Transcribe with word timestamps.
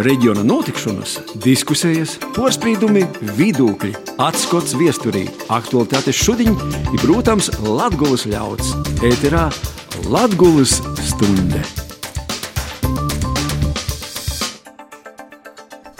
reģiona 0.00 0.42
notikšanas, 0.46 1.18
diskusijas, 1.44 2.16
porcelāna, 2.36 3.04
vidūkļi, 3.36 3.92
atskats 4.22 4.74
viesturī, 4.78 5.26
aktuālitātes 5.52 6.16
šodien 6.16 6.56
ir, 6.56 6.98
protams, 7.02 7.50
Latvijas 7.60 8.26
ļauds. 8.30 8.72
Ēterā 9.04 9.48
Latvijas 10.08 10.78
stunde! 11.04 11.62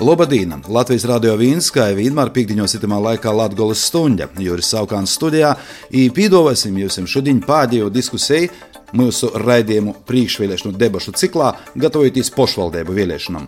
Lobadīna, 0.02 0.58
Latvijas 0.72 1.04
radio 1.06 1.36
Vīnskā, 1.38 1.92
vienmēr 1.94 2.32
pīkdiņos 2.34 2.74
itamā 2.80 2.98
laikā 3.04 3.30
Latvijas 3.30 3.84
stunda. 3.86 4.26
Juris 4.40 4.72
Saukāns 4.72 5.14
studijā, 5.14 5.52
i 5.94 6.08
pīdovasim 6.10 6.80
jūs 6.80 6.98
šodien 7.06 7.38
pēdējo 7.44 7.92
diskusiju 7.92 8.50
mūsu 8.98 9.30
raidījumu 9.38 10.00
priekšvēlēšanu 10.08 10.74
debašu 10.80 11.14
ciklā, 11.16 11.52
gatavojoties 11.76 12.32
pašvaldību 12.34 12.98
vēlēšanām. 12.98 13.46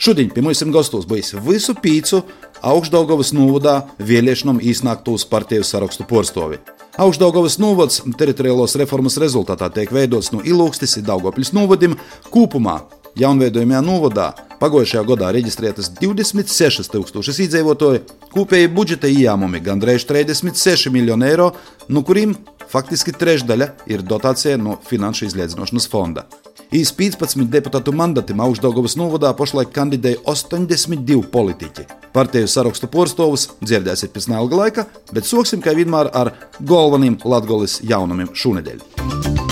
Šodien 0.00 0.30
pie 0.32 0.40
mums 0.40 0.62
gastos 0.72 1.04
bijis 1.04 1.34
visu 1.44 1.74
pīcu 1.76 2.22
augšdaugavas 2.64 3.34
novadā 3.36 3.74
vēlēšanām 4.00 4.62
īsnāktos 4.64 5.26
partiju 5.28 5.66
sarakstu 5.68 6.06
porstovi. 6.08 6.56
Augšdaugavas 7.04 7.58
novads 7.60 8.00
teritoriālos 8.16 8.78
reformas 8.80 9.18
rezultātā 9.20 9.68
tiek 9.74 9.92
veidots 9.92 10.32
no 10.32 10.40
Ilūkstis 10.40 10.96
un 11.02 11.06
Daugopļas 11.10 11.52
novadim 11.52 11.98
kopumā 12.32 12.78
Jaunveidojumā 13.20 13.84
novadā 13.84 14.30
pagājušajā 14.62 15.04
gadā 15.12 15.34
reģistrētas 15.36 15.92
26,000 16.00 17.44
iedzīvotāji, 17.44 18.04
kopēji 18.32 18.72
budžeta 18.72 19.10
ieņēmumi 19.12 19.60
gandrīz 19.68 20.08
36 20.08 20.88
miljoni 20.96 21.28
eiro, 21.28 21.52
no 21.92 22.00
kuriem 22.08 22.38
faktiski 22.72 23.12
trešdaļa 23.12 23.74
ir 23.92 24.06
dotācija 24.06 24.56
no 24.56 24.80
Finanšu 24.88 25.28
izlīdzināšanas 25.28 25.92
fonda. 25.92 26.24
Īs 26.70 26.92
15 26.94 27.48
deputātu 27.50 27.90
mandatam 27.90 28.38
Augstdagovas 28.44 28.92
novadā 28.94 29.32
pašlaik 29.34 29.72
kandidēja 29.74 30.20
82 30.30 31.24
politiķi. 31.32 31.86
Partiju 32.14 32.46
sarakstu 32.46 32.86
porstovus 32.86 33.48
dzirdēsiet 33.58 34.12
pēc 34.14 34.28
neilga 34.30 34.60
laika, 34.60 34.84
bet 35.10 35.26
sāksim 35.26 35.64
kā 35.64 35.74
vienmēr 35.74 36.12
ar 36.14 36.30
galveniem 36.62 37.18
Latvijas 37.26 37.80
jaunumiem 37.82 38.30
šonadēļ. 38.30 38.84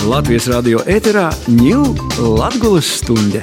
Latvijas 0.06 0.46
radio 0.54 0.84
ēterā 0.86 1.26
ņūl 1.50 1.90
Latvijas 2.38 2.92
stunde. 3.00 3.42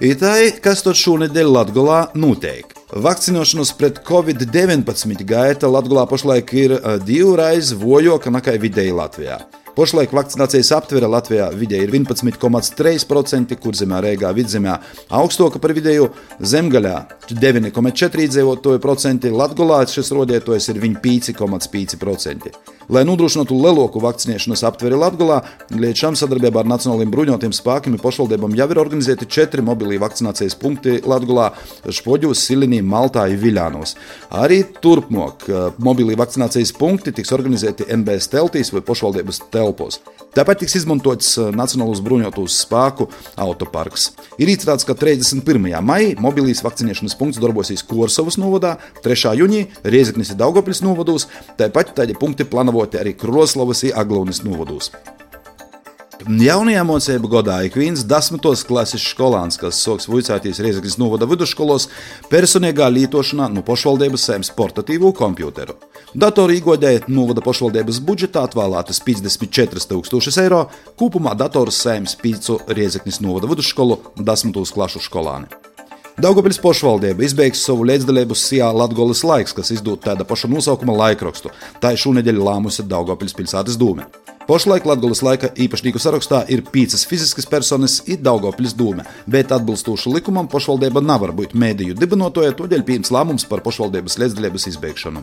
Itai, 0.00 0.54
kas 0.64 0.80
tur 0.86 0.96
šonadēļ 0.96 1.54
Latvijā 1.58 2.02
notiek? 2.16 2.77
Vakcinošanos 2.88 3.72
pret 3.76 3.98
covid-19 4.00 5.24
gaita 5.28 5.68
Latvijā 5.68 6.06
pašlaik 6.08 6.52
ir 6.56 6.72
divreiz 7.04 7.74
vojoka 7.76 8.32
nekā 8.32 8.54
vidēji 8.62 8.94
Latvijā. 8.96 9.36
Pašlaik 9.76 10.14
vakcinācijas 10.16 10.70
aptvere 10.72 11.10
Latvijā 11.12 11.50
vidēji 11.52 11.84
ir 11.84 11.92
11,3%, 11.92 13.58
kur 13.60 13.76
zemē 13.76 14.00
Rīgā 14.06 14.32
vidzemē 14.34 14.78
augstāka 15.20 15.60
par 15.60 15.76
vidēju, 15.76 16.08
zemgaļā 16.40 16.96
9,4 17.28 18.24
iedzīvotāju 18.24 18.80
procenti, 18.80 19.36
Latvijā 19.36 19.84
šis 19.92 20.14
rodietājs 20.16 20.72
ir 20.72 20.80
5,5%. 21.04 22.77
Lai 22.88 23.02
nodrošinātu 23.04 23.52
lielāku 23.52 24.00
vakcinēšanas 24.00 24.62
aptveri 24.64 24.96
Latvijā, 24.96 25.42
līdz 25.76 26.00
šim 26.00 26.14
sadarbībā 26.16 26.62
ar 26.62 26.70
Nacionālajiem 26.72 27.10
bruņotajiem 27.12 27.52
spēkiem 27.52 27.98
un 27.98 28.00
pašvaldībām 28.00 28.54
jau 28.56 28.66
ir 28.72 28.80
organizēti 28.80 29.28
četri 29.28 29.60
mobilī 29.66 29.98
vakcinācijas 30.00 30.56
punkti 30.56 30.96
Latvijā, 31.04 31.50
Špoģos, 31.84 32.46
Silinī, 32.48 32.80
Maltā 32.80 33.26
un 33.28 33.42
Viļānos. 33.42 33.92
Arī 34.40 34.62
turpmāk 34.80 35.44
mobilī 35.84 36.16
vakcinācijas 36.16 36.72
punkti 36.80 37.12
tiks 37.18 37.36
organizēti 37.36 37.90
NBS 37.92 38.32
teltīs 38.32 38.72
vai 38.72 38.80
pašvaldības 38.88 39.44
telpos. 39.52 40.00
Tāpat 40.38 40.60
tiks 40.62 40.76
izmantots 40.78 41.32
eh, 41.40 41.48
Nacionālās 41.56 42.02
bruņotos 42.04 42.60
spēku 42.62 43.08
autoparks. 43.40 44.10
Ir 44.38 44.50
izstrādāts, 44.52 44.84
ka 44.86 44.94
31. 44.94 45.64
maijā 45.82 46.12
mobilīs 46.20 46.60
vakcinēšanas 46.62 47.16
punkts 47.18 47.40
darbosies 47.42 47.82
Korsovas 47.88 48.36
novadā, 48.38 48.76
3. 49.02 49.32
jūnijā 49.40 49.82
Riezeknis 49.88 50.34
un 50.34 50.38
Daugopils 50.38 50.82
novados, 50.84 51.26
tāpat 51.58 51.94
tādi 51.96 52.16
punkti 52.18 52.46
plānoti 52.78 52.98
arī 52.98 53.16
Kroslavas 53.16 53.82
un 53.84 53.94
Aglaunas 53.94 54.42
novados. 54.44 54.90
Jaunajā 56.28 56.82
mocību 56.82 57.28
gadā 57.30 57.64
ik 57.64 57.76
viens 57.78 58.02
desmitos 58.02 58.64
klases 58.66 59.04
skolāns, 59.06 59.56
kas 59.56 59.78
soks 59.78 60.08
vicēties 60.08 60.58
Riezeknas 60.58 60.98
novada 60.98 61.26
vidusskolos, 61.26 61.88
personīgā 62.28 62.88
lietošanā 62.90 63.46
no 63.52 63.62
pašvaldības 63.62 64.24
saimnes 64.26 64.50
portatīvo 64.50 65.12
komputeru. 65.14 65.76
Datoru 66.14 66.56
iegādēja 66.56 67.06
novada 67.06 67.40
pašvaldības 67.40 68.02
budžetā 68.02 68.42
atvēlētas 68.48 69.00
54,000 69.06 70.42
eiro, 70.42 70.66
kopumā 70.98 71.36
datorus 71.38 71.78
saimnes 71.78 72.18
pīcu 72.18 72.60
Riezeknas 72.66 73.22
novada 73.22 73.46
vidusskolu 73.46 74.02
desmitos 74.18 74.74
klašu 74.74 74.98
skolāni. 74.98 75.67
Daugopils 76.18 76.56
pašvaldība 76.58 77.22
izbeigs 77.22 77.60
savu 77.62 77.84
līdzdalību 77.86 78.34
Sijā 78.34 78.66
Latvijas 78.74 79.20
laiks, 79.22 79.52
kas 79.54 79.68
izdod 79.70 80.00
tāda 80.02 80.24
paša 80.26 80.48
nosaukuma 80.50 80.96
laikrakstu. 80.98 81.52
Tā 81.78 81.92
ir 81.94 82.00
šonadēļ 82.02 82.40
lēmusi 82.42 82.82
Daugopils 82.90 83.36
pilsētas 83.38 83.76
dūme. 83.78 84.08
Pašlaik 84.48 84.88
Latvijas 84.90 85.22
laika 85.22 85.52
īpašnieku 85.54 86.02
sarakstā 86.02 86.40
ir 86.50 86.64
piecas 86.74 87.06
fiziskas 87.06 87.46
personas, 87.46 88.00
ir 88.10 88.18
Daugopils 88.18 88.74
dūme, 88.74 89.06
bet 89.30 89.54
atbilstoši 89.54 90.16
likumam 90.16 90.50
pašvaldība 90.50 91.04
nevar 91.06 91.30
būt 91.38 91.54
mēdīju 91.54 91.94
dibinotoja, 92.02 92.56
tādēļ 92.58 92.82
pieņems 92.90 93.14
lēmums 93.14 93.46
par 93.46 93.62
pašvaldības 93.62 94.18
līdzdalības 94.18 94.68
izbeigšanu. 94.72 95.22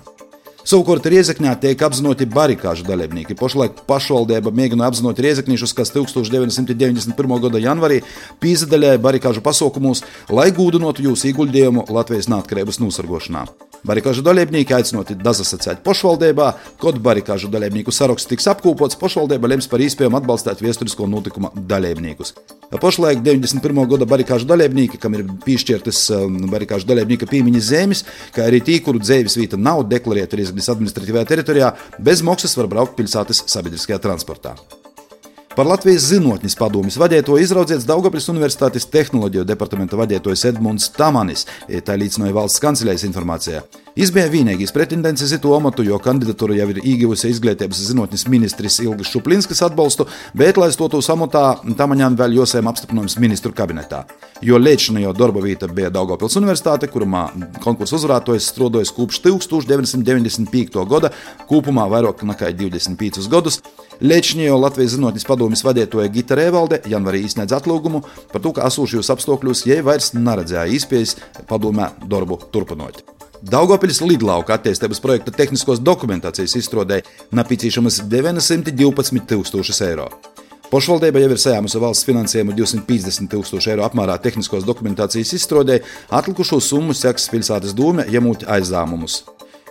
Savukārt 0.66 1.06
Riezekņā 1.06 1.52
tiek 1.62 1.82
apzināti 1.86 2.26
barikāžu 2.26 2.88
dalībnieki. 2.88 3.36
Pašlaik 3.38 3.84
pašvaldība 3.86 4.50
mēģina 4.50 4.88
apzināt 4.90 5.22
riezekņiešus, 5.22 5.76
kas 5.78 5.94
1991. 5.94 7.38
gada 7.46 7.62
janvārī 7.62 8.02
pīzdaļāja 8.42 9.04
barikāžu 9.06 9.46
pasaukumos, 9.46 10.02
lai 10.34 10.50
gūdinotu 10.58 11.06
jūsu 11.06 11.30
ieguldījumu 11.30 11.86
Latvijas 11.94 12.34
neatkarības 12.34 12.82
nosargošanā. 12.82 13.46
Barikāžu 13.86 14.24
dalībnieki 14.26 14.74
aicināti 14.74 15.16
dazasacēt 15.20 15.84
pašvaldībā, 15.86 16.48
kad 16.82 17.00
barikāžu 17.06 17.50
dalībnieku 17.54 17.94
saraksts 17.94 18.30
tiks 18.30 18.48
apkopots, 18.50 18.98
pašvaldība 19.02 19.52
lems 19.52 19.70
par 19.70 19.84
īspējumu 19.86 20.18
atbalstīt 20.20 20.64
vēsturisko 20.66 21.08
notikuma 21.12 21.52
dalībniekus. 21.56 22.34
Pašlaik 22.82 23.22
91. 23.26 23.84
gada 23.92 24.08
barikāžu 24.10 24.50
dalībnieki, 24.50 25.00
kam 25.02 25.18
ir 25.18 25.26
piešķirtas 25.46 26.02
um, 26.18 26.40
barikāžu 26.52 26.90
dalībnieka 26.90 27.30
piemiņas 27.30 27.70
zemes, 27.70 28.06
kā 28.36 28.48
arī 28.50 28.64
tie, 28.66 28.80
kuru 28.86 29.04
dzīves 29.04 29.38
vieta 29.38 29.60
nav 29.60 29.86
deklarēta 29.92 30.40
Rīgas 30.40 30.74
administratīvajā 30.74 31.30
teritorijā, 31.30 31.76
bez 32.02 32.26
maksas 32.26 32.58
var 32.58 32.72
braukt 32.72 32.98
pilsētas 32.98 33.46
sabiedriskajā 33.54 34.02
transportā. 34.02 34.58
Par 35.56 35.64
Latvijas 35.64 36.10
zinātnes 36.10 36.58
padomjas 36.60 36.98
vadītāju 37.00 37.40
izraudzīts 37.40 37.86
Daugopils 37.88 38.28
Universitātes 38.34 38.90
tehnoloģiju 38.92 39.46
departamenta 39.48 39.96
vadītājs 39.96 40.44
Edmunds 40.52 40.90
Tamanis, 40.98 41.46
tā 41.88 41.96
līdzināja 41.96 42.36
valsts 42.36 42.60
kancelējas 42.66 43.08
informācijā. 43.08 43.64
Viņš 43.96 44.10
bija 44.12 44.28
vienīgais 44.28 44.74
pretendents 44.76 45.24
uz 45.24 45.32
to 45.40 45.54
amatu, 45.56 45.84
jo 45.88 45.96
kandidatūra 46.04 46.58
jau 46.58 46.66
ir 46.74 46.82
ieguvusi 46.82 47.30
izglītības 47.32 47.80
zinātnes 47.88 48.26
ministrs 48.28 48.82
Ilgas 48.84 49.08
Šuplinskas 49.08 49.64
atbalstu, 49.64 50.04
bet, 50.36 50.60
lai 50.60 50.68
stotos 50.76 51.08
amatā, 51.14 51.62
Tamaņām 51.80 52.18
vēl 52.20 52.36
jāsēm 52.42 52.68
apstiprinājums 52.68 53.16
ministru 53.24 53.54
kabinetā. 53.56 54.02
Jo 54.44 54.60
līdzinājā 54.60 55.14
darba 55.16 55.40
vieta 55.46 55.72
bija 55.72 55.94
Daugopils 55.96 56.36
Universitāte, 56.36 56.92
kurā 56.92 57.24
konkursu 57.64 57.96
uzvarētājs 57.96 58.50
strādājis 58.52 58.92
kopš 59.00 59.22
1995. 59.30 60.84
gada, 60.92 61.14
kopumā 61.48 61.88
vairāk 61.96 62.28
nekā 62.28 62.52
25 62.52 63.32
gadus. 63.32 63.62
Liečņējo 64.04 64.60
Latvijas 64.60 64.98
zinātnes 64.98 65.24
padomjas 65.24 65.64
vadītāja 65.64 66.12
Gita 66.12 66.36
Rēvalde 66.36 66.84
janvārī 66.92 67.24
izsniedz 67.30 67.56
atlūgumu 67.56 68.04
par 68.36 68.44
to, 68.44 68.58
ka 68.60 68.68
esošajos 68.68 69.16
apstākļos 69.16 69.68
jai 69.72 69.80
vairs 69.88 70.12
neredzēja 70.20 70.68
iespējas 70.76 71.16
padomē 71.48 71.94
darbu 72.04 72.44
turpināt. 72.52 73.15
Daugopils 73.46 74.00
lidlauka 74.02 74.56
attīstības 74.56 74.98
projekta 75.04 75.30
tehniskos 75.30 75.78
dokumentācijas 75.86 76.56
izstrādēja 76.58 77.04
nepieciešamas 77.38 78.00
912 78.10 79.28
tūkstošus 79.30 79.82
eiro. 79.86 80.08
Pašvaldība 80.72 81.22
jau 81.22 81.30
ir 81.30 81.42
saņēmusi 81.44 81.82
valsts 81.84 82.08
finansējumu 82.08 82.56
250 82.58 83.30
tūkstošu 83.30 83.76
eiro 83.76 83.86
apmērā 83.86 84.16
tehniskos 84.24 84.66
dokumentācijas 84.66 85.36
izstrādē, 85.38 85.78
atlikušo 86.10 86.58
summu 86.58 86.96
seks 86.98 87.30
pilsētas 87.30 87.78
doma, 87.78 88.08
ņemot 88.10 88.48
aizdāmumus. 88.56 89.20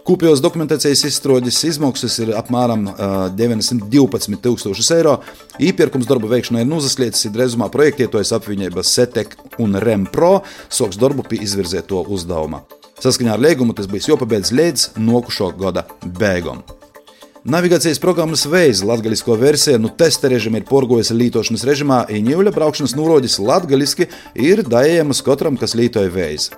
Kopējos 0.07 0.45
dokumentācijas 0.45 1.03
izstrādes 1.09 1.59
izmaksas 1.67 2.21
ir 2.23 2.31
apmēram 2.39 2.87
uh, 2.93 3.17
912,000 3.35 4.95
eiro. 5.01 5.17
Īpirkums 5.59 6.07
darbu 6.07 6.31
veikšanai 6.31 6.63
ir 6.63 6.71
nozaslietis 6.71 7.27
drēzumā 7.35 7.73
projektietojas 7.75 8.37
apvienības 8.39 8.95
SETEK 9.01 9.37
un 9.65 9.81
REMPRO 9.83 10.35
soks 10.69 11.01
darbu 11.01 11.27
pie 11.27 11.43
izvirzēto 11.43 12.07
uzdevuma. 12.07 12.63
Saskaņā 13.03 13.35
ar 13.35 13.43
līgumu 13.43 13.75
tas 13.77 13.91
bija 13.91 14.15
jāpabeidz 14.15 14.53
līdz 14.55 14.89
nokušo 15.03 15.51
gada 15.59 15.87
beigām. 16.05 16.63
Navigācijas 17.45 17.99
programmas 18.01 18.47
veids 18.49 18.81
latviešu 18.81 19.35
versija 19.37 19.77
nu 19.77 19.91
testa 19.93 20.31
režīmā 20.33 20.63
ir 20.63 20.65
porgojusi 20.65 21.13
lītošanas 21.19 21.67
režīmā, 21.69 21.99
Iņķuļa 22.09 22.53
braukšanas 22.57 22.95
nūroģis 22.97 23.37
latviešu 23.45 24.07
ir 24.41 24.63
dājēmas 24.65 25.21
katram, 25.27 25.59
kas 25.61 25.77
lītoja 25.77 26.09
veids. 26.09 26.49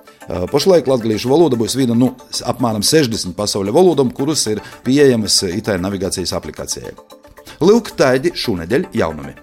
Pašlaik 0.53 0.87
latviešu 0.87 1.27
valoda 1.27 1.59
būs 1.59 1.75
viena 1.75 1.91
no 1.91 2.13
nu, 2.13 2.39
apmēram 2.47 2.87
60 2.87 3.35
pasaules 3.35 3.75
valodām, 3.75 4.15
kuras 4.15 4.47
ir 4.47 4.63
pieejamas 4.87 5.41
itai 5.51 5.75
navigācijas 5.83 6.31
aplikācijai. 6.39 6.95
Lūk, 7.59 7.91
tādi 7.99 8.31
šonadēļ 8.31 8.87
jaunumi. 8.95 9.35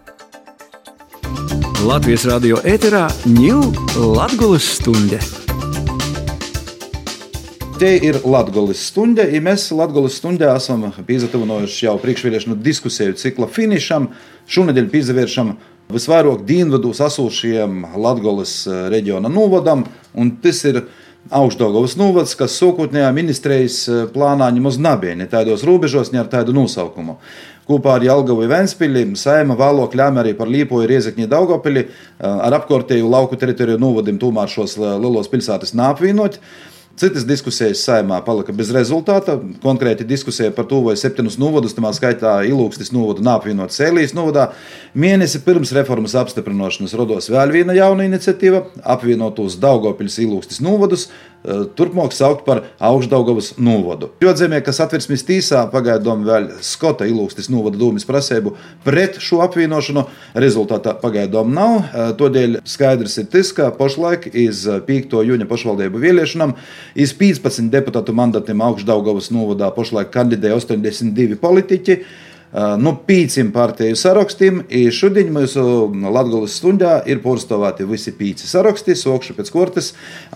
Latvijas 1.85 2.25
radio 2.33 2.65
ēterā 2.65 3.11
ņūl 3.29 4.15
Latvijas 4.17 4.79
stunde. 4.79 5.44
Te 7.85 7.99
ir 8.01 8.17
Latvijas 8.25 8.81
stunda, 8.81 9.27
ja 9.29 9.43
mēs 9.45 9.67
Latvijas 9.77 10.15
stundā 10.17 10.55
esam 10.57 10.87
pīzatavinojuši 11.05 11.85
jau 11.85 11.99
priekšvēlēšanu 12.01 12.57
diskusiju 12.65 13.13
cikla 13.21 13.45
finišam. 13.53 14.07
Šonadēļ 14.49 14.89
pīzavēršam 14.89 15.51
visvairāk 15.93 16.47
dienvidu 16.49 16.95
sasūšajiem 16.97 17.85
Latvijas 18.01 18.57
reģiona 18.89 19.29
novadam, 19.29 19.85
un 20.17 20.33
tas 20.41 20.65
ir 20.65 20.81
Augstdagovas 21.29 21.99
novads, 22.01 22.33
kas 22.41 22.57
sākotnējā 22.57 23.13
ministrijas 23.13 23.83
plānā 24.17 24.49
nemaz 24.57 24.81
nebija 24.81 25.21
ne 25.21 25.29
tādos 25.29 25.69
robežos, 25.69 26.09
ne 26.17 26.25
ar 26.25 26.33
tādu 26.33 26.57
nosaukumu. 26.57 27.21
Kopā 27.69 27.99
ar 27.99 28.09
Jālgavu 28.09 28.49
Vēnspili, 28.49 29.11
Saima 29.21 29.61
vēlāk 29.61 29.93
lēma 29.93 30.25
arī 30.25 30.33
par 30.41 30.49
Līpoju 30.49 30.89
Riezekņu 30.89 31.29
Daugopili 31.29 31.91
ar 32.17 32.63
apkārtēju 32.65 33.13
lauku 33.13 33.37
teritoriju 33.37 33.77
novadim 33.77 34.17
tomēr 34.17 34.49
šos 34.57 34.81
lielos 34.81 35.29
pilsētas 35.29 35.77
nāpvienot. 35.77 36.41
Citas 36.95 37.25
diskusijas 37.27 37.81
saimā 37.83 38.21
palika 38.23 38.53
bez 38.55 38.69
rezultāta. 38.71 39.35
Konkrēti 39.65 40.05
diskusija 40.07 40.53
par 40.55 40.69
to, 40.71 40.79
vai 40.85 40.93
septiņus 40.95 41.41
novadus, 41.43 41.75
tā 41.75 41.91
skaitā 41.97 42.35
Ilūkstis 42.47 42.93
novadu 42.95 43.25
nāpvienot 43.27 43.75
Sēlijas 43.75 44.15
novadā. 44.15 44.53
Mēnesi 44.95 45.41
pirms 45.43 45.73
reformas 45.75 46.15
apstiprināšanas 46.21 46.95
rados 46.95 47.27
vēl 47.35 47.51
viena 47.57 47.75
jauna 47.75 48.07
iniciatīva- 48.07 48.63
apvienot 48.95 49.43
uz 49.43 49.57
Daugopils 49.59 50.21
Ilūkstis 50.23 50.63
novadus, 50.63 51.09
turpmāk 51.77 52.15
saukt 52.17 52.45
par 52.47 52.63
augšdaugavas 52.81 53.55
novadu. 53.61 54.11
Jodzemē, 54.25 54.63
kas 54.65 54.81
atversmes 54.81 55.25
tīsā 55.29 55.65
pagaidām 55.73 56.25
vēl 56.25 56.49
Skota 56.65 57.05
ilūgstis 57.09 57.51
novada 57.53 57.79
dūmis 57.81 58.07
prasību 58.09 58.55
pret 58.85 59.19
šo 59.21 59.43
apvienošanu, 59.45 60.07
rezultātā 60.41 60.95
pagaidām 61.03 61.53
nav. 61.55 61.77
Eh, 61.85 62.13
todēļ 62.19 62.61
skaidrs 62.69 63.19
ir 63.21 63.29
tas, 63.33 63.53
ka 63.53 63.71
pašlaik 63.77 64.31
iz 64.33 64.65
5. 64.89 65.21
jūņa 65.29 65.49
pašvaldību 65.51 66.05
vēlēšanām 66.07 66.55
iz 66.95 67.13
15 67.17 67.69
deputātu 67.73 68.17
mandatiem 68.17 68.65
augšdaugavas 68.65 69.31
novadā 69.35 69.69
pašlaik 69.75 70.13
kandidēja 70.15 70.57
82 70.61 71.41
politiķi 71.43 72.01
nu, 72.55 72.93
pīcim 73.07 73.51
partiju 73.55 73.97
sarakstiem. 73.99 74.63
Šodien 74.95 75.33
mūsu 75.35 75.65
Latvijas 76.15 76.59
stundā 76.61 76.95
ir 77.11 77.21
pārstāvēti 77.25 77.87
visi 77.89 78.15
pīci 78.15 78.47
saraksti, 78.51 78.95
sokšu 78.99 79.37
pēc 79.39 79.51
kortes. 79.55 79.91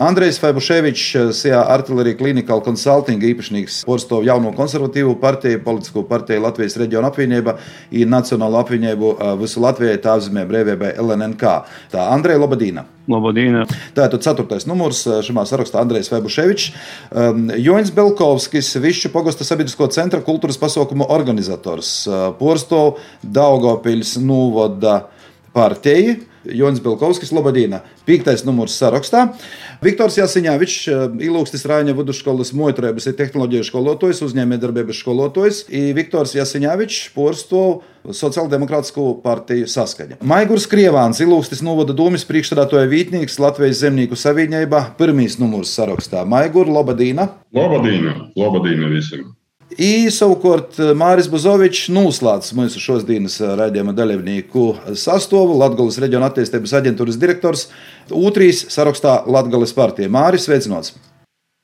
Andrejs 0.08 0.40
Faibuševičs, 0.42 1.32
SIA 1.38 1.62
Artillerija 1.76 2.18
Clinical 2.18 2.62
Consulting 2.66 3.22
īpašnieks, 3.30 3.84
pārstāv 3.88 4.26
jauno 4.26 4.52
konservatīvu 4.58 5.14
partiju, 5.22 5.62
politisko 5.64 6.04
partiju 6.10 6.42
Latvijas 6.48 6.78
reģiona 6.82 7.12
apvienība 7.12 7.58
un 8.02 8.14
Nacionālo 8.18 8.62
apvienību 8.64 9.16
visu 9.38 9.62
Latvijai 9.62 10.02
tā 10.02 10.18
apzīmē 10.18 10.46
brīvībai 10.50 10.94
LNNK. 10.98 11.58
Tā 11.94 12.10
Andreja 12.12 12.42
Lobadīna. 12.42 12.97
Lobodīna. 13.08 13.64
Tātad 13.96 14.22
ceturtais 14.24 14.66
numurs 14.68 15.02
šajā 15.06 15.44
sarakstā 15.48 15.82
Andrejs 15.82 16.10
Vebuševičs, 16.12 16.70
um, 17.10 17.46
Joņs 17.56 17.92
Belkovskis, 17.96 18.74
Višķu 18.84 19.12
pogosta 19.14 19.46
sabiedrisko 19.48 19.88
centra 19.94 20.20
kultūras 20.24 20.60
pasaukumu 20.60 21.08
organizators, 21.14 21.92
uh, 22.08 22.28
Porsto 22.38 22.98
Daugopils 23.24 24.16
Nūvoda 24.20 25.00
partija. 25.56 26.18
Jonas 26.56 26.80
Belkovskis, 26.84 27.32
Lobadīna, 27.34 27.82
piektais 28.08 28.44
numurs 28.46 28.76
sarakstā. 28.78 29.26
Viktors 29.84 30.18
Jāsiņāvičs, 30.18 30.88
Ilūkstis 31.28 31.66
Rāņa 31.68 31.94
vidusskolas 31.98 32.54
mojoturēbas 32.56 33.10
ir 33.10 33.16
tehnoloģiju 33.18 33.68
skolotājs, 33.68 34.24
uzņēmējdarbības 34.26 35.02
skolotājs. 35.04 35.62
Viktors 35.98 36.34
Jāsiņāvičs 36.38 37.12
porsto 37.14 37.64
Sociāldemokrātisko 38.08 39.10
partiju 39.20 39.68
saskaņa. 39.68 40.20
Maigurs 40.24 40.68
Krievāns, 40.70 41.20
Ilūkstis 41.20 41.60
novada 41.66 41.92
domas 41.96 42.24
priekšstādātoja 42.28 42.88
vītnieks 42.88 43.36
Latvijas 43.42 43.82
zemnieku 43.82 44.16
savienībā, 44.16 44.84
pirmīs 44.98 45.36
numurs 45.42 45.74
sarakstā. 45.76 46.24
Maigur, 46.28 46.70
Lobadīna. 46.72 47.28
Lobadīna, 47.54 48.30
Lobadīna 48.38 48.88
visiem. 48.94 49.34
I 49.76 50.08
savukārt 50.08 50.78
Māris 50.96 51.26
Buzovičs 51.28 51.90
noslēdz 51.92 52.54
mūsu 52.56 52.80
šodienas 52.80 53.34
raidījuma 53.58 53.92
dalībnieku 53.92 54.94
sastāvu 54.96 55.58
Latvijas 55.60 55.98
reģiona 56.00 56.30
attīstības 56.30 56.72
aģentūras 56.78 57.18
direktors 57.20 57.66
Utrīs 58.08 58.62
sarakstā 58.72 59.18
Latvijas 59.28 59.74
partija. 59.76 60.08
Māris, 60.08 60.46
sveicināts! 60.48 60.94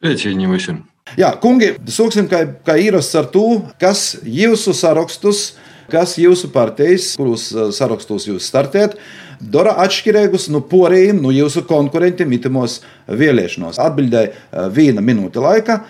Sveicieni 0.04 0.50
visiem! 0.50 0.82
Jā, 1.16 1.32
kungi, 1.40 1.70
sāksim 1.88 2.28
kā, 2.28 2.42
kā 2.66 2.76
īrasts 2.80 3.16
ar 3.16 3.30
to, 3.32 3.62
kas 3.80 4.18
jūsu 4.20 4.76
sarakstus, 4.76 5.54
kas 5.88 6.18
jūsu 6.20 6.52
partijas, 6.52 7.14
kurus 7.16 7.48
sarakstus 7.76 8.28
jūs 8.28 8.52
startējat, 8.52 8.98
dara 9.40 9.78
atšķirīgus 9.84 10.50
no 10.52 10.60
porējiem, 10.68 11.24
no 11.24 11.32
jūsu 11.32 11.64
konkurentiem 11.68 12.36
itimos 12.36 12.82
vēlēšanos. 13.08 13.80
Atbildēja 13.80 14.68
viena 14.76 15.04
minūte 15.04 15.40
laika. 15.40 15.84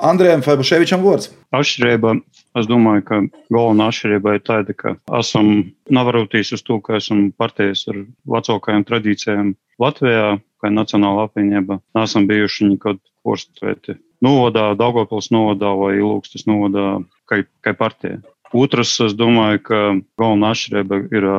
Andrejam 0.00 0.42
Fabuševičam 0.44 1.02
vārds. 1.04 1.30
Atšķirība, 1.56 2.14
es 2.60 2.68
domāju, 2.70 3.04
ka 3.08 3.20
galvenā 3.52 3.88
atšķirība 3.90 4.36
ir 4.36 4.44
tāda, 4.46 4.76
ka 4.76 4.94
esam 5.18 5.50
navarūtīs 5.92 6.52
uz 6.56 6.64
to, 6.66 6.78
ka 6.84 6.98
esam 7.00 7.30
partijas 7.40 7.86
ar 7.90 8.02
vecākajām 8.30 8.86
tradīcijām 8.88 9.54
Latvijā, 9.80 10.38
kā 10.60 10.72
Nacionāla 10.72 11.28
apvienība. 11.28 11.80
Nesam 11.96 12.28
bijuši 12.30 12.74
nekad 12.74 13.00
porstvēti 13.26 13.96
novadā, 14.24 14.70
Daugavpils 14.78 15.30
novadā 15.34 15.72
vai 15.76 15.94
Ilūkstas 15.98 16.46
novadā, 16.50 17.00
kā, 17.30 17.42
kā 17.64 17.74
partija. 17.76 18.20
Otrs, 18.56 18.96
es 19.06 19.16
domāju, 19.16 19.62
ka 19.64 19.80
galvenā 20.20 20.52
atšķirība 20.54 21.02
ir 21.14 21.30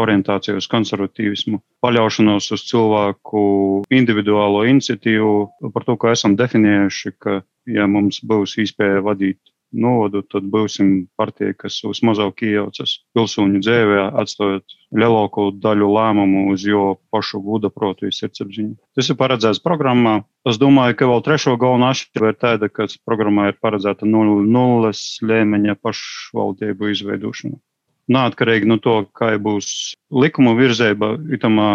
orientācija 0.00 0.56
uz 0.56 0.68
konservatīvismu, 0.70 1.60
paļaušanos 1.84 2.50
uz 2.54 2.64
cilvēku 2.68 3.42
individuālo 3.92 4.62
iniciatīvu, 4.70 5.32
par 5.74 5.86
to, 5.86 5.96
ka 6.00 6.14
esam 6.14 6.36
definējuši, 6.38 7.14
ka 7.18 7.40
ja 7.74 7.86
mums 7.90 8.20
būs 8.26 8.58
iespēja 8.62 9.02
vadīt 9.06 9.40
novadu, 9.72 10.22
tad 10.26 10.46
būsim 10.50 11.06
partija, 11.18 11.54
kas 11.54 11.78
vismazāk 11.84 12.42
iejaucas 12.46 12.96
pilsoņu 13.14 13.60
dzīvē, 13.62 14.02
atstājot 14.22 14.76
lielāko 14.96 15.50
daļu 15.62 15.90
lēmumu 15.94 16.48
uz 16.54 16.64
jo 16.66 16.96
pašu 17.14 17.42
guda 17.44 17.70
protu 17.70 18.10
sirdsapziņu. 18.10 18.74
Tas 18.98 19.10
ir 19.10 19.18
paredzēts 19.20 19.62
programmā. 19.62 20.20
Es 20.48 20.58
domāju, 20.60 20.98
ka 20.98 21.10
vēl 21.10 21.24
trešo 21.26 21.56
galvenā 21.60 21.92
atšķirība 21.94 22.32
ir 22.32 22.38
tāda, 22.40 22.70
ka 22.72 22.88
programmā 23.06 23.50
ir 23.52 23.60
paredzēta 23.62 24.08
nulles 24.08 25.04
līmeņa 25.22 25.78
pašvaldību 25.84 26.94
izveidošana. 26.94 27.60
Neatkarīgi 28.10 28.66
no 28.66 28.80
to, 28.82 29.04
kā 29.14 29.36
būs 29.38 29.94
likuma 30.10 30.56
virzība, 30.58 31.14
itamā 31.30 31.70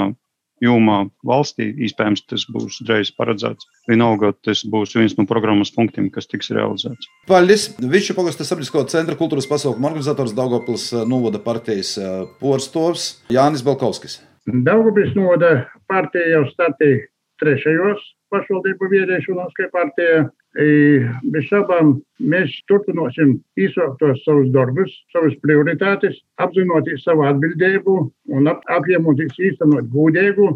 jomā 0.64 1.06
valstī. 1.26 1.68
Iespējams, 1.88 2.26
tas 2.30 2.46
būs 2.52 2.80
drīz 2.86 3.12
paredzēts. 3.18 3.68
Vienalga, 3.90 4.34
tas 4.46 4.64
būs 4.68 4.96
viens 4.98 5.16
no 5.18 5.28
programmas 5.30 5.74
punktiem, 5.76 6.10
kas 6.14 6.30
tiks 6.32 6.52
realizēts. 6.56 7.10
Paldies! 7.30 7.68
Višķu 7.80 8.18
pagasta 8.18 8.48
sabiedrisko 8.48 8.86
centra 8.92 9.18
kultūras 9.20 9.50
pasaukumu 9.52 9.90
organizators 9.92 10.36
Daugopils 10.38 10.92
eh, 10.94 11.04
novada 11.10 11.42
partijas 11.44 11.96
eh, 12.00 12.24
porstovs 12.42 13.10
Jānis 13.34 13.66
Balkovskis. 13.66 14.22
Daugopils 14.46 15.16
novada 15.18 15.66
partija 15.90 16.38
jau 16.38 16.46
startīja 16.54 17.08
trešajos 17.42 18.04
pašvaldību 18.36 18.90
viedēšanos, 18.92 19.56
kā 19.58 19.70
partija. 19.74 20.26
Bez 20.56 21.48
šaubām 21.50 21.98
mēs 22.32 22.54
turpināsim 22.72 23.34
izsāktos 23.60 24.22
savus 24.24 24.52
darbus, 24.56 24.94
savas 25.12 25.36
prioritātes, 25.44 26.22
apzinoties 26.40 27.04
savu 27.04 27.26
atbildību 27.28 27.96
un 28.38 28.48
ap, 28.52 28.62
apņemoties 28.72 29.36
īstenot 29.50 29.90
gudīgu, 29.92 30.54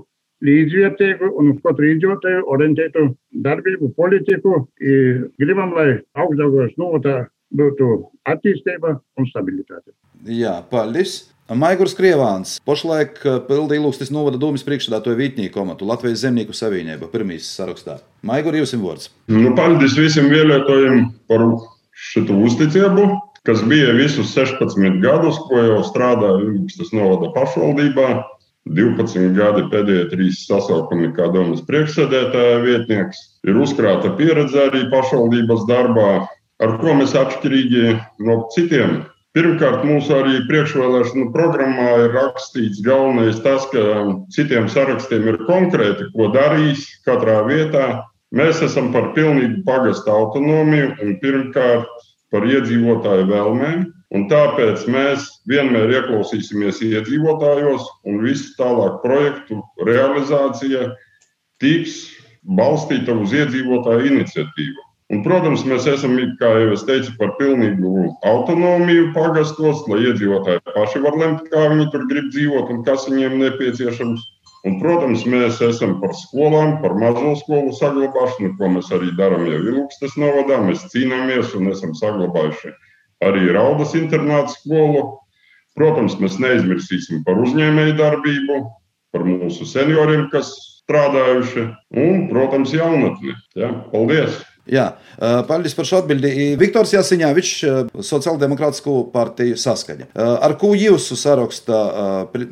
līdzvērtīgu 0.47 1.33
un 1.41 1.51
uz 1.53 1.57
katru 1.65 1.89
iedzīvotāju 1.89 2.45
orientētu 2.53 3.09
darbību, 3.47 3.91
politiku. 3.97 4.61
Gribam, 4.79 5.75
lai 5.75 5.89
augstdaugos 6.15 6.77
novotā 6.79 7.25
būtu 7.59 7.89
attīstība 8.29 8.95
un 9.19 9.27
stabilitāte. 9.33 9.91
Jā, 10.29 10.61
paldies! 10.71 11.19
Maigurs 11.49 11.95
Krievāns 11.97 12.59
pašlaik 12.61 13.15
eh, 13.25 13.39
pilda 13.47 13.73
ilūgstis 13.73 14.11
novada 14.13 14.37
domas 14.37 14.61
priekšsēdētāju 14.67 15.17
Vītnieku 15.17 15.55
komatu 15.55 15.87
Latvijas 15.89 16.21
zemnieku 16.21 16.53
savienība 16.53 17.09
pirmīs 17.09 17.47
sarakstā. 17.57 17.95
Maigur, 18.21 18.53
jums 18.59 18.75
vārds. 18.77 19.09
Nu, 19.33 19.55
paldies 19.57 19.97
visiem 19.97 20.29
vēlētājiem 20.29 21.07
par 21.31 21.47
šo 22.11 22.25
uzticību, 22.45 23.07
kas 23.49 23.65
bija 23.65 23.97
visus 23.97 24.35
16 24.37 25.01
gadus, 25.01 25.41
ko 25.49 25.65
jau 25.71 25.81
strādāju 25.89 26.51
ilūgstis 26.51 26.93
novada 26.93 27.33
pašvaldībā. 27.33 28.11
12 28.69 29.33
gadi 29.33 29.65
pēdējie 29.71 30.07
trīs 30.11 30.45
sasaukumi 30.45 31.15
kā 31.17 31.31
domas 31.33 31.65
priekšsēdētāja 31.65 32.59
vietnieks. 32.61 33.25
Ir 33.49 33.57
uzkrāta 33.57 34.13
pieredze 34.19 34.67
arī 34.69 34.85
pašvaldības 34.93 35.65
darbā, 35.65 36.11
ar 36.61 36.77
ko 36.77 36.99
mēs 36.99 37.17
atšķirīgi 37.17 37.95
no 38.27 38.43
citiem 38.53 38.99
Pirmkārt, 39.37 39.83
mūsu 39.85 40.13
arī 40.17 40.39
priekšvēlēšanu 40.49 41.27
programmā 41.35 41.89
ir 42.01 42.15
rakstīts 42.15 42.79
galvenais 42.81 43.37
tas, 43.45 43.67
ka 43.69 43.83
citiem 44.33 44.65
sarakstiem 44.73 45.27
ir 45.29 45.37
konkrēti, 45.45 46.07
ko 46.15 46.31
darīs 46.33 46.87
katrā 47.05 47.43
vietā. 47.45 47.85
Mēs 48.33 48.63
esam 48.65 48.89
par 48.93 49.11
pilnīgu 49.13 49.61
pagastu 49.67 50.09
autonomiju 50.13 50.95
un 51.05 51.13
pirmkārt 51.21 52.09
par 52.33 52.49
iedzīvotāju 52.49 53.29
vēlmēm. 53.29 53.85
Un 54.17 54.25
tāpēc 54.31 54.87
mēs 54.89 55.27
vienmēr 55.49 55.93
ieklausīsimies 55.99 56.81
iedzīvotājos, 56.87 57.85
un 58.09 58.23
visu 58.25 58.55
tālāk 58.57 59.03
projektu 59.03 59.61
realizācija 59.85 60.87
tiks 61.61 61.99
balstīta 62.57 63.13
uz 63.13 63.37
iedzīvotāju 63.37 64.09
iniciatīvu. 64.09 64.88
Un, 65.09 65.23
protams, 65.25 65.63
mēs 65.65 65.87
esam, 65.89 66.11
kā 66.37 66.49
jau 66.61 66.73
es 66.75 66.83
teicu, 66.85 67.15
par 67.17 67.31
pilnīgu 67.39 68.11
autonomiju 68.29 69.07
pagastos, 69.15 69.81
lai 69.89 70.03
iedzīvotāji 70.05 70.61
paši 70.67 71.01
var 71.01 71.17
lemt, 71.17 71.47
kā 71.49 71.63
viņi 71.71 71.87
tur 71.93 72.03
grib 72.11 72.27
dzīvot 72.29 72.69
un 72.69 72.83
kas 72.85 73.07
viņiem 73.09 73.39
nepieciešams. 73.41 74.27
Un, 74.67 74.75
protams, 74.81 75.23
mēs 75.23 75.61
esam 75.63 75.95
par 76.01 76.11
skolām, 76.19 76.75
par 76.83 76.93
mazo 76.99 77.31
skolu 77.39 77.71
saglabāšanu, 77.79 78.51
ko 78.59 78.69
mēs 78.75 78.91
arī 78.93 79.13
darām 79.17 79.47
jau 79.47 79.61
Ilūkstes 79.71 80.17
novadā. 80.19 80.59
Mēs 80.67 80.83
cīnāmies 80.91 81.55
un 81.57 81.71
esam 81.71 81.95
saglabājuši 81.97 82.75
arī 83.25 83.49
Raudas 83.55 83.95
internāta 83.97 84.53
skolu. 84.57 85.05
Protams, 85.79 86.19
mēs 86.19 86.37
neaizmirsīsim 86.43 87.23
par 87.25 87.39
uzņēmēju 87.39 87.95
darbību, 87.97 88.59
par 89.15 89.25
mūsu 89.25 89.65
senioriem, 89.65 90.27
kas 90.33 90.51
strādājuši, 90.83 91.65
un, 91.97 92.25
protams, 92.29 92.75
jaunatni. 92.75 93.33
Ja? 93.57 93.71
Paldies! 93.93 94.41
Jā, 94.69 94.85
paldies 95.49 95.73
par 95.77 95.87
šo 95.89 96.03
atbildi. 96.03 96.53
Viktors 96.59 96.93
Jāsiņāvičs, 96.93 97.53
Sociāldemokrātisko 98.05 99.01
partiju 99.13 99.57
saskaņa. 99.59 100.09
Ar 100.15 100.55
ko 100.61 100.71
jūsu 100.77 101.17
sarakstā, 101.19 101.79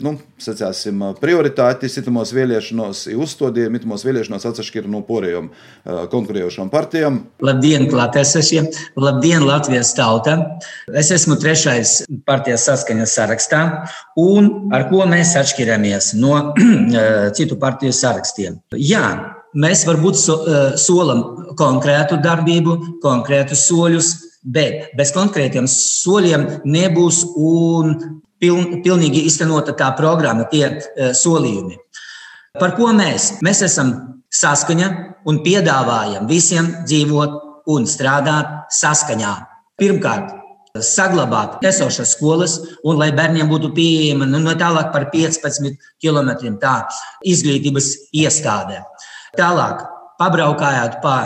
nu, 0.04 0.16
sacāsim, 0.42 1.04
prioritāti 1.22 1.90
situmos 1.92 2.34
vēlēšanos, 2.36 3.06
uzstādījumi 3.14 3.82
situmos 3.82 4.06
vēlēšanos 4.08 4.48
atsašķir 4.50 4.90
no 4.92 5.04
porējām 5.08 5.52
konkurējošām 6.12 6.72
partijām? 6.74 7.22
Labdien, 7.46 7.88
klātesešiem! 7.92 8.72
Labdien, 9.00 9.46
Latvijas 9.46 9.94
tauta! 9.98 10.38
Es 10.90 11.12
esmu 11.14 11.38
trešais 11.42 12.02
partijas 12.28 12.66
saskaņas 12.68 13.18
sarakstā, 13.20 13.64
un 14.18 14.72
ar 14.76 14.90
ko 14.92 15.06
mēs 15.10 15.36
atšķiramies 15.40 16.16
no 16.18 16.40
citu 17.38 17.60
partiju 17.62 17.94
sarakstiem? 17.96 18.58
Jā, 18.74 19.37
Mēs 19.58 19.84
varbūt 19.88 20.20
so, 20.20 20.38
eh, 20.46 20.78
solam 20.78 21.24
konkrētu 21.58 22.20
darbību, 22.22 23.02
konkrētus 23.02 23.66
soļus, 23.70 24.14
bet 24.44 24.92
bez 24.98 25.12
konkrētiem 25.16 25.66
soļiem 25.68 26.62
nebūs 26.66 27.24
un 27.36 27.96
piln, 28.40 28.82
pilnīgi 28.86 29.26
iztenota 29.26 29.74
tā 29.74 29.90
programma, 29.98 30.46
tie 30.52 30.68
uh, 30.70 31.10
solījumi. 31.18 31.76
Par 32.60 32.76
ko 32.78 32.92
mēs? 32.96 33.42
Mēs 33.46 33.64
esam 33.66 33.94
saskaņa 34.34 34.90
un 35.30 35.42
piedāvājam 35.46 36.30
visiem 36.30 36.70
dzīvot 36.86 37.66
un 37.74 37.88
strādāt 37.90 38.70
saskaņā. 38.74 39.34
Pirmkārt, 39.78 40.32
saglabāt 40.84 41.64
esošas 41.66 42.14
skolas, 42.16 42.58
un 42.86 42.98
lai 43.02 43.10
bērniem 43.16 43.50
būtu 43.50 43.74
pieejama 43.76 44.28
nu, 44.30 44.42
no 44.44 44.54
tālāk 44.58 44.92
par 44.94 45.10
15 45.14 45.78
km 46.02 46.58
tā 46.62 46.78
izglītības 47.26 47.94
iestādē. 48.14 48.84
Tālāk, 49.36 49.84
pabraukājot 50.22 51.02
pa 51.04 51.18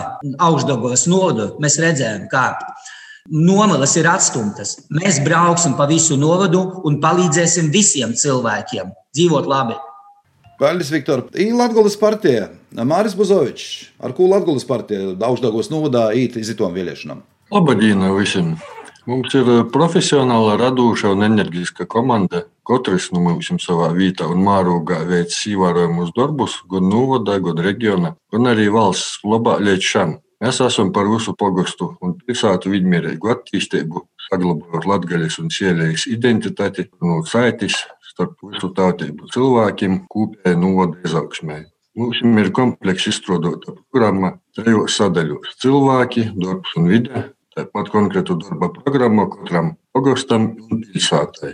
augšdagos 0.42 1.06
nodu, 1.12 1.52
mēs 1.62 1.78
redzējām, 1.82 2.26
kā 2.32 2.56
nomalas 3.30 3.94
ir 4.00 4.10
atstumtas. 4.10 4.80
Mēs 4.90 5.22
brauksim 5.26 5.78
pa 5.78 5.86
visu 5.90 6.18
novadu 6.18 6.64
un 6.88 7.00
palīdzēsim 7.04 7.70
visiem 7.74 8.16
cilvēkiem 8.18 8.92
dzīvot 9.14 9.50
labi. 9.50 9.78
Paldies, 10.62 10.92
Viktor. 10.94 11.26
Ir 11.34 11.56
Latvijas 11.58 11.98
partija. 11.98 12.52
Māris 12.78 13.16
Buzovičs. 13.18 13.90
Ar 14.02 14.14
ko 14.18 14.30
Latvijas 14.30 14.68
partija 14.70 15.16
augšdagos 15.18 15.72
novadā 15.74 16.12
īt 16.18 16.38
izitom 16.42 16.78
vēlēšanām? 16.78 17.26
Labdien 17.52 18.06
visiem! 18.16 18.56
Mums 19.10 19.34
ir 19.34 19.48
eh, 19.50 19.62
profesionāla, 19.74 20.60
radoša 20.62 21.16
un 21.16 21.26
enerģiska 21.26 21.88
komanda. 21.90 22.44
Katrs 22.70 23.08
no 23.16 23.24
mums 23.26 23.50
savā 23.64 23.88
vietā 23.96 24.28
un 24.30 24.44
mārūgā 24.46 25.00
veic 25.10 25.34
ievērojamus 25.50 26.12
darbus, 26.14 26.60
gan 26.70 26.86
novadā, 26.92 27.40
gan 27.42 27.64
reģionā, 27.66 28.12
gan 28.32 28.52
arī 28.52 28.68
valsts 28.70 29.24
labā 29.26 29.58
līdz 29.58 29.88
šam. 29.94 30.14
Mēs 30.42 30.62
esam 30.66 30.94
par 30.94 31.10
visu 31.10 31.34
pogastu 31.38 31.92
un 32.02 32.14
pilsētu 32.22 32.70
vidmierīgu 32.74 33.34
attīstību, 33.34 34.06
saglabājot 34.28 34.88
latgaļas 34.94 35.40
un 35.42 35.50
sielējas 35.54 36.08
identitāti 36.10 36.88
no 37.02 37.20
saites 37.26 37.82
starp 38.14 38.38
visu 38.54 38.70
tautību 38.78 39.30
cilvēkiem 39.34 40.00
kopēji 40.14 40.62
novada 40.62 41.02
izaugsmē. 41.10 41.60
Mums 41.98 42.22
ir 42.24 42.54
komplekss 42.56 43.10
izstrādāta 43.12 43.74
programma 43.76 44.36
trijos 44.56 44.96
sadaļos- 45.02 45.58
cilvēki, 45.62 46.32
darbs 46.38 46.78
un 46.78 46.90
vide, 46.94 47.30
tāpat 47.62 47.92
konkrētu 47.94 48.38
darba 48.42 48.72
programmu 48.74 49.28
katram 49.30 49.76
pagostam 49.94 50.52
un 50.70 50.82
pilsētai. 50.82 51.54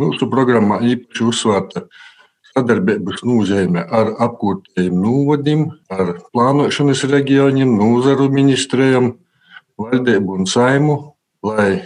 Mūsu 0.00 0.28
programmā 0.32 0.80
īpaši 0.88 1.24
uzsvērta 1.28 1.84
sadarbības 2.52 3.22
nozīme 3.28 3.84
ar 3.84 4.14
apkārtējiem 4.26 4.96
novadim, 5.02 5.66
ar 5.92 6.14
plānošanas 6.32 7.04
reģioniem, 7.12 7.76
nozaru 7.76 8.30
ministrijām, 8.32 9.12
valdību 9.80 10.38
un 10.40 10.48
saimu, 10.48 10.96
lai 11.44 11.82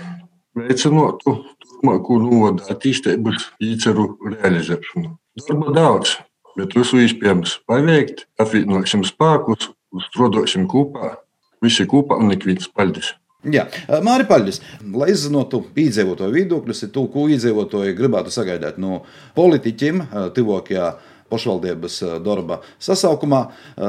veicinātu 0.57 1.37
turpmāko 1.63 2.21
novada 2.23 2.71
attīstības 2.75 3.51
īceru 3.63 4.13
realizēšanu. 4.37 5.13
Darba 5.43 5.77
daudz, 5.77 6.17
bet 6.57 6.75
visu 6.79 7.03
iespējams 7.03 7.61
paveikt, 7.69 8.27
apvienosim 8.43 9.05
spēkus, 9.07 9.71
strādāsim 10.09 10.67
kopā, 10.71 11.17
visi 11.63 11.87
kopā 11.91 12.19
un 12.23 12.35
ik 12.35 12.47
viens 12.49 12.71
paldies! 12.71 13.15
Jā, 13.42 13.64
Māri 14.06 14.28
Paļģis, 14.30 14.60
lai 14.94 15.08
izzinātu 15.16 15.64
iedzīvotāju 15.74 16.36
viedokļus, 16.36 16.84
ir 16.86 16.92
to, 16.94 17.08
ko 17.10 17.26
iedzīvotāji 17.34 17.96
gribētu 17.98 18.30
sagaidīt 18.34 18.78
no 18.82 19.00
politiķiem 19.34 20.04
tuvākajā 20.36 20.92
pašvaldības 21.32 21.96
darba 22.22 22.60
sasaukumā. 22.78 23.42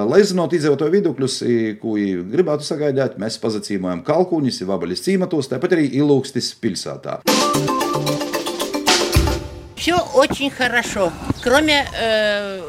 Lai 0.08 0.22
izzinātu 0.24 0.56
iedzīvotāju 0.56 0.96
viedokļus, 0.96 1.36
ko 1.82 1.98
gribētu 2.32 2.64
sagaidīt, 2.64 3.20
mēs 3.20 3.36
pazacīmojam 3.42 4.00
Kalkuņus, 4.06 4.62
Vabaļas 4.72 5.04
cīmatos, 5.04 5.52
tāpat 5.52 5.76
arī 5.76 5.90
Ilūkstis 6.00 6.54
pilsētā. 6.62 7.20
Все 9.82 9.96
очень 10.14 10.50
хорошо, 10.50 11.10
кроме 11.42 11.84
э, 11.92 12.60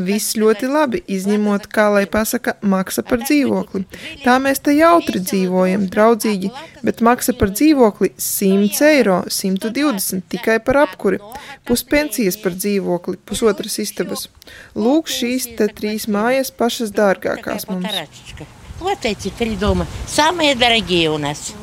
Viss 0.00 0.34
ļoti 0.36 0.68
labi, 0.68 0.98
izņemot, 1.08 1.70
kā 1.72 1.86
lai 1.88 2.02
pasaka, 2.04 2.58
maksa 2.60 3.00
par 3.06 3.22
dzīvokli. 3.22 3.86
Tā 4.26 4.34
mēs 4.44 4.60
te 4.60 4.74
jautri 4.76 5.22
dzīvojam, 5.24 5.86
draudzīgi, 5.92 6.50
bet 6.84 7.00
maksa 7.00 7.32
par 7.32 7.54
dzīvokli 7.54 8.10
100 8.20 8.90
eiro, 8.90 9.22
120 9.32 10.26
tikai 10.34 10.58
par 10.66 10.82
apkuri, 10.82 11.22
puspensijas 11.64 12.36
par 12.42 12.58
dzīvokli, 12.60 13.16
pusotras 13.24 13.78
istabas. 13.80 14.28
Lūk, 14.76 15.08
šīs 15.08 15.48
te 15.56 15.70
trīs 15.72 16.04
mājas 16.12 16.52
pašas 16.52 16.92
dārgākās 16.92 17.64
mums. 17.72 17.88
Вот 18.78 18.98
эти 19.04 19.30
три 19.30 19.56
дома. 19.56 19.86
Самые 20.06 20.54
дорогие 20.54 21.08
у 21.08 21.16
нас. 21.16 21.54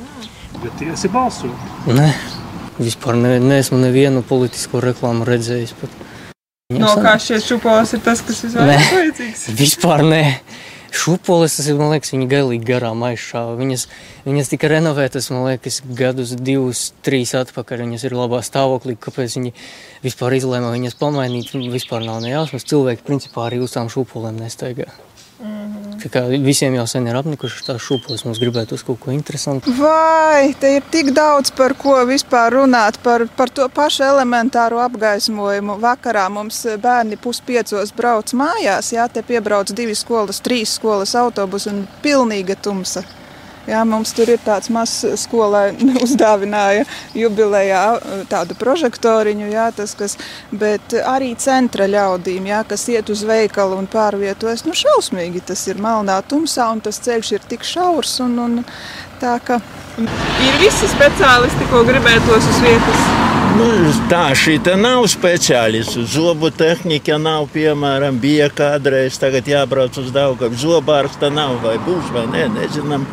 Bet 0.63 0.73
tiesi 0.79 1.09
balsot? 1.09 1.51
Nē, 1.85 2.07
vispār 2.79 3.17
ne, 3.19 3.35
neesmu 3.39 3.77
nevienu 3.77 4.23
politisko 4.25 4.81
reklāmu 4.81 5.25
redzējis. 5.27 5.73
Pat. 5.77 5.93
No 6.68 6.88
kā 7.00 7.14
šie 7.16 7.38
šūpoles 7.40 7.94
ir 7.96 8.00
tas, 8.04 8.20
kas 8.20 8.42
visvairāk 8.44 8.90
vajadzīgs? 8.92 9.44
Vispār 9.56 10.02
nē. 10.04 10.24
Ir, 10.98 11.78
man 11.78 11.94
liekas, 11.94 12.10
viņi 12.12 12.26
galīgi 12.28 12.68
garām 12.68 13.06
aizšāva. 13.08 13.54
Viņas, 13.56 13.86
viņas 14.26 14.52
tika 14.52 14.68
renovētas, 14.74 15.30
man 15.32 15.46
liekas, 15.46 15.78
gadus, 15.96 16.34
divus, 16.36 16.82
trīs 17.04 17.32
atpakaļ. 17.40 17.86
Viņas 17.86 18.04
ir 18.04 18.16
labā 18.18 18.42
stāvoklī, 18.44 18.98
kāpēc 19.00 19.38
viņi 19.38 19.54
vispār 20.04 20.36
izlēma 20.42 20.74
viņas 20.76 21.00
pamainīt. 21.00 21.56
Vispār 21.72 22.04
nav 22.04 22.20
nejausmas. 22.24 22.68
Cilvēki, 22.68 23.04
principā, 23.08 23.46
arī 23.48 23.62
uz 23.64 23.72
tām 23.72 23.88
šūpolēm 23.92 24.36
nestaigā. 24.44 24.90
Mm 25.98 26.10
-hmm. 26.10 26.44
Visiem 26.44 26.74
jau 26.74 26.86
sen 26.86 27.06
ir 27.06 27.16
apnikušas 27.16 27.66
tās 27.66 27.82
šūpoles, 27.82 28.24
mums 28.24 28.38
gribētu 28.38 28.74
uz 28.74 28.82
kaut 28.82 29.00
ko 29.00 29.10
interesantu. 29.10 29.72
Vai 29.78 30.54
te 30.60 30.76
ir 30.76 30.82
tik 30.90 31.10
daudz 31.10 31.50
par 31.50 31.74
ko 31.74 32.04
vispār 32.06 32.52
runāt, 32.52 32.98
par, 33.02 33.26
par 33.36 33.50
to 33.50 33.68
pašu 33.68 34.02
elementāro 34.02 34.78
apgaismojumu. 34.78 35.78
Vakarā 35.80 36.28
mums 36.30 36.66
bērni 36.82 37.16
puspiecos 37.16 37.92
brauc 37.96 38.32
mājās, 38.32 38.92
jā, 38.92 39.08
te 39.08 39.22
piebrauc 39.22 39.72
divi 39.72 39.94
skolas, 39.94 40.40
trīs 40.40 40.74
skolas 40.74 41.14
autobusi 41.14 41.68
un 41.68 41.88
pilnīga 42.02 42.54
tumsa. 42.62 43.02
Jā, 43.68 43.82
mums 43.84 44.14
tur 44.16 44.30
ir 44.32 44.40
tāds 44.40 44.70
mazs 44.72 45.04
skolai 45.20 45.74
uzdāvināja 46.04 46.86
jubilejā 47.16 47.82
tādu 48.30 48.56
prožektoriņu, 48.58 49.50
jā, 49.52 49.68
tas, 49.76 49.92
kas, 49.98 50.16
bet 50.48 50.96
arī 51.02 51.34
centra 51.40 51.88
ļaudīm, 51.90 52.48
jā, 52.48 52.62
kas 52.68 52.86
iet 52.88 53.12
uz 53.12 53.26
veikalu 53.28 53.76
un 53.82 53.90
pārvietojas, 53.92 54.64
nu 54.64 54.76
šausmīgi 54.78 55.44
tas 55.52 55.66
ir 55.68 55.82
melnā 55.84 56.20
tumsā 56.28 56.70
un 56.72 56.80
tas 56.84 57.00
ceļš 57.04 57.34
ir 57.36 57.48
tik 57.52 57.66
šaurs 57.68 58.18
un, 58.24 58.38
un 58.46 58.58
tā 59.20 59.36
ka... 59.44 59.60
Ir 59.98 60.60
visi 60.62 60.88
speciālisti, 60.88 61.68
ko 61.72 61.84
gribētos 61.84 62.48
uz 62.48 62.60
vietas? 62.64 63.08
Nu, 63.58 63.66
tā 64.06 64.28
šī 64.38 64.58
nav 64.78 65.08
speciālists. 65.10 65.96
Zobu 66.12 66.52
tehnika 66.54 67.16
nav, 67.18 67.48
piemēram, 67.50 68.20
bija 68.22 68.46
kādreiz. 68.54 69.18
Tagad 69.18 69.48
jābrauc 69.50 69.98
uz 69.98 70.12
Daugavu. 70.14 70.54
Zobārsta 70.54 71.32
nav 71.34 71.56
vai 71.64 71.74
būs 71.82 72.12
vai 72.14 72.28
nē, 72.30 72.44
nezinām 72.54 73.08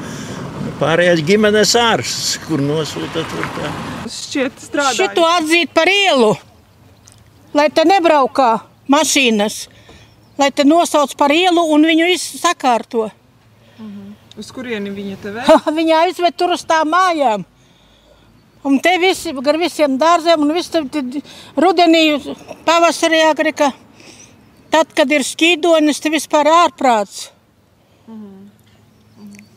pārējais 0.80 1.24
ģimenes 1.26 1.74
ārsts, 1.80 2.36
kur 2.48 2.64
nosūta 2.64 3.24
tur 3.32 3.48
tā. 3.58 3.72
šķiet 4.12 4.64
strādājis. 4.68 5.00
Šito 5.00 5.26
atzīt 5.28 5.74
par 5.76 5.90
ielu, 5.92 6.32
lai 7.56 7.70
te 7.74 7.86
nebraukā 7.88 8.52
mašīnas, 8.92 9.66
lai 10.40 10.50
te 10.52 10.66
nosauc 10.68 11.16
par 11.18 11.34
ielu 11.36 11.64
un 11.76 11.88
viņu 11.88 12.10
sakārto. 12.20 13.10
Uz 14.36 14.50
kurieni 14.52 14.92
viņa 14.92 15.20
te 15.24 15.32
vēl? 15.32 15.60
viņa 15.80 16.00
aizved 16.06 16.36
tur 16.36 16.56
uz 16.58 16.66
tām 16.68 16.92
mājām. 16.92 17.46
Un 18.66 18.80
te 18.82 18.96
visi, 18.98 19.32
gar 19.46 19.60
visiem 19.62 19.96
dārziem, 20.02 20.42
un 20.42 20.52
viss 20.56 20.74
rudenī, 21.62 22.18
pavasarī 22.66 23.22
agrika, 23.28 23.70
tad, 24.74 24.90
kad 24.98 25.12
ir 25.14 25.24
šķīdonis, 25.24 26.02
te 26.02 26.10
vispār 26.10 26.50
ārprāts. 26.50 27.30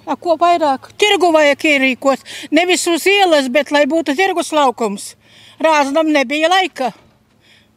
A, 0.08 0.16
ko 0.16 0.38
vairāk? 0.40 0.88
Tirgu 0.96 1.28
vajag 1.34 1.66
ierīkot. 1.74 2.24
Nevis 2.56 2.86
uz 2.88 3.04
ielas, 3.10 3.50
bet 3.52 3.72
lai 3.74 3.84
būtu 3.90 4.16
tirgus 4.16 4.54
laukums. 4.56 5.12
Rāznam 5.60 6.08
nebija 6.14 6.48
laika. 6.48 6.94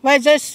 Vajadzēs 0.06 0.46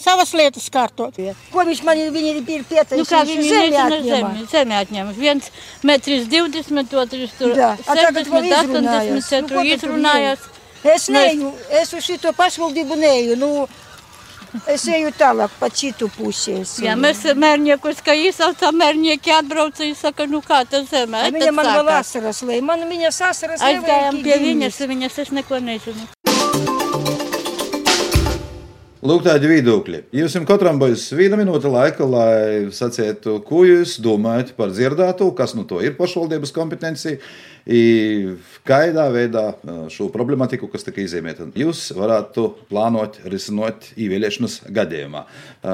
savas 0.00 0.30
lietas 0.38 0.68
kārtot. 0.72 1.18
Ko 1.52 1.64
viņš 1.66 1.82
man 1.84 1.98
ir, 2.00 2.12
viņi 2.14 2.30
ir 2.36 2.40
pieteicis? 2.46 3.00
Nu, 3.00 3.08
kā 3.08 3.24
viņi 3.28 3.48
zemi 3.48 3.80
atņēma? 3.82 4.30
Zemi 4.52 4.78
atņēma. 4.78 5.16
Viens 5.18 5.50
metrs 5.86 6.30
20, 6.30 6.96
otrs 7.02 7.36
tur 7.40 7.58
Jā, 7.58 7.74
a 7.74 7.98
tagad 7.98 8.22
60, 8.22 8.32
vēl 8.32 8.48
izrunājās. 8.54 9.12
80 9.18 9.28
centru 9.34 9.60
Nu, 9.60 9.66
izrunājās. 9.74 10.48
Es 10.94 11.10
neju, 11.12 11.50
es 11.82 11.92
uz 11.92 12.06
šito 12.06 12.32
pašvaldību 12.38 12.96
neju. 12.96 13.36
Nu, 13.40 13.50
es 14.70 14.86
eju 14.90 15.10
tālāk 15.18 15.52
pa 15.60 15.68
citu 15.70 16.08
pusi. 16.14 16.56
Es, 16.62 16.76
Jā, 16.82 16.96
mēs 16.98 17.22
mērniekus, 17.38 18.02
ka 18.04 18.14
izsaucām 18.16 18.78
mērnieki 18.80 19.34
atbrauca, 19.34 19.84
un 19.86 19.96
saka, 19.98 20.26
nu 20.30 20.42
kā 20.44 20.62
tas 20.68 20.88
zemē. 20.90 21.26
Viņa 21.34 21.52
man 21.56 21.70
vēl 21.78 21.92
asaras 21.98 22.42
lej. 22.46 22.62
Man 22.64 22.86
viņas 22.90 23.20
asaras 23.30 23.64
Aizgājām 23.64 24.22
pie 24.24 24.40
viņas, 24.42 24.80
viņas 24.90 25.20
es 25.24 25.34
neko 25.36 25.60
nezinu. 25.64 26.08
Lūk, 29.00 29.22
tādi 29.24 29.48
viedokļi. 29.48 29.98
Jums 30.12 30.34
katram 30.44 30.76
būs 30.76 31.06
viena 31.16 31.38
minūte 31.40 31.70
laika, 31.72 32.04
lai 32.04 32.68
sacītu, 32.68 33.38
ko 33.46 33.62
jūs 33.64 33.94
domājat 34.04 34.50
par 34.58 34.74
dzirdēto, 34.74 35.30
kas 35.38 35.54
no 35.56 35.62
to 35.64 35.78
ir 35.80 35.94
pašvaldības 35.96 36.52
kompetencija, 36.52 37.16
kādā 38.68 39.06
veidā 39.14 39.44
šo 39.88 40.10
problemātiku, 40.12 40.68
kas 40.68 40.84
tika 40.84 41.00
izzīmēta, 41.00 41.46
jūs 41.56 41.86
varētu 41.96 42.44
plānot, 42.68 43.16
risinot 43.32 43.88
īvēlēšanas 43.96 44.58
gadījumā. 44.68 45.22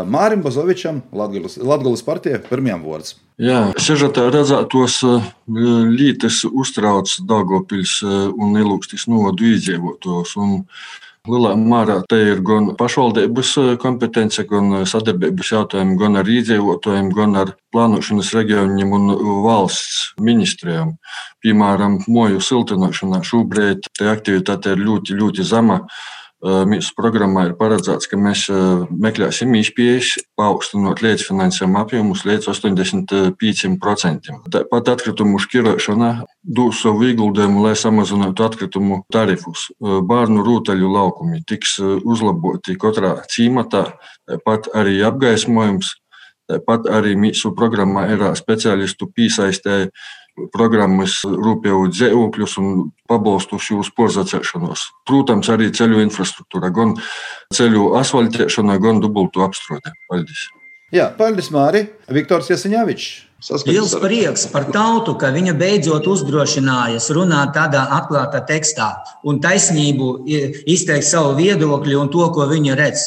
Mārim 0.06 0.44
Bazovičam, 0.46 1.00
Latvijas 1.10 2.06
partija, 2.06 2.38
pirmajam 2.46 2.84
vārds. 2.86 3.16
Jā, 3.42 3.72
sežatā 3.82 4.28
redzētos 4.30 5.00
lietas 5.50 6.44
uztrauc 6.46 7.10
Dāngopils 7.26 7.98
un 8.06 8.54
Ilūkstis 8.62 9.08
novadu 9.10 9.50
iedzīvotājus. 9.50 10.38
Lielā 11.26 11.56
mērā 11.58 11.96
te 12.06 12.18
ir 12.22 12.40
gan 12.46 12.68
pašvaldības 12.78 13.52
kompetence, 13.82 14.44
gan 14.46 14.84
sadarbības 14.86 15.48
jautājumi, 15.52 15.96
gan 15.98 16.20
ar 16.20 16.28
iedzīvotājiem, 16.30 17.08
gan 17.16 17.34
ar 17.40 17.50
plānošanas 17.74 18.30
reģioniem 18.36 18.92
un 18.94 19.08
valsts 19.42 20.12
ministrijām. 20.22 20.94
Piemēram, 21.42 21.98
moju 22.06 22.42
siltināšanā 22.42 23.24
šobrīd 23.26 23.90
aktivitāte 24.12 24.76
ir 24.76 24.84
ļoti, 24.86 25.18
ļoti 25.18 25.46
zema. 25.46 25.80
Mūsu 26.46 26.92
programmā 26.94 27.48
ir 27.48 27.54
paredzēts, 27.58 28.06
ka 28.06 28.18
mēs 28.20 28.44
meklēsim 28.92 29.54
izpējas, 29.58 30.12
paaugstinot 30.38 31.00
līdzfinansējumu 31.02 31.80
apjomus 31.80 32.22
līdz 32.28 32.50
85%. 32.52 34.30
Tāpat 34.54 34.90
atkritumu 34.92 35.40
šķirošana 35.42 36.10
dos 36.58 36.82
savu 36.84 37.08
ieguldījumu, 37.08 37.64
lai 37.66 37.74
samazinātu 37.78 38.46
atkritumu 38.46 39.00
tarifus. 39.12 39.66
Bērnu 39.80 40.44
rūtaļu 40.46 40.92
laukumi 40.92 41.42
tiks 41.50 41.80
uzlaboti 41.82 42.78
katrā 42.78 43.16
cīmatā, 43.32 43.84
tāpat 44.30 44.70
arī 44.78 45.00
apgaismojums. 45.08 45.96
Tāpat 46.46 46.86
arī 46.94 47.16
mūsu 47.18 47.50
programmā 47.58 48.04
ir 48.14 48.20
speciālistu 48.38 49.10
piesaistē 49.10 49.88
programmas 50.52 51.20
rūpēju 51.26 51.90
dzīvokļus 51.92 52.56
un 52.62 52.90
pabalstuši 53.10 53.78
uz 53.80 53.90
porzacēšanos. 53.96 54.88
Protams, 55.08 55.50
arī 55.52 55.70
ceļu 55.74 56.02
infrastruktūra, 56.04 56.72
gan 56.74 56.96
ceļu 57.54 57.92
asfaltēšana, 58.00 58.78
gan 58.82 59.00
dubultu 59.04 59.44
apstrode. 59.46 59.94
Paldies! 60.10 60.48
Jā, 60.94 61.08
paldies, 61.18 61.48
Māri! 61.50 61.88
Viktors 62.14 62.52
Jasiņāvičs! 62.52 63.26
Liels 63.68 63.92
prieks 64.00 64.46
par 64.48 64.64
tautu, 64.72 65.12
ka 65.20 65.28
viņa 65.34 65.52
beidzot 65.58 66.06
uzdrošinājas 66.08 67.10
runāt 67.14 67.52
tādā 67.54 67.82
atklātā 67.98 68.40
tekstā 68.48 68.86
un 69.28 69.42
taisnību 69.44 70.08
izteikt 70.64 71.04
savu 71.06 71.34
viedokli 71.36 71.98
un 71.98 72.08
to, 72.08 72.24
ko 72.32 72.46
viņa 72.48 72.78
redz. 72.80 73.04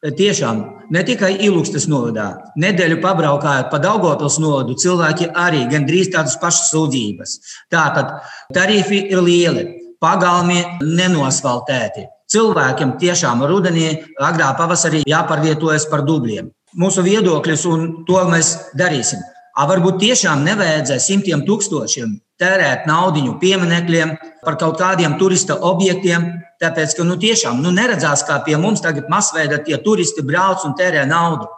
Tiešām 0.00 0.60
ne 0.88 1.00
tikai 1.04 1.34
Ilūkstas 1.44 1.84
novadā, 1.92 2.30
nedēļu 2.56 3.02
pabraukājot 3.02 3.66
pa 3.68 3.80
Daugopils 3.82 4.38
novadu, 4.40 4.72
cilvēki 4.72 5.26
arī 5.36 5.66
gandrīz 5.68 6.08
tādas 6.14 6.38
pašas 6.40 6.70
sūdzības. 6.72 7.34
Tātad 7.68 8.14
tarifi 8.56 9.02
ir 9.12 9.20
lieli, 9.20 9.66
pagalmi 10.00 10.62
nenosvaltēti. 10.80 12.06
Cilvēkiem 12.32 12.94
tiešām 13.02 13.44
rudenī, 13.44 13.90
agrā 14.16 14.54
pavasarī 14.56 15.02
jāpārvietojas 15.04 15.84
par 15.92 16.06
dubļiem. 16.08 16.48
Mūsu 16.80 17.04
viedokļus 17.04 17.66
un 17.68 17.86
to 18.08 18.24
mēs 18.30 18.54
darīsim. 18.80 19.20
A 19.52 19.68
varbūt 19.68 20.00
tiešām 20.00 20.46
nevajadzēja 20.48 21.08
simtiem 21.10 21.44
tūkstošiem 21.44 22.16
tērēt 22.40 22.88
naudu 22.88 23.36
pieminekļiem, 23.40 24.16
par 24.44 24.56
kaut 24.60 24.78
kādiem 24.80 25.18
turista 25.20 25.58
objektiem. 25.68 26.26
Tāpēc, 26.60 26.96
ka 26.96 27.04
nu, 27.04 27.16
tiešām 27.20 27.60
nu, 27.64 27.72
neredzās, 27.72 28.24
kā 28.28 28.40
pie 28.44 28.56
mums 28.60 28.82
tagad 28.84 29.08
masveida 29.12 29.60
tie 29.64 29.78
turisti 29.80 30.24
brauc 30.26 30.64
un 30.68 30.74
tērē 30.76 31.06
naudu. 31.08 31.48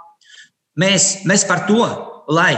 Mēs, 0.79 1.25
mēs 1.29 1.45
par 1.49 1.67
to, 1.69 1.83
lai 2.31 2.55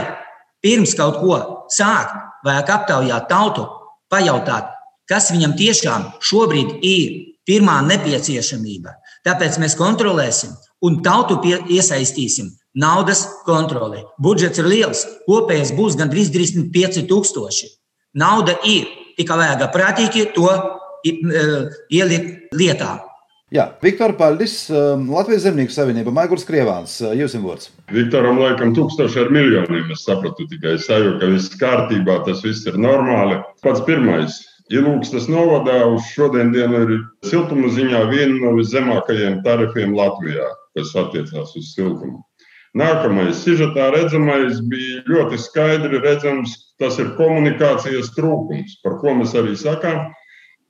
pirms 0.63 0.95
kaut 0.97 1.19
ko 1.21 1.39
sākt, 1.73 2.13
vajag 2.45 2.69
aptaujāt 2.77 3.29
tautu, 3.29 3.65
pajautāt, 4.09 4.69
kas 5.09 5.31
viņam 5.33 5.55
tiešām 5.57 6.05
šobrīd 6.21 6.77
ir 6.85 7.15
pirmā 7.45 7.79
nepieciešamība. 7.85 8.93
Tāpēc 9.25 9.57
mēs 9.61 9.77
kontrolēsim 9.77 10.53
un 10.85 11.01
tautu 11.05 11.39
pie, 11.41 11.57
iesaistīsim 11.69 12.51
naudas 12.77 13.25
kontroli. 13.45 14.03
Budžets 14.21 14.61
ir 14.61 14.69
liels, 14.69 15.05
kopējais 15.29 15.73
būs 15.77 15.97
gandrīz 15.97 16.31
35,000. 16.33 17.73
Nauda 18.15 18.55
ir, 18.63 18.87
tikai 19.19 19.41
vajag 19.41 19.65
prātīgi 19.73 20.29
to 20.35 20.47
ielikt 21.05 22.55
lietā. 22.55 22.95
Jā, 23.53 23.67
Viktor 23.83 24.15
Paldies, 24.17 24.55
Latvijas 24.71 25.43
Zemnieku 25.45 25.71
savienība, 25.71 26.11
Maigurs 26.15 26.47
Krievāns, 26.47 26.97
jūs 27.13 27.35
esat 27.35 27.43
vārds. 27.43 27.69
Viktoram 27.93 28.39
laikam 28.41 28.73
tūkstoši 28.75 29.21
ar 29.21 29.29
miljoniem, 29.35 29.91
es 29.93 30.01
sapratu 30.07 30.47
tikai 30.49 30.73
sajūtu, 30.81 31.19
ka 31.21 31.29
viss 31.29 31.53
kārtībā, 31.61 32.17
tas 32.25 32.41
viss 32.43 32.65
ir 32.67 32.79
normāli. 32.81 33.37
Pats 33.63 33.83
pirmais. 33.85 34.41
Ilūkstas 34.73 35.27
novadā 35.29 35.83
uz 35.85 36.07
šodien 36.09 36.49
dienu 36.55 36.79
ir 36.87 36.93
siltuma 37.29 37.69
ziņā 37.69 37.99
viena 38.09 38.39
no 38.39 38.55
viszemākajiem 38.57 39.43
tarifiem 39.45 39.93
Latvijā, 39.93 40.47
kas 40.73 40.95
attiecās 40.97 41.53
uz 41.53 41.69
siltumu. 41.75 42.23
Nākamais, 42.75 43.37
sižetā 43.39 43.87
redzamais, 43.93 44.57
bija 44.67 44.99
ļoti 45.07 45.37
skaidri 45.39 46.01
redzams, 46.03 46.57
tas 46.81 46.97
ir 46.99 47.13
komunikācijas 47.15 48.09
trūkums, 48.17 48.81
par 48.83 48.97
ko 48.99 49.13
mēs 49.15 49.31
arī 49.39 49.53
sakām, 49.55 50.09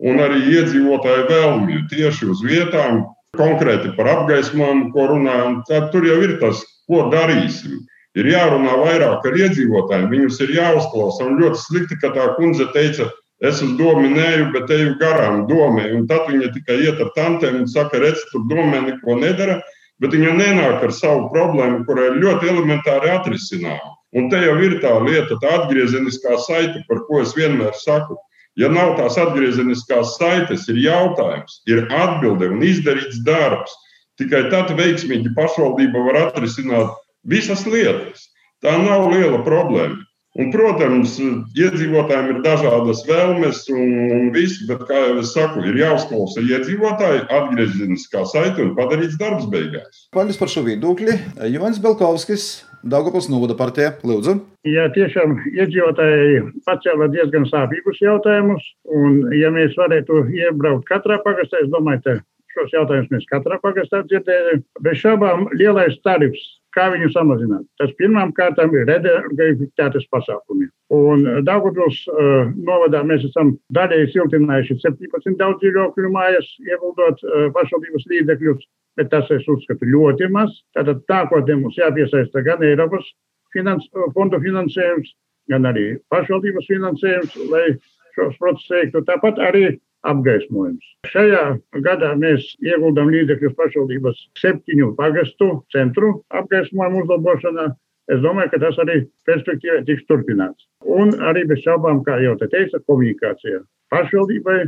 un 0.06 0.22
arī 0.22 0.44
iedzīvotāju 0.54 1.26
vēlmju 1.32 1.82
tieši 1.90 2.30
uz 2.30 2.44
vietām, 2.46 3.02
konkrēti 3.40 3.96
par 3.98 4.12
apgaismojumu, 4.12 4.92
ko 4.94 5.08
runājam. 5.16 5.60
Tad 5.70 5.90
tur 5.96 6.06
jau 6.06 6.20
ir 6.22 6.38
tas, 6.44 6.62
ko 6.86 7.08
darīsim. 7.10 7.82
Ir 8.16 8.30
jārunā 8.32 8.76
vairāk 8.80 9.26
ar 9.26 9.40
iedzīvotājiem, 9.42 10.06
viņus 10.14 10.38
ir 10.46 10.54
jāuzklausa. 10.60 11.26
Un 11.26 11.40
ļoti 11.42 11.62
slikti, 11.64 11.98
ka 12.04 12.14
tā 12.16 12.30
kundze 12.38 12.70
teica, 12.76 13.10
es 13.42 13.64
uz 13.66 13.74
domu 13.80 14.08
neju, 14.14 14.52
bet 14.54 14.70
eju 14.72 14.94
garām 15.02 15.48
domē. 15.50 15.90
Un 15.98 16.06
tad 16.08 16.30
viņa 16.30 16.54
tikai 16.54 16.84
iet 16.86 17.02
ar 17.02 17.10
tantiem 17.18 17.64
un 17.64 17.68
saka, 17.68 18.00
redz, 18.06 18.24
tur 18.30 18.46
domē 18.52 18.86
neko 18.92 19.18
nedara 19.26 19.58
bet 20.04 20.16
viņa 20.16 20.34
nenāk 20.38 20.84
ar 20.86 20.94
savu 20.94 21.30
problēmu, 21.34 21.84
kurai 21.88 22.10
ir 22.12 22.22
ļoti 22.24 22.52
elementāri 22.52 23.12
atrisināma. 23.14 23.96
Un 24.16 24.30
te 24.32 24.40
jau 24.40 24.56
ir 24.64 24.78
tā 24.84 24.94
lieta, 25.04 25.36
tā 25.42 25.58
atgriezeniskā 25.60 26.38
saite, 26.46 26.84
par 26.90 27.04
ko 27.08 27.22
es 27.24 27.34
vienmēr 27.36 27.76
saku. 27.82 28.16
Ja 28.56 28.70
nav 28.72 28.94
tās 28.96 29.18
atgriezeniskās 29.20 30.14
saites, 30.16 30.70
ir 30.72 30.80
jautājums, 30.80 31.60
ir 31.68 31.84
atbilde 31.92 32.48
un 32.54 32.64
izdarīts 32.64 33.20
darbs. 33.28 33.74
Tikai 34.16 34.46
tad 34.54 34.72
veiksmīgi 34.78 35.34
pašvaldība 35.36 36.06
var 36.08 36.22
atrisināt 36.30 36.94
visas 37.28 37.66
lietas. 37.68 38.30
Tā 38.64 38.78
nav 38.80 39.10
liela 39.12 39.42
problēma. 39.44 40.05
Un, 40.36 40.50
protams, 40.52 41.14
iedzīvotājiem 41.56 42.34
ir 42.34 42.40
dažādas 42.44 43.06
vēlmes 43.08 43.62
un, 43.72 43.92
un 44.12 44.26
viss, 44.36 44.66
bet, 44.68 44.82
kā 44.90 44.98
jau 45.06 45.22
es 45.22 45.32
saku, 45.32 45.64
ir 45.64 45.80
jāuzklausa 45.80 46.44
iedzīvotāji, 46.44 47.22
atgriezeniskā 47.38 48.26
saite 48.28 48.66
un 48.66 48.74
padarīts 48.76 49.16
darbs 49.22 49.48
beigās. 49.52 50.10
Paldies 50.16 50.40
par 50.42 50.52
šo 50.52 50.66
viedokli. 50.68 51.16
Jonas 51.54 51.80
Belkovskis, 51.80 52.50
Daugopils 52.84 53.30
novada 53.32 53.56
partija, 53.58 53.94
lūdzu. 54.04 54.36
Ja 54.68 54.90
tiešām 54.94 55.38
iedzīvotāji 55.54 56.44
pacēla 56.68 57.08
diezgan 57.16 57.48
sāpīgus 57.48 58.04
jautājumus, 58.04 58.68
un 58.92 59.22
ja 59.40 59.54
mēs 59.56 59.74
varētu 59.80 60.26
iebraukt 60.36 60.86
katrā 60.92 61.22
pagastā, 61.24 61.64
es 61.64 61.72
domāju, 61.72 62.04
ka 62.04 62.20
šos 62.58 62.76
jautājumus 62.76 63.16
mēs 63.16 63.26
katrā 63.32 63.58
pagastā 63.64 64.04
dzirdējam. 64.12 64.68
Bez 64.84 65.00
šaubām 65.00 65.48
lielais 65.56 65.96
tarifs 66.04 66.44
kā 66.76 66.90
viņu 66.94 67.10
samazināt. 67.14 67.66
Tas 67.80 67.94
pirmām 68.00 68.34
kārtām 68.36 68.74
ir 68.76 68.88
redaktivitātes 68.90 70.08
pasākumi. 70.12 70.68
Un 70.96 71.24
Daugavpils 71.48 72.02
uh, 72.12 72.52
novadā 72.68 73.02
mēs 73.08 73.26
esam 73.30 73.54
daļēji 73.76 74.12
siltinājuši 74.14 74.80
17 74.84 75.40
daudz 75.40 75.62
dzīvokļu 75.64 76.12
mājas, 76.14 76.50
ieguldot 76.68 77.24
uh, 77.24 77.48
pašvaldības 77.56 78.08
līdzekļus, 78.12 78.68
bet 79.00 79.12
tas, 79.14 79.32
es 79.34 79.48
uzskatu, 79.52 79.88
ļoti 79.92 80.30
maz. 80.36 80.54
Tātad 80.78 81.04
nākotnē 81.12 81.60
mums 81.62 81.80
jāpiesaista 81.80 82.44
gan 82.46 82.64
Eiropas 82.64 83.08
finans, 83.56 83.88
fondu 84.16 84.40
finansējums, 84.44 85.14
gan 85.52 85.68
arī 85.70 85.96
pašvaldības 86.12 86.70
finansējums, 86.72 87.38
lai 87.52 87.68
šos 88.16 88.38
procesus 88.40 88.72
veiktu. 88.72 89.04
Tāpat 89.08 89.40
arī 89.44 89.66
apgaismojums. 90.12 90.92
Šajā 91.12 91.44
gadā 91.86 92.14
mēs 92.20 92.46
ieguldām 92.64 93.12
līdzekļus 93.14 93.58
pašvaldības 93.58 94.22
septiņu 94.42 94.94
pagastu 95.00 95.50
centru 95.76 96.14
apgaismojumu 96.42 97.04
uzlabošanā. 97.06 97.72
Es 98.14 98.22
domāju, 98.22 98.52
ka 98.54 98.62
tas 98.62 98.78
arī 98.84 99.00
perspektīvā 99.26 99.82
tiks 99.88 100.06
turpināts. 100.10 100.68
Un 100.86 101.16
arī 101.26 101.48
bez 101.50 101.64
šaubām, 101.66 102.04
kā 102.06 102.20
jau 102.22 102.36
te 102.38 102.50
teica, 102.52 102.82
komunikācija 102.86 103.64
pašvaldībai 103.94 104.60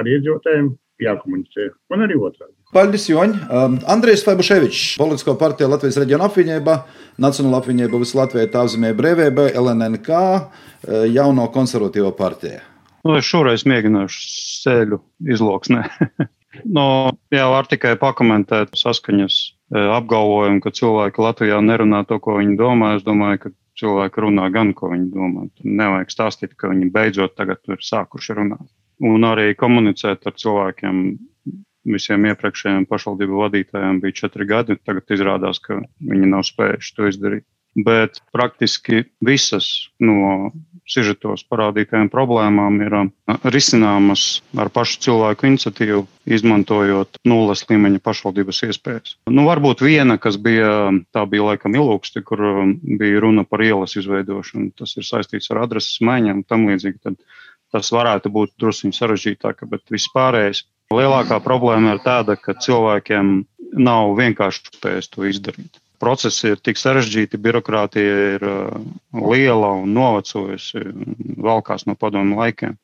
ar 0.00 0.08
iedzīvotājiem 0.08 0.70
jākomunicē, 1.02 1.66
un 1.92 2.04
arī 2.06 2.16
otrādi. 2.16 2.54
Paldies, 2.72 3.04
Joņ. 3.10 3.34
Um, 3.46 3.76
Andrejs 3.92 4.24
Faibuševičs, 4.26 4.96
politisko 5.00 5.36
partiju 5.38 5.68
Latvijas 5.70 5.98
reģiona 6.00 6.30
apvienība, 6.30 6.78
Nacionāla 7.22 7.60
apvienība 7.60 8.00
Visu 8.00 8.18
Latviju 8.18 8.48
tāvzemē 8.54 8.94
brīvība, 8.96 9.50
LNNK, 9.60 10.22
uh, 10.22 11.04
jauno 11.12 11.50
konservatīvo 11.52 12.14
partiju. 12.16 12.75
Nu, 13.06 13.14
es 13.20 13.28
šoreiz 13.28 13.62
mēģināšu 13.68 14.22
sēļu 14.64 14.98
izloksnē. 15.30 15.84
no, 16.76 16.86
jā, 17.30 17.44
var 17.52 17.68
tikai 17.70 17.92
pakomentēt 18.00 18.74
saskaņas 18.78 19.36
e, 19.38 19.82
apgalvojumu, 19.94 20.62
ka 20.64 20.72
cilvēki 20.74 21.22
Latvijā 21.22 21.60
nerunā 21.62 22.02
to, 22.08 22.18
ko 22.22 22.38
viņi 22.40 22.58
domā. 22.58 22.96
Es 22.96 23.06
domāju, 23.06 23.44
ka 23.44 23.52
cilvēki 23.78 24.24
runā 24.26 24.48
gan, 24.54 24.72
ko 24.74 24.90
viņi 24.90 25.06
domā. 25.14 25.46
Tur 25.54 25.70
nevajag 25.82 26.12
stāstīt, 26.16 26.56
ka 26.58 26.72
viņi 26.72 26.90
beidzot 26.94 27.36
tagad 27.38 27.62
ir 27.70 27.82
sākuši 27.86 28.38
runāt. 28.40 28.66
Un 29.06 29.28
arī 29.28 29.52
komunicēt 29.58 30.26
ar 30.26 30.38
cilvēkiem. 30.42 31.02
Visiem 31.86 32.24
iepriekšējiem 32.26 32.88
pašvaldību 32.90 33.36
vadītājiem 33.44 34.00
bija 34.02 34.16
četri 34.24 34.48
gadi. 34.50 34.74
Tagad 34.82 35.12
izrādās, 35.14 35.60
ka 35.62 35.78
viņi 36.02 36.32
nav 36.32 36.42
spējuši 36.48 36.96
to 36.96 37.06
izdarīt 37.12 37.46
bet 37.76 38.22
praktiski 38.32 39.04
visas 39.24 39.88
no 40.00 40.50
sižetos 40.86 41.42
parādītajām 41.50 42.08
problēmām 42.12 42.78
ir 42.84 42.94
uh, 42.94 43.08
risināmas 43.50 44.40
ar 44.58 44.70
pašu 44.72 45.00
cilvēku 45.06 45.48
iniciatīvu, 45.48 46.04
izmantojot 46.30 47.18
nulles 47.26 47.64
līmeņa 47.68 48.02
pašvaldības 48.06 48.62
iespējas. 48.68 49.16
Nu, 49.30 49.46
varbūt 49.48 49.82
viena, 49.82 50.16
kas 50.22 50.38
bija, 50.42 50.92
tā 51.14 51.24
bija 51.30 51.50
laikam 51.50 51.74
ilūksti, 51.78 52.22
kur 52.26 52.44
um, 52.52 52.76
bija 53.00 53.24
runa 53.24 53.44
par 53.48 53.64
ielas 53.66 53.96
izveidošanu, 53.98 54.70
tas 54.78 54.94
ir 54.96 55.08
saistīts 55.08 55.50
ar 55.50 55.64
adreses 55.66 55.98
maiņām 56.06 56.42
un 56.42 56.46
tam 56.46 56.68
līdzīgi. 56.70 57.02
Tad 57.02 57.18
tas 57.74 57.90
varētu 57.92 58.30
būt 58.32 58.54
drusku 58.62 58.92
sarežģītāk, 58.94 59.66
bet 59.70 59.82
vispārējais. 59.92 60.64
Lielākā 60.94 61.40
problēma 61.42 61.96
ir 61.96 62.04
tāda, 62.04 62.36
ka 62.38 62.54
cilvēkiem 62.62 63.40
nav 63.74 64.14
vienkārši 64.20 64.70
spējas 64.78 65.10
to 65.10 65.26
izdarīt 65.26 65.82
procesi 66.00 66.52
ir 66.54 66.62
tik 66.64 66.80
sarežģīti, 66.80 67.40
birokrātija 67.42 68.16
ir 68.36 68.46
uh, 68.46 68.80
liela 69.16 69.74
un 69.82 69.94
novecojusi, 69.96 70.82
valkās 71.42 71.86
no 71.88 71.96
padomu 71.98 72.40
laikiem, 72.40 72.76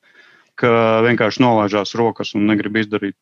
ka 0.59 1.01
vienkārši 1.07 1.41
nolaižās 1.43 1.95
rokas 1.97 2.35
un 2.37 2.45
negrib 2.51 2.77
izdarīt, 2.77 3.17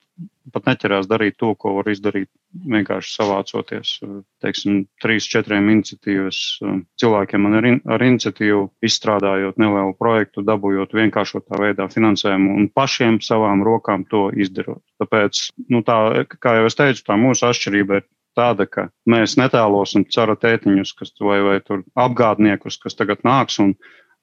pat 0.51 0.67
neķerās 0.67 1.07
darīt 1.07 1.37
to, 1.39 1.53
ko 1.55 1.77
var 1.77 1.91
izdarīt 1.93 2.29
vienkārši 2.75 3.15
savācoties, 3.15 3.93
uh, 4.03 4.21
teiksim, 4.45 4.85
trīs, 5.03 5.29
četriem 5.31 5.71
iniciatīvas 5.77 6.41
uh, 6.65 6.79
cilvēkiem 7.01 7.51
ar, 7.51 7.69
in, 7.71 7.81
ar 7.87 8.07
iniciatīvu, 8.07 8.65
izstrādājot 8.87 9.61
nelielu 9.63 9.95
projektu, 9.99 10.45
dabūjot 10.47 10.97
vienkāršotā 10.99 11.61
veidā 11.63 11.87
finansējumu 11.93 12.57
un 12.59 12.71
pašiem 12.75 13.21
savām 13.25 13.65
rokām 13.67 14.07
to 14.11 14.29
izdarot. 14.35 14.83
Tāpēc, 15.03 15.47
nu 15.71 15.85
tā, 15.87 16.01
kā 16.43 16.59
jau 16.59 16.71
es 16.71 16.79
teicu, 16.79 17.07
tā 17.07 17.21
mūsu 17.21 17.47
atšķirība 17.51 18.03
ir 18.03 18.09
tāda, 18.39 18.67
ka 18.67 18.89
mēs 19.11 19.37
netēlosim 19.41 20.07
cara 20.13 20.37
tētiņus 20.39 20.93
kas, 20.99 21.15
vai, 21.21 21.41
vai 21.45 21.57
apgādniekus, 21.99 22.79
kas 22.83 22.99
tagad 22.99 23.25
nāks 23.27 23.61
un 23.63 23.75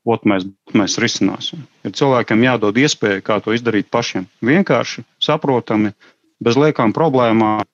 ot, 0.07 0.23
mēs, 0.29 0.47
mēs 0.77 0.97
risināsim. 1.03 1.65
Ir 1.85 1.95
cilvēkiem 1.97 2.45
jādod 2.47 2.77
iespēja, 2.79 3.23
kā 3.25 3.39
to 3.43 3.55
izdarīt 3.55 3.89
pašiem. 3.91 4.27
Vienkārši, 4.45 5.03
saprotami, 5.23 5.93
bez 6.43 6.59
liekām 6.59 6.93
problēmām 6.95 7.65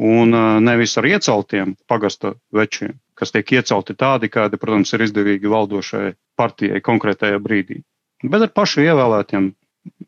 un 0.00 0.36
nevis 0.64 0.96
ar 1.00 1.08
ieceltiem 1.10 1.74
pagasta 1.90 2.34
večiem, 2.54 2.94
kas 3.18 3.34
tiek 3.34 3.56
iecelti 3.58 3.96
tādi, 3.98 4.30
kādi, 4.32 4.60
protams, 4.60 4.94
ir 4.94 5.04
izdevīgi 5.08 5.50
valdošai 5.50 6.12
partijai 6.38 6.80
konkrētajā 6.84 7.40
brīdī. 7.42 7.82
Bet 8.22 8.46
ar 8.46 8.52
pašu 8.54 8.84
ievēlētiem 8.84 9.50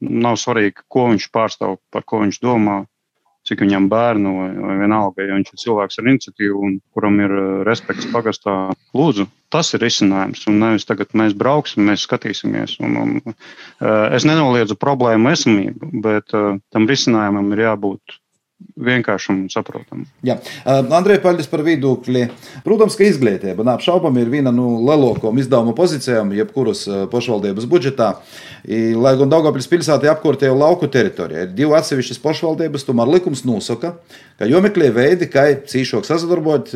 nav 0.00 0.38
svarīgi, 0.40 0.84
ko 0.88 1.08
viņš 1.10 1.28
pārstāv, 1.32 1.78
par 1.92 2.04
ko 2.08 2.22
viņš 2.22 2.40
domā 2.44 2.82
cik 3.52 3.66
viņam 3.66 3.90
bērnu 3.92 4.32
vai, 4.38 4.48
vienalga, 4.80 5.26
ja 5.26 5.36
viņš 5.36 5.52
ir 5.52 5.62
cilvēks 5.66 6.00
ar 6.00 6.08
iniciatīvu 6.08 6.64
un 6.66 6.78
kuram 6.96 7.20
ir 7.20 7.36
uh, 7.36 7.50
respekts 7.68 8.08
pagastā, 8.12 8.56
lūdzu, 8.96 9.28
tas 9.52 9.74
ir 9.76 9.84
risinājums. 9.84 10.46
Un 10.48 10.58
nevis 10.62 10.88
tagad 10.88 11.12
mēs 11.18 11.36
brauksim, 11.38 11.84
mēs 11.88 12.06
skatīsimies. 12.08 12.78
Un, 12.82 12.96
un, 13.02 13.14
uh, 13.28 14.08
es 14.16 14.26
nenoliedzu 14.28 14.78
problēmu 14.80 15.34
esamību, 15.34 15.92
bet 16.04 16.34
uh, 16.36 16.56
tam 16.72 16.88
risinājumam 16.90 17.52
ir 17.52 17.66
jābūt 17.66 18.21
vienkāršam 18.76 19.44
un 19.44 19.50
saprotamam. 19.52 20.06
Jā, 20.26 20.38
Andrej, 20.66 21.20
paldies 21.24 21.48
par 21.50 21.62
viedokli. 21.66 22.24
Protams, 22.66 22.96
ka 22.98 23.06
izglītība 23.06 23.66
neapšaubāmi 23.66 24.24
ir 24.24 24.32
viena 24.32 24.52
no 24.54 24.78
lielākajām 24.82 25.40
izdevuma 25.42 25.74
pozīcijām, 25.78 26.34
jebkuras 26.36 26.84
pašvaldības 27.12 27.68
budžetā. 27.70 28.12
I, 28.62 28.92
lai 28.98 29.14
gan 29.20 29.32
Daugopils 29.32 29.70
pilsētā 29.70 30.06
ir 30.06 30.14
apkārtējo 30.14 30.58
lauku 30.58 30.90
teritorija, 30.92 31.46
ir 31.46 31.56
divi 31.56 31.74
atsevišķas 31.78 32.22
pašvaldības, 32.22 32.86
tomēr 32.86 33.10
likums 33.16 33.44
nosaka, 33.48 33.96
ka 34.38 34.50
jomeklē 34.50 34.92
veidi, 34.94 35.30
kā 35.32 35.48
cīšāk 35.68 36.06
sazadarbot, 36.08 36.70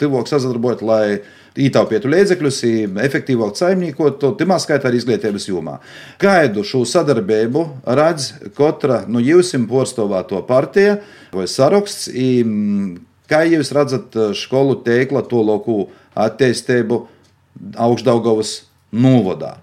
tuvāk 0.00 0.30
sazadarbot, 0.30 0.84
lai 0.86 1.20
ietaupītu 1.60 2.10
līdzekļus, 2.12 2.60
efektīvāk 3.06 3.56
saimniekot, 3.58 4.18
to 4.20 4.32
timā 4.38 4.58
skaitā 4.62 4.90
arī 4.90 5.00
izglītības 5.00 5.48
jomā. 5.48 5.78
Kādu 6.22 6.64
šo 6.66 6.84
sadarbību 6.88 7.64
redz 7.98 8.30
katra 8.56 9.02
no 9.06 9.18
nu, 9.18 9.24
jums 9.24 9.54
porcelāna 9.70 10.42
partija 10.46 11.00
vai 11.34 11.48
saraksts? 11.50 12.10
Kā 13.26 13.42
jūs 13.42 13.72
redzat 13.74 14.14
skolu 14.38 14.78
teikla 14.86 15.24
to 15.26 15.42
loku 15.42 15.88
attīstību 16.14 17.00
augšdaugavas 17.82 18.60
novadā? 18.94 19.56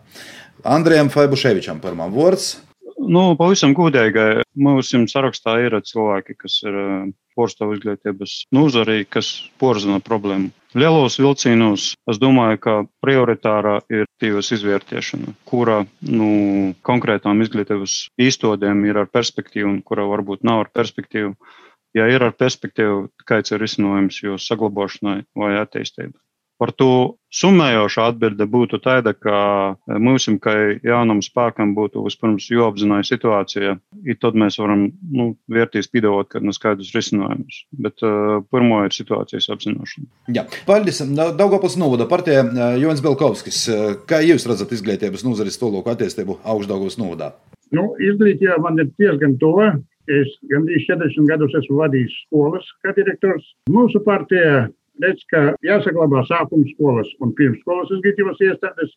Andrejam 0.63 1.09
Faibuševičam 1.11 1.79
pirmā 1.83 2.09
vārds. 2.11 2.57
Nu, 3.03 3.33
pavisam 3.39 3.73
gudīgi. 3.75 4.43
Mūsu 4.55 5.01
sarakstā 5.11 5.57
ir 5.65 5.75
cilvēki, 5.83 6.35
kas 6.39 6.59
ir 6.63 6.75
porcelāna 7.35 7.77
izglītības 7.77 8.35
nozarī, 8.55 9.03
kas 9.09 9.33
porzina 9.59 9.99
problēmu. 10.03 10.51
Lielos 10.73 11.19
vilcienos 11.21 11.91
es 12.09 12.17
domāju, 12.17 12.57
ka 12.63 12.73
prioritārā 13.05 13.75
ir 13.93 14.07
tīvas 14.21 14.49
izvērtēšana, 14.55 15.35
kura 15.45 15.83
nu, 16.09 16.29
konkrētām 16.81 17.43
izglītības 17.45 17.97
īstodēm 18.17 18.81
ir 18.89 19.03
ar 19.03 19.11
perspektīvu 19.13 19.69
un 19.69 19.79
kura 19.85 20.07
varbūt 20.09 20.41
nav 20.49 20.63
ar 20.63 20.71
perspektīvu. 20.73 21.35
Ja 21.93 22.07
ir 22.09 22.25
ar 22.25 22.33
perspektīvu, 22.33 23.03
kāds 23.29 23.53
ir 23.53 23.61
risinājums 23.61 24.17
jo 24.25 24.39
saglabāšanai 24.41 25.19
vai 25.37 25.51
attīstībai. 25.61 26.17
Par 26.61 26.71
to 26.77 27.17
summējoša 27.33 28.05
atbilde 28.11 28.45
būtu 28.49 28.77
tāda, 28.83 29.15
ka 29.17 29.37
mums, 29.89 30.27
kā 30.43 30.53
jaunam 30.85 31.23
spēkam, 31.25 31.73
būtu 31.77 32.03
vispirms 32.05 32.45
jāapzinās 32.53 33.09
situācija, 33.09 33.73
un 33.79 34.19
tad 34.21 34.37
mēs 34.37 34.59
varam 34.61 34.85
nu, 35.11 35.31
vērtīs 35.51 35.89
piedāvāt 35.91 36.29
kādus 36.35 36.59
skaidrus 36.59 36.93
risinājumus. 36.95 37.63
Bet 37.73 38.05
uh, 38.05 38.43
pirmo 38.53 38.83
ir 38.85 38.93
situācijas 38.95 39.49
apzināšana. 39.55 40.05
Jā, 40.35 40.45
paldies. 40.69 41.01
Daugopils 41.13 41.79
novada 41.81 42.07
partija 42.09 42.45
Jonas 42.79 43.01
Belkovskis. 43.03 43.65
Kā 44.09 44.21
jūs 44.23 44.45
redzat 44.49 44.71
izglītības 44.77 45.25
nozares 45.25 45.57
tolūku 45.61 45.91
attīstību 45.93 46.37
augšdaugos 46.53 46.99
novadā? 47.01 47.33
Nu, 47.73 47.89
izglītība 47.97 48.59
man 48.61 48.77
ir 48.81 48.93
diezgan 49.01 49.35
tuva. 49.41 49.73
Es 50.11 50.31
gandrīz 50.51 50.83
40 50.89 51.29
gadus 51.31 51.53
esmu 51.61 51.77
vadījis 51.79 52.15
skolas 52.25 52.65
kā 52.83 52.91
direktors. 52.97 53.45
Mūsu 53.71 54.01
partija 54.03 54.65
redz, 55.01 55.23
ka 55.31 55.53
jāsaglabā 55.65 56.23
sākuma 56.29 56.67
skolas 56.73 57.09
un 57.23 57.33
pirmsskolas 57.37 57.91
izglītības 57.95 58.43
iestādes 58.45 58.93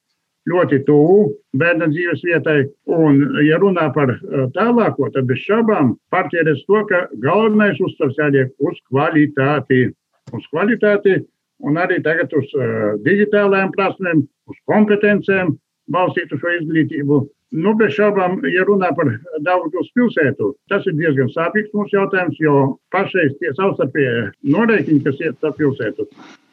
ļoti 0.46 0.82
tuvu 0.86 1.30
bērna 1.58 1.88
dzīves 1.90 2.22
vietai. 2.26 2.58
Un, 2.92 3.22
ja 3.46 3.58
runā 3.62 3.88
par 3.94 4.12
eh, 4.14 4.44
tālāko, 4.56 5.10
tad 5.14 5.28
bez 5.30 5.42
šaubām 5.46 5.96
partija 6.14 6.46
redz 6.46 6.62
to, 6.68 6.82
ka 6.90 7.06
galvenais 7.22 7.80
uzsvars 7.82 8.18
jāliek 8.20 8.52
uz 8.62 8.78
kvalitāti. 8.90 9.88
Uz 10.34 10.46
kvalitāti 10.52 11.20
un 11.66 11.78
arī 11.80 12.00
tagad 12.04 12.32
uz 12.36 12.50
uh, 12.58 12.96
digitālajām 13.06 13.70
prasmēm, 13.76 14.24
uz 14.50 14.56
kompetencēm 14.68 15.54
balstītu 15.94 16.38
šo 16.40 16.52
izglītību. 16.60 17.20
Nu, 17.54 17.76
bez 17.78 17.92
šaubām, 17.94 18.40
ja 18.50 18.64
runā 18.66 18.88
par 18.96 19.12
Daugavpils 19.46 19.92
pilsētu, 19.94 20.48
tas 20.70 20.86
ir 20.90 20.96
diezgan 20.98 21.28
sāpīgs 21.30 21.70
mums 21.76 21.92
jautājums, 21.94 22.40
jo 22.42 22.54
pašreiz 22.90 23.36
tie 23.38 23.52
savstarpēji 23.54 24.24
norēķini, 24.50 25.04
kas 25.04 25.20
iet 25.22 25.38
starp 25.38 25.60
pilsētu, 25.60 26.08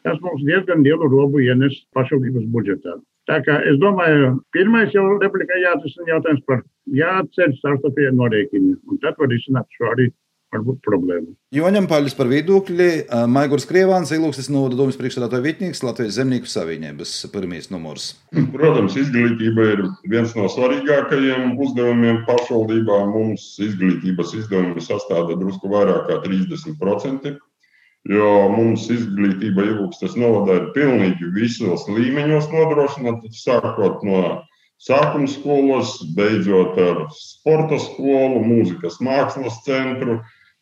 tas 0.06 0.20
mums 0.22 0.44
diezgan 0.46 0.86
lielu 0.86 1.08
robu 1.10 1.42
ienes 1.42 1.80
pašvaldības 1.98 2.46
budžetā. 2.54 2.94
Tā 3.26 3.40
kā 3.42 3.56
es 3.66 3.80
domāju, 3.82 4.36
pirmais 4.54 4.94
jau 4.94 5.06
replikā 5.18 5.58
jāatrisina 5.64 6.12
jautājums 6.12 6.44
par 6.46 6.62
jāatceļ 6.94 7.56
savstarpēji 7.58 8.14
norēķini, 8.20 8.74
un 8.86 9.02
tad 9.02 9.18
var 9.18 9.34
izsināt 9.34 9.66
šo 9.74 9.90
arī 9.96 10.10
varbūt 10.54 10.80
problēma. 10.86 11.34
Joņam 11.54 11.88
paļus 11.90 12.16
par 12.18 12.30
viedokļi. 12.30 12.88
Maigurs 13.30 13.66
Krievāns, 13.68 14.12
Ilūkstis 14.14 14.50
Noda 14.54 14.78
domas 14.78 14.98
priekšstādātāja 15.00 15.44
vietnieks 15.44 15.82
Latvijas 15.84 16.18
zemnieku 16.18 16.50
savienības 16.50 17.14
pirmīs 17.34 17.70
numurs. 17.74 18.12
Protams, 18.54 18.98
izglītība 19.00 19.70
ir 19.74 19.84
viens 20.10 20.34
no 20.38 20.48
svarīgākajiem 20.52 21.56
uzdevumiem 21.60 22.22
pašvaldībā. 22.28 23.00
Mums 23.12 23.50
izglītības 23.62 24.36
izdevumi 24.40 24.84
sastāda 24.84 25.38
drusku 25.40 25.72
vairāk 25.72 26.08
kā 26.10 26.22
30%. 26.24 27.36
Jo 28.04 28.30
mums 28.52 28.82
izglītība 28.92 29.64
Ilūkstis 29.64 30.12
novadā 30.20 30.58
ir 30.58 30.66
pilnīgi 30.74 31.30
visos 31.32 31.86
līmeņos 31.88 32.50
nodrošināta, 32.52 33.30
sākot 33.32 34.02
no 34.04 34.18
sākuma 34.84 35.28
skolas, 35.30 35.94
beidzot 36.16 36.76
ar 36.84 37.06
sporta 37.16 37.78
skolu, 37.80 38.42
mūzikas 38.44 39.00
mākslas 39.00 39.62
centru, 39.64 40.18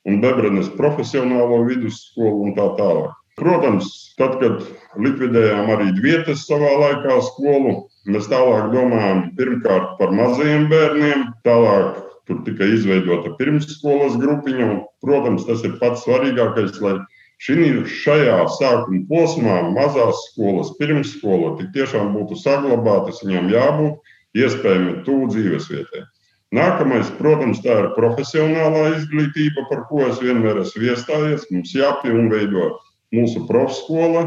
un 0.09 0.21
Bebrenes 0.23 0.71
profesionālo 0.79 1.63
vidusskolu 1.69 2.47
un 2.47 2.57
tā 2.57 2.69
tālāk. 2.79 3.13
Protams, 3.41 3.87
tad, 4.19 4.37
kad 4.43 4.61
likvidējām 5.01 5.71
arī 5.73 5.89
vietas 6.05 6.45
savā 6.45 6.73
laikā 6.83 7.17
skolu, 7.31 7.79
mēs 8.13 8.29
tālāk 8.29 8.69
domājām 8.75 9.23
pirmkārt 9.39 9.95
par 10.01 10.13
mazajiem 10.13 10.69
bērniem, 10.73 11.25
tālāk 11.47 12.03
tur 12.29 12.43
tika 12.47 12.69
izveidota 12.69 13.33
pirmsskolas 13.39 14.19
grupiņa, 14.21 14.69
un, 14.69 14.83
protams, 15.05 15.47
tas 15.49 15.65
ir 15.67 15.79
pats 15.81 16.05
svarīgākais, 16.05 16.77
lai 16.85 16.99
šī, 17.43 17.57
šajā 18.03 18.39
sākuma 18.59 19.03
posmā 19.09 19.59
mazās 19.73 20.21
skolas, 20.29 20.75
pirmsskola 20.79 21.57
tik 21.59 21.73
tiešām 21.79 22.13
būtu 22.15 22.39
saglabātas, 22.43 23.25
viņām 23.25 23.51
jābūt 23.55 24.13
iespējami 24.39 25.01
tuvu 25.07 25.33
dzīvesvietai. 25.33 26.05
Nākamais, 26.53 27.09
protams, 27.17 27.63
tā 27.65 27.79
ir 27.81 27.87
profesionālā 27.97 28.91
izglītība, 28.99 29.65
par 29.71 29.87
ko 29.89 30.03
es 30.11 30.19
vienmēr 30.21 30.61
esmu 30.61 30.85
iestājies. 30.91 31.47
Mums 31.49 31.73
jāpilnveido 31.73 32.75
mūsu 33.17 33.47
profskola, 33.49 34.27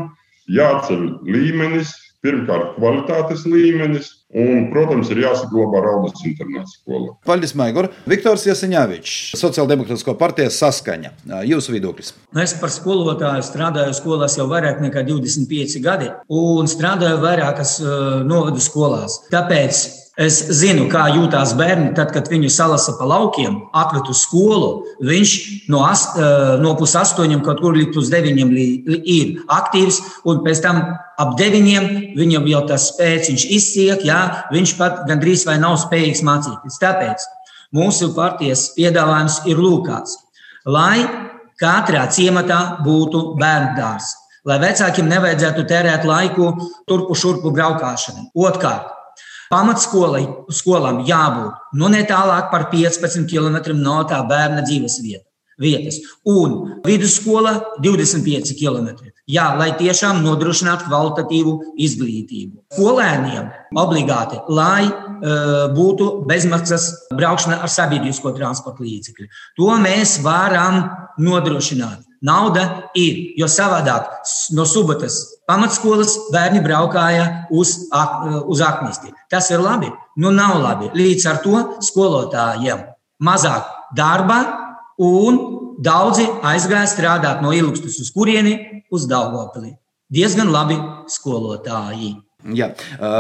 jāceļ 0.49 1.03
līmenis, 1.29 1.91
pirmkārt, 2.25 2.71
kvalitātes 2.79 3.43
līmenis, 3.45 4.07
un, 4.33 4.71
protams, 4.71 5.11
ir 5.13 5.19
jāsaglabā 5.21 5.83
Raudas 5.85 6.23
internāta 6.25 6.71
skola. 6.71 7.11
Paldies, 7.29 7.53
Maigor. 7.57 7.91
Viktors 8.09 8.47
Jasiņāvičs, 8.49 9.35
Sociāldemokrātiskā 9.38 10.15
partija 10.17 10.49
saskaņa. 10.49 11.11
Jūsu 11.45 11.75
viedoklis? 11.75 12.15
Nu, 12.33 12.41
es 12.41 12.55
par 12.57 12.73
skolotāju 12.73 13.45
strādāju 13.45 13.93
skolās 13.99 14.39
jau 14.39 14.47
vairāk 14.49 14.81
nekā 14.81 15.05
25 15.05 15.77
gadi, 15.85 16.09
un 16.33 16.65
strādāju 16.73 17.21
vairākas 17.21 17.77
novadu 18.25 18.65
skolās. 18.65 19.21
Tāpēc 19.29 19.83
Es 20.15 20.38
zinu, 20.56 20.86
kā 20.88 21.10
jūtas 21.12 21.51
bērni, 21.60 21.89
tad, 21.95 22.13
kad 22.15 22.30
viņu 22.32 22.47
salasa 22.54 22.93
pa 22.95 23.04
laukiem, 23.10 23.58
atved 23.75 24.08
uz 24.13 24.21
skolu. 24.23 24.69
Viņš 25.04 25.34
no, 25.73 25.82
ast, 25.84 26.15
eh, 26.15 26.56
no 26.63 26.71
pusastoņiem 26.80 27.41
kaut 27.43 27.60
kur 27.60 27.75
līdz 27.75 27.91
pusdeviņiem 27.97 28.54
ir 29.04 29.43
aktīvs, 29.51 29.99
un 30.23 30.39
pēc 30.45 30.63
tam 30.63 30.80
ap 31.19 31.36
deviņiem 31.36 32.15
viņam 32.15 32.47
jau 32.47 32.63
tas 32.71 32.93
spēks 32.93 33.43
izsiek, 33.43 34.08
jā, 34.08 34.47
viņš 34.56 34.78
pat 34.80 35.04
gandrīz 35.10 35.43
vai 35.45 35.60
nav 35.60 35.75
spējīgs 35.84 36.23
mācīties. 36.23 36.80
Tāpēc 36.80 37.28
mūsu 37.75 38.13
partijas 38.15 38.69
piedāvājums 38.78 39.41
ir 39.51 39.60
lūkāts, 39.60 40.15
lai 40.63 41.04
katrā 41.60 42.08
ciematā 42.08 42.80
būtu 42.88 43.36
bērnu 43.36 43.75
dārzs, 43.75 44.15
lai 44.47 44.63
vecākiem 44.63 45.12
nevajadzētu 45.12 45.67
tērēt 45.67 46.08
laiku 46.08 46.54
turpu 46.88 47.19
šurpu 47.19 47.51
braukšanai. 47.51 48.30
Otrkārt, 49.45 50.45
Pamatskolām 50.47 51.05
jābūt 51.05 51.77
nu, 51.77 51.89
ne 51.89 52.03
tālāk 52.08 52.51
par 52.51 52.69
15 52.71 53.27
km 53.29 53.75
no 53.77 54.03
tā 54.10 54.21
bērna 54.27 54.63
dzīves 54.65 55.01
vietas. 55.03 55.31
Vietas. 55.58 56.01
Un 56.27 56.81
vidusskola 56.84 57.77
25 57.79 58.58
km. 58.60 59.08
Jā, 59.25 59.55
lai 59.55 59.71
tiešām 59.79 60.19
nodrošinātu 60.21 60.89
kvalitatīvu 60.89 61.53
izglītību. 61.79 62.60
Skolēniem 62.75 63.47
obligāti, 63.79 64.41
lai 64.51 64.84
uh, 64.89 65.71
būtu 65.71 66.25
bezmaksas 66.27 66.89
braukšana 67.15 67.62
ar 67.63 67.71
sabiedrisko 67.71 68.34
transporta 68.36 68.84
līdzekli. 68.84 69.29
To 69.55 69.71
mēs 69.79 70.19
varam 70.25 70.89
nodrošināt. 71.23 72.03
Nauda 72.25 72.89
ir, 72.97 73.38
jo 73.39 73.47
savādāk 73.47 74.12
no 74.58 74.67
subatas 74.67 75.35
pamatskolas 75.49 76.17
bērni 76.34 76.62
braukāja 76.65 77.47
uz, 77.53 77.75
uz 78.45 78.62
aknisti. 78.65 79.13
Tas 79.31 79.49
ir 79.53 79.63
labi, 79.63 79.91
nu 80.21 80.34
nav 80.34 80.60
labi. 80.62 80.91
Līdz 80.97 81.27
ar 81.31 81.41
to 81.43 81.63
skolotājiem 81.86 82.86
mazāk 83.23 83.69
darba 83.97 84.39
un 85.01 85.39
daudzi 85.84 86.25
aizgāja 86.43 86.88
strādāt 86.89 87.41
no 87.43 87.53
Ilūkstas 87.55 87.99
uz 88.01 88.12
kurieni, 88.15 88.84
uz 88.91 89.08
Daugopili. 89.10 89.75
Diezgan 90.12 90.51
labi 90.53 90.77
skolotāji. 91.12 92.15
Jā, 92.53 92.67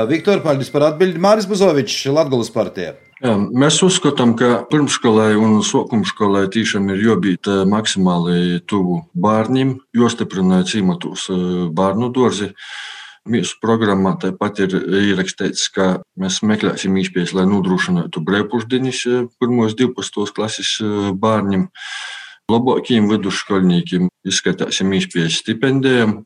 Viktor, 0.05 0.43
paldies 0.45 0.69
par 0.69 0.83
atbildi. 0.91 1.17
Māris 1.21 1.47
Buzovičs, 1.49 2.03
Latgulas 2.13 2.51
partija. 2.53 2.93
Jā, 3.23 3.31
mēs 3.39 3.79
uzskatām, 3.81 4.35
ka 4.37 4.65
pirmsskolai 4.69 5.31
un 5.39 5.61
sākumskolai 5.65 6.43
tiešām 6.53 6.91
ir 6.93 6.99
jābūt 7.07 7.49
maksimāli 7.71 8.59
tuvu 8.69 8.99
bērniem, 9.17 9.71
jo 9.97 10.09
stiprināja 10.11 10.67
cīmatus 10.75 11.29
bērnu 11.73 12.11
dārzi. 12.13 12.51
Mūsu 13.25 13.57
programmā 13.57 14.11
tāpat 14.21 14.59
ir 14.67 14.75
ierakstīts, 14.99 15.71
ka 15.73 15.87
mēs 16.21 16.43
meklēsim 16.45 16.93
iespējas, 17.01 17.33
lai 17.33 17.47
nodrošinātu 17.49 18.21
brīvpusdienas 18.21 18.99
pirmos 19.41 19.73
12. 19.79 20.29
klases 20.35 20.75
bērniem. 21.17 21.65
Labākiem 22.51 23.07
vidusskolniekiem 23.09 24.11
izskatīsim 24.29 24.93
iespējas 24.93 25.39
stipendijām. 25.41 26.19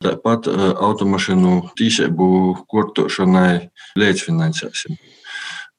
Tāpat 0.00 0.46
automašīnu 0.50 1.56
tīsību 1.76 2.28
kortošanai 2.72 3.70
līdzfinansēsim 4.00 4.96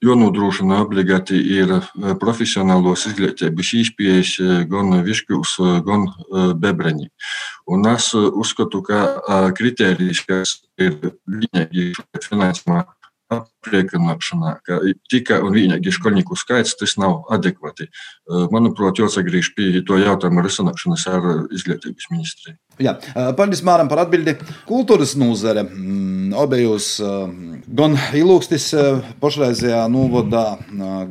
jānodrošina 0.02 0.82
obligāti 0.82 1.38
ir 1.56 1.74
profesionālos 2.22 3.06
izglītības 3.10 3.74
izpējas 3.82 4.34
gan 4.72 4.96
višķos, 5.06 5.56
gan 5.86 6.08
bebreņi. 6.62 7.10
Un 7.72 7.86
es 7.92 8.12
uzskatu, 8.18 8.82
ka 8.86 9.52
kritērijs, 9.58 10.24
kas 10.26 10.58
ir 10.82 10.98
vienīgi 11.28 11.92
finansējumā 12.26 12.86
apliekināšanā, 13.32 14.52
ka 14.68 14.80
tikai 15.12 15.40
un 15.46 15.56
vienīgi 15.56 15.94
skolnieku 15.96 16.36
skaits 16.40 16.76
tas 16.80 16.98
nav 17.00 17.30
adekvāti. 17.32 17.88
Manuprāt, 18.52 19.00
jāsagriež 19.00 19.54
pie 19.56 19.70
to 19.88 20.00
jautājumu 20.02 20.44
risināšanas 20.44 21.08
ar 21.12 21.30
izglītības 21.54 22.10
ministriju. 22.12 22.58
Jā, 22.82 22.96
paldies 23.38 23.62
Māram 23.68 23.90
par 23.92 24.04
atbildi. 24.06 24.34
Kultūras 24.68 25.14
nozare 25.20 25.64
obejos 26.42 26.88
gan 27.02 27.98
Ilūkstis 28.18 28.72
pašreizējā 29.22 29.84
novadā, 29.92 30.46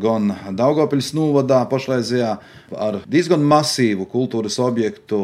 gan 0.00 0.32
Daugopils 0.58 1.12
novadā 1.16 1.62
pašreizējā 1.70 2.32
ar 2.74 3.00
diezgan 3.10 3.44
masīvu 3.46 4.08
kultūras 4.10 4.58
objektu 4.62 5.20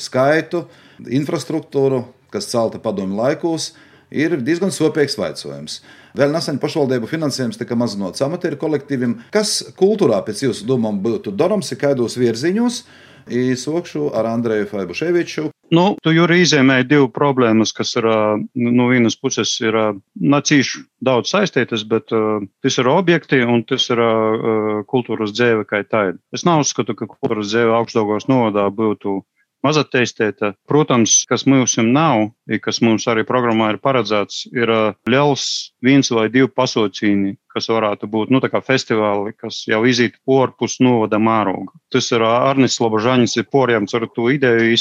skaitu, 0.00 0.66
infrastruktūru, 1.04 2.04
kas 2.30 2.48
celta 2.52 2.78
padomju 2.82 3.18
laikos, 3.18 3.72
ir 4.14 4.38
diezgan 4.46 4.70
sopīgs 4.74 5.18
jautājums. 5.18 5.80
Vēl 6.14 6.30
nesen 6.30 6.60
pašvaldību 6.62 7.08
finansējums 7.10 7.58
tika 7.58 7.74
mazināts 7.78 8.22
amatieru 8.22 8.58
kolektīviem. 8.60 9.16
Kas 9.34 9.56
kultūrā 9.74 10.20
pēc 10.22 10.44
jūsu 10.46 10.68
domām 10.68 11.00
būtu 11.02 11.32
darāms, 11.34 11.72
ir 11.74 11.80
kādos 11.80 12.14
virziņos? 12.20 12.84
Īsokšu 13.24 14.10
ar 14.14 14.28
Andreju 14.28 14.68
Faibuševiču. 14.68 15.48
Nu, 15.74 15.84
tu 16.04 16.12
jau 16.12 16.26
izēmēji 16.28 16.86
divu 16.90 17.08
problēmas, 17.10 17.72
kas 17.74 17.94
ir 17.96 18.06
no 18.06 18.36
nu, 18.54 18.88
vienas 18.92 19.16
puses 19.16 19.56
ir 19.64 19.74
nacīši 20.20 20.84
daudz 21.02 21.32
saistītas, 21.32 21.86
bet 21.88 22.12
uh, 22.14 22.44
tas 22.62 22.76
ir 22.78 22.90
objekti 22.92 23.40
un 23.42 23.64
tas 23.66 23.88
ir 23.90 24.02
uh, 24.04 24.82
kultūras 24.86 25.32
dzēve 25.34 25.64
kā 25.66 25.80
tāda. 25.88 26.20
Es 26.36 26.44
neuzskatu, 26.46 26.94
ka 26.94 27.08
kultūras 27.10 27.48
dzēve 27.48 27.74
augstdaugos 27.80 28.28
novadā 28.28 28.68
būtu 28.70 29.22
mazateistēta. 29.64 30.52
Protams, 30.68 31.22
kas 31.28 31.46
mums 31.48 31.76
nav, 31.80 32.30
kas 32.62 32.80
mums 32.84 33.06
arī 33.10 33.24
programmā 33.26 33.72
ir 33.74 33.80
paredzēts, 33.82 34.44
ir 34.52 34.70
liels 35.10 35.46
viens 35.84 36.10
vai 36.12 36.28
divi 36.32 36.50
pasaucīni, 36.52 37.34
kas 37.54 37.70
varētu 37.70 38.08
būt 38.10 38.32
nu, 38.34 38.42
festivāli, 38.66 39.34
kas 39.38 39.62
jau 39.70 39.82
iziet 39.86 40.18
ārpus 40.28 40.78
novada 40.84 41.20
mēroga. 41.22 41.72
Tas 41.92 42.10
ir 42.12 42.24
Arnis 42.26 42.80
Lobožānis, 42.82 43.36
ir 43.36 43.48
porjams 43.50 43.94
ar 43.94 44.08
to 44.14 44.28
ideju, 44.32 44.76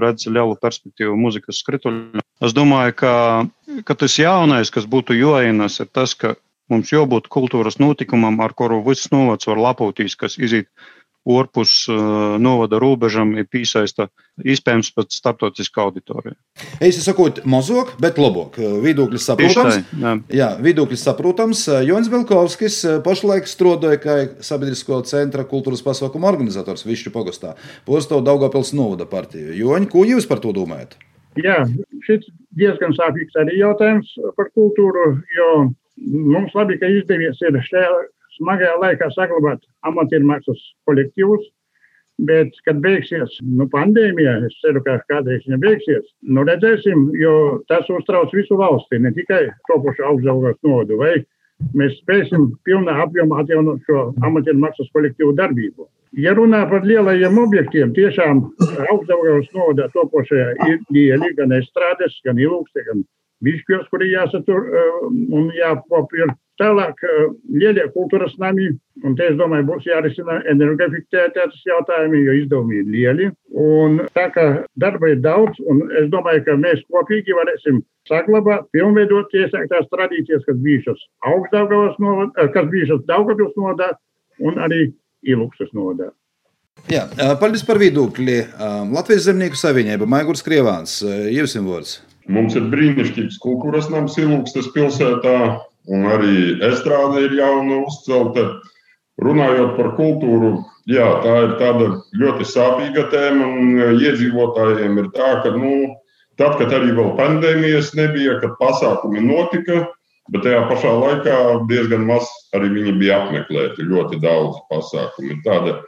redz 0.00 0.26
lielu 0.26 0.56
perspektīvu 0.62 1.16
muzikas 1.18 1.60
skrituļu. 1.64 2.22
Es 2.44 2.54
domāju, 2.54 2.96
ka, 3.02 3.12
ka 3.84 3.98
tas 3.98 4.18
jaunais, 4.18 4.70
kas 4.70 4.88
būtu 4.90 5.16
joinas, 5.18 5.80
ir 5.80 5.90
tas, 5.92 6.14
ka 6.14 6.34
mums 6.72 6.92
jābūt 6.92 7.28
kultūras 7.32 7.78
notikumam, 7.82 8.40
ar 8.40 8.54
kuru 8.56 8.80
viss 8.86 9.10
novads 9.12 9.48
var 9.50 9.60
lapotīs, 9.60 10.16
kas 10.16 10.38
iziet 10.40 10.70
ārpus 11.24 11.84
uh, 11.88 12.36
novada 12.42 12.78
robežām 12.82 13.34
ir 13.38 13.46
piesaista 13.50 14.08
iespējams 14.44 14.90
pat 14.96 15.14
starptautiska 15.14 15.84
auditorija. 15.84 16.34
Es 16.82 16.98
saku, 17.04 17.28
mazāk, 17.48 17.94
bet 18.02 18.18
labāk. 18.20 18.58
Viedoklis 18.82 19.26
saprotams. 19.28 19.80
Tā, 19.90 20.02
jā. 20.02 20.14
jā, 20.40 20.50
viedoklis 20.64 21.04
saprotams. 21.06 21.64
Jons 21.86 22.10
Belkovskis 22.12 22.80
pašlaik 23.06 23.48
strādāja 23.50 24.02
kā 24.02 24.18
sabiedrisko 24.44 25.00
centra 25.08 25.46
kultūras 25.48 25.84
pasākumu 25.86 26.28
organizators 26.28 26.86
Višķu 26.86 27.14
pagastā. 27.14 27.54
Postāv 27.88 28.24
Daugavpils 28.26 28.74
novada 28.76 29.08
partiju. 29.08 29.54
Joņ, 29.56 29.88
ko 29.92 30.04
jūs 30.08 30.28
par 30.30 30.42
to 30.44 30.52
domājat? 30.56 30.98
Jā, 31.40 31.64
šis 32.06 32.26
diezgan 32.58 32.94
sāpīgs 32.94 33.34
arī 33.42 33.58
jautājums 33.58 34.12
par 34.36 34.50
kultūru, 34.54 35.16
jo 35.34 35.48
mums 35.96 36.54
labi, 36.54 36.78
ka 36.78 36.90
izdevies 36.90 37.40
ir 37.42 37.58
šajā 37.70 37.90
smagajā 38.38 38.78
laikā 38.82 39.10
saglabāt 39.14 39.62
amatiermākslas 39.88 40.62
kolektīvus, 40.88 41.46
bet, 42.28 42.54
kad 42.66 42.78
beigsies 42.82 43.38
nu, 43.42 43.66
pandēmija, 43.70 44.36
es 44.46 44.54
ceru, 44.62 44.82
ka 44.84 45.00
kādreiz 45.10 45.42
viņa 45.48 45.58
beigsies, 45.62 46.04
nu 46.30 46.44
redzēsim, 46.46 47.08
jo 47.18 47.34
tas 47.70 47.88
uztrauc 47.90 48.34
visu 48.36 48.58
valsti, 48.60 49.00
ne 49.02 49.10
tikai 49.16 49.48
topošu 49.70 50.06
augstdaugās 50.10 50.60
nodu, 50.66 51.00
vai 51.00 51.16
mēs 51.74 51.98
spēsim 52.02 52.52
pilnā 52.66 52.94
apjomā 53.06 53.42
atjaunot 53.42 53.82
šo 53.88 54.06
amatiermākslas 54.22 54.90
kolektīvu 54.94 55.34
darbību. 55.38 55.88
Ja 56.14 56.30
runā 56.38 56.60
par 56.70 56.84
lielajiem 56.86 57.38
objektiem, 57.42 57.94
tiešām 57.96 58.44
augstdaugās 58.92 59.50
noda 59.56 59.88
topošajā 59.96 60.52
ir 60.70 60.78
lieli 60.94 61.32
gan 61.34 61.54
estrādes, 61.56 62.14
gan 62.26 62.38
ilūksti, 62.38 62.84
gan 62.86 63.02
višķos, 63.44 63.90
kuri 63.92 64.12
jāsatur 64.14 64.70
un 65.10 65.50
jāpapir 65.56 66.32
Tālāk, 66.60 67.00
lielie 67.50 67.82
kultūras 67.90 68.36
nami, 68.38 68.68
un 69.02 69.16
te 69.18 69.26
es 69.26 69.34
domāju, 69.40 69.66
būs 69.72 69.88
jārisina 69.88 70.36
energoefektivitātes 70.52 71.64
jautājumi, 71.66 72.20
jo 72.28 72.36
izdevumi 72.38 72.78
ir 72.78 72.92
lieli. 72.94 73.26
Un 73.58 73.98
tā 74.14 74.28
kā 74.36 74.44
darba 74.78 75.10
ir 75.10 75.18
daudz, 75.24 75.58
un 75.66 75.82
es 75.98 76.06
domāju, 76.12 76.44
ka 76.46 76.54
mēs 76.60 76.84
kopīgi 76.94 77.34
varēsim 77.34 77.82
saglabāt, 78.06 78.68
pilnveidot 78.76 79.34
iesāktās 79.34 79.90
tradīcijas, 79.90 80.46
kas 80.46 80.62
bijušas 80.62 81.02
augstdaugavas 81.32 81.98
novadā, 81.98 82.48
kas 82.54 82.70
bijušas 82.70 83.02
Daugavpils 83.10 83.58
novadā 83.58 83.90
un 84.38 84.62
arī 84.62 84.84
Ilūkstas 85.26 85.74
novadā. 85.74 86.12
Jā, 86.92 87.08
paldies 87.40 87.66
par 87.66 87.82
viedokli. 87.82 88.44
Latvijas 88.94 89.26
Zemnieku 89.26 89.58
savienība, 89.58 90.06
Maigurs 90.06 90.44
Krievāns, 90.46 91.00
jums 91.34 91.58
vārds. 91.66 92.00
Mums 92.32 92.56
ir 92.56 92.68
brīnišķīgs 92.72 93.36
kultūras 93.42 93.90
nams 93.92 94.16
Ilūkstas 94.20 94.70
pilsētā 94.72 95.38
un 95.92 96.06
arī 96.08 96.36
estrāde 96.64 97.26
ir 97.26 97.34
jauna 97.36 97.82
uzcelta. 97.84 98.46
Runājot 99.22 99.76
par 99.76 99.92
kultūru, 99.98 100.56
jā, 100.90 101.04
tā 101.22 101.34
ir 101.44 101.52
tāda 101.60 101.90
ļoti 102.18 102.46
sāpīga 102.50 103.04
tēma, 103.12 103.46
un 103.46 103.76
e, 103.78 103.90
iedzīvotājiem 104.08 104.98
ir 105.04 105.10
tā, 105.14 105.28
ka, 105.44 105.52
nu, 105.54 105.92
tad, 106.40 106.56
kad 106.58 106.74
arī 106.74 106.96
vēl 106.96 107.12
pandēmijas 107.20 107.92
nebija, 107.94 108.40
kad 108.42 108.56
pasākumi 108.58 109.22
notika, 109.22 109.84
bet 110.34 110.46
tajā 110.48 110.64
pašā 110.66 110.96
laikā 110.98 111.36
diezgan 111.70 112.08
maz 112.08 112.26
arī 112.56 112.72
viņi 112.74 112.96
bija 112.98 113.20
apmeklēti. 113.22 113.86
Ļoti 113.86 114.18
daudz 114.24 114.58
pasākumu. 114.72 115.38
Tāda 115.46 115.78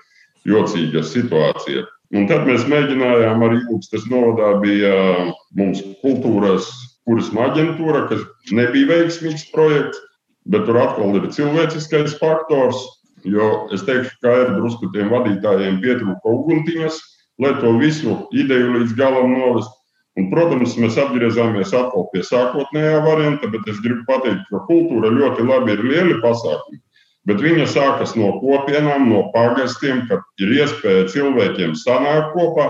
jocīga 0.47 1.03
situācija. 1.03 1.83
Un 2.15 2.29
tad 2.31 2.45
mēs 2.47 2.67
mēģinājām 2.71 3.41
arī 3.43 3.63
Ilūkstas 3.65 4.05
novadā 4.11 4.53
bija 4.63 4.93
mums 5.59 5.81
kultūras 6.05 6.69
turisma 7.07 7.49
aģentūra, 7.51 8.05
kas 8.11 8.23
nebija 8.55 8.91
veiksmīgs 8.93 9.49
projekts, 9.55 9.99
bet 10.47 10.67
tur 10.69 10.79
atkal 10.83 11.19
ir 11.19 11.27
cilvēciskais 11.35 12.15
faktors. 12.21 12.79
Jo 13.27 13.67
es 13.75 13.83
teikšu, 13.83 14.13
ka 14.23 14.35
ir 14.45 14.53
drusku 14.55 14.93
tiem 14.95 15.11
vadītājiem 15.11 15.81
pietrūka 15.83 16.31
uguntiņas, 16.31 17.01
lai 17.43 17.57
to 17.59 17.73
visu 17.81 18.21
ideju 18.31 18.77
līdz 18.77 18.95
galam 18.99 19.35
novest. 19.35 19.73
Un, 20.17 20.31
protams, 20.31 20.79
mēs 20.81 20.95
atgriezāmies 20.97 21.75
atkal 21.77 22.07
pie 22.13 22.23
sākotnējā 22.25 23.03
varianta, 23.05 23.51
bet 23.53 23.67
es 23.69 23.83
gribu 23.85 24.07
pateikt, 24.09 24.47
ka 24.49 24.63
kultūra 24.71 25.11
ļoti 25.13 25.45
labi 25.45 25.75
ir 25.75 25.83
lieli 25.85 26.15
pasākumi. 26.23 26.81
Bet 27.27 27.41
viņa 27.43 27.67
sākas 27.71 28.15
no 28.19 28.37
kopienām, 28.39 29.09
no 29.11 29.25
pagastiem, 29.35 30.05
kad 30.11 30.23
ir 30.43 30.53
iespēja 30.61 31.09
cilvēkiem 31.11 31.75
sanākt 31.79 32.35
kopā, 32.37 32.69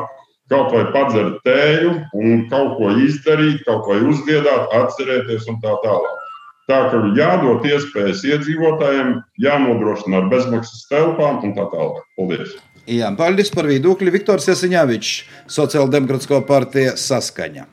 kaut 0.48 0.70
vai 0.72 0.84
padzert 0.94 1.42
tēju 1.44 1.92
un 2.16 2.46
kaut 2.52 2.76
ko 2.78 2.92
izdarīt, 3.04 3.64
kaut 3.66 3.84
vai 3.90 3.98
uzdziedāt, 4.06 4.72
atcerēties 4.78 5.50
un 5.52 5.60
tā 5.64 5.74
tālāk. 5.84 6.22
Tā 6.66 6.78
kā 6.90 7.00
jādod 7.14 7.66
iespējas 7.68 8.24
iedzīvotājiem, 8.26 9.12
jānodrošina 9.38 10.22
ar 10.22 10.30
bezmaksas 10.32 10.88
telpām 10.90 11.44
un 11.46 11.52
tā 11.54 11.68
tālāk. 11.70 12.00
Paldies! 12.18 12.56
Jā, 12.86 13.10
paldies 13.18 13.52
par 13.54 13.66
viedokli. 13.66 14.12
Viktors 14.14 14.46
Jasiņāvičs, 14.48 15.12
Sociāldemokrātiskā 15.50 16.40
partija 16.46 16.94
Saskaņa. 16.98 17.66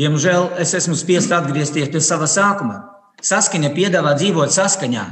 Diemžēl 0.00 0.48
es 0.60 0.72
esmu 0.76 0.96
spiests 0.96 1.32
atgriezties 1.36 1.90
pie 1.92 2.00
sava 2.04 2.28
sākuma. 2.28 2.78
Saskaņa 3.22 3.72
piedāvā 3.76 4.14
dzīvot 4.16 4.52
saskaņā, 4.52 5.04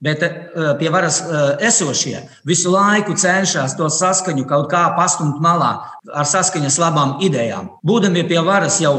Bet 0.00 0.22
eh, 0.22 0.32
pie 0.80 0.88
varas 0.88 1.20
eh, 1.20 1.66
esošie 1.68 2.22
visu 2.48 2.72
laiku 2.72 3.12
cenšas 3.20 3.76
to 3.76 3.88
saskaņu 3.92 4.46
kaut 4.48 4.70
kā 4.72 4.86
pastumt 4.96 5.42
malā 5.44 5.74
ar 6.08 6.28
saskaņas 6.28 6.78
labām 6.80 7.18
idejām. 7.20 7.68
Būdami 7.84 8.24
pie 8.28 8.40
varas 8.44 8.78
jau 8.80 8.94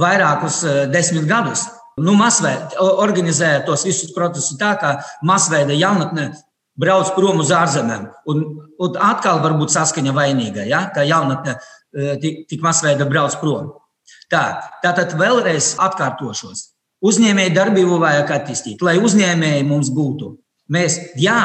vairākus 0.00 0.64
eh, 0.66 0.80
desmit 0.90 1.28
gadus, 1.30 1.68
nu, 2.02 2.16
masveida 2.18 2.82
organizēja 2.82 3.62
tos 3.68 3.86
visus 3.86 4.10
procesus 4.16 4.58
tā, 4.58 4.72
ka 4.80 4.96
masveida 5.22 5.76
jaunatne 5.76 6.32
brauc 6.80 7.14
prom 7.14 7.44
uz 7.44 7.54
ārzemēm. 7.54 8.08
Un, 8.26 8.42
un 8.82 8.98
atkal 9.06 9.38
var 9.44 9.54
būt 9.60 9.70
saskaņa 9.70 10.16
vainīga, 10.16 10.66
ja? 10.66 10.88
ka 10.94 11.06
jaunatne 11.06 11.60
tik, 12.22 12.46
tik 12.50 12.64
masveida 12.64 13.06
brauc 13.06 13.36
prom. 13.38 13.70
Tā, 14.32 14.44
tātad 14.82 15.14
vēlreiz 15.18 15.76
atkārtošos. 15.78 16.69
Uzņēmēju 17.00 17.54
darbību 17.56 17.98
vajag 18.02 18.32
attīstīt, 18.36 18.82
lai 18.84 18.98
uzņēmēji 19.00 19.66
mums 19.68 19.88
būtu. 19.96 20.34
Mēs, 20.70 20.98
jā, 21.18 21.38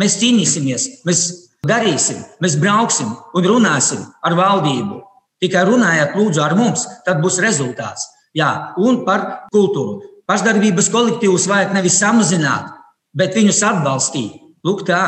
mēs 0.00 0.16
cīnīsimies, 0.22 0.86
mēs 1.06 1.24
darīsim, 1.68 2.22
mēs 2.42 2.56
brauksim 2.60 3.10
un 3.36 3.48
runāsim 3.48 4.00
ar 4.24 4.36
valdību. 4.38 5.02
Tikai 5.44 5.66
runājiet, 5.68 6.16
lūdzu, 6.16 6.40
ar 6.40 6.56
mums, 6.56 6.86
tad 7.04 7.20
būs 7.20 7.36
rezultāts. 7.44 8.08
Jā, 8.34 8.50
un 8.80 9.02
par 9.06 9.46
kultūru. 9.54 10.00
Pašdarbības 10.26 10.88
kolektīvus 10.90 11.44
vajag 11.50 11.74
nevis 11.76 12.00
samazināt, 12.00 12.72
bet 13.12 13.36
viņus 13.36 13.60
atbalstīt. 13.68 14.40
Lūk, 14.64 14.86
tā, 14.88 15.02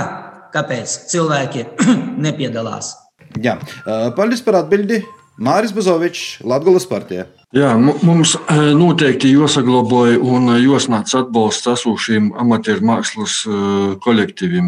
kāpēc 0.53 0.93
cilvēki 1.11 1.65
nepiedalās. 2.27 2.93
Jā, 3.41 3.57
paldies 4.17 4.45
par 4.45 4.61
atbildi. 4.61 5.01
Māris 5.37 5.73
Buzovičs, 5.77 6.39
Latvijas 6.49 6.87
partija. 6.89 7.27
Jā, 7.57 7.71
mums 7.79 8.35
e, 8.37 8.55
noteikti 8.77 9.31
jāsaglabāja 9.31 10.19
un 10.21 10.51
jāsnāc 10.61 11.09
atbalsts 11.17 11.71
esošiem 11.73 12.27
amatieru 12.37 12.85
mākslas 12.85 13.37
e, 13.49 13.61
kolektīviem. 14.05 14.67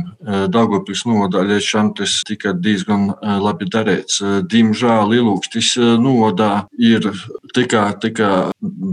Daugopils 0.54 1.02
novadā 1.04 1.42
līdz 1.44 1.66
šim 1.66 1.90
tas 1.98 2.14
tika 2.24 2.54
diezgan 2.56 3.10
labi 3.44 3.68
darīts. 3.68 4.22
Diemžēl 4.48 5.12
Ilūkstis 5.18 5.74
novadā 6.00 6.64
ir 6.80 7.10
tikai, 7.52 7.90
tikai 8.00 8.32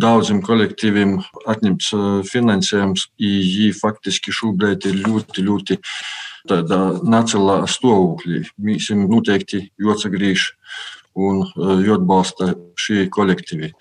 daudziem 0.03 0.43
kolektīviem 0.43 1.15
atņemts 1.47 1.93
finansējums, 2.27 3.07
i 3.15 3.71
faktiski 3.79 4.35
šobrīd 4.35 4.89
ir 4.91 4.99
ļoti, 5.05 5.47
ļoti 5.47 5.79
tādā 6.51 6.81
nacionālā 6.99 7.63
stāvoklī. 7.71 8.43
Mēs 8.59 8.91
noteikti 8.91 9.69
jāsagriež 9.79 10.51
un 11.15 11.43
jāatbalsta 11.85 12.53
šī 12.79 13.07
kolektīvi. 13.13 13.71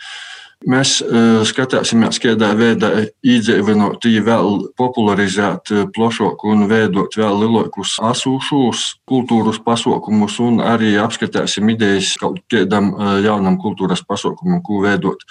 Mēs 0.65 0.97
uh, 1.05 1.43
skatīsimies, 1.45 2.17
kādā 2.23 2.55
veidā 2.57 2.91
iedzīvinot, 3.21 4.07
vēl 4.25 4.55
popularizēt 4.81 5.73
plašāku 5.93 6.53
un 6.55 6.65
veidot 6.71 7.19
vēl 7.21 7.43
lielākus 7.43 7.99
asūšus 8.01 8.87
kultūras 9.09 9.61
pasaukumus, 9.65 10.39
un 10.41 10.63
arī 10.65 10.95
apskatīsim 11.03 11.69
idejas 11.75 12.15
kaut 12.21 12.41
kādam 12.53 12.95
uh, 12.95 13.19
jaunam 13.25 13.59
kultūras 13.61 14.05
pasaukumam, 14.09 14.63
ko 14.65 14.81
veidot 14.87 15.25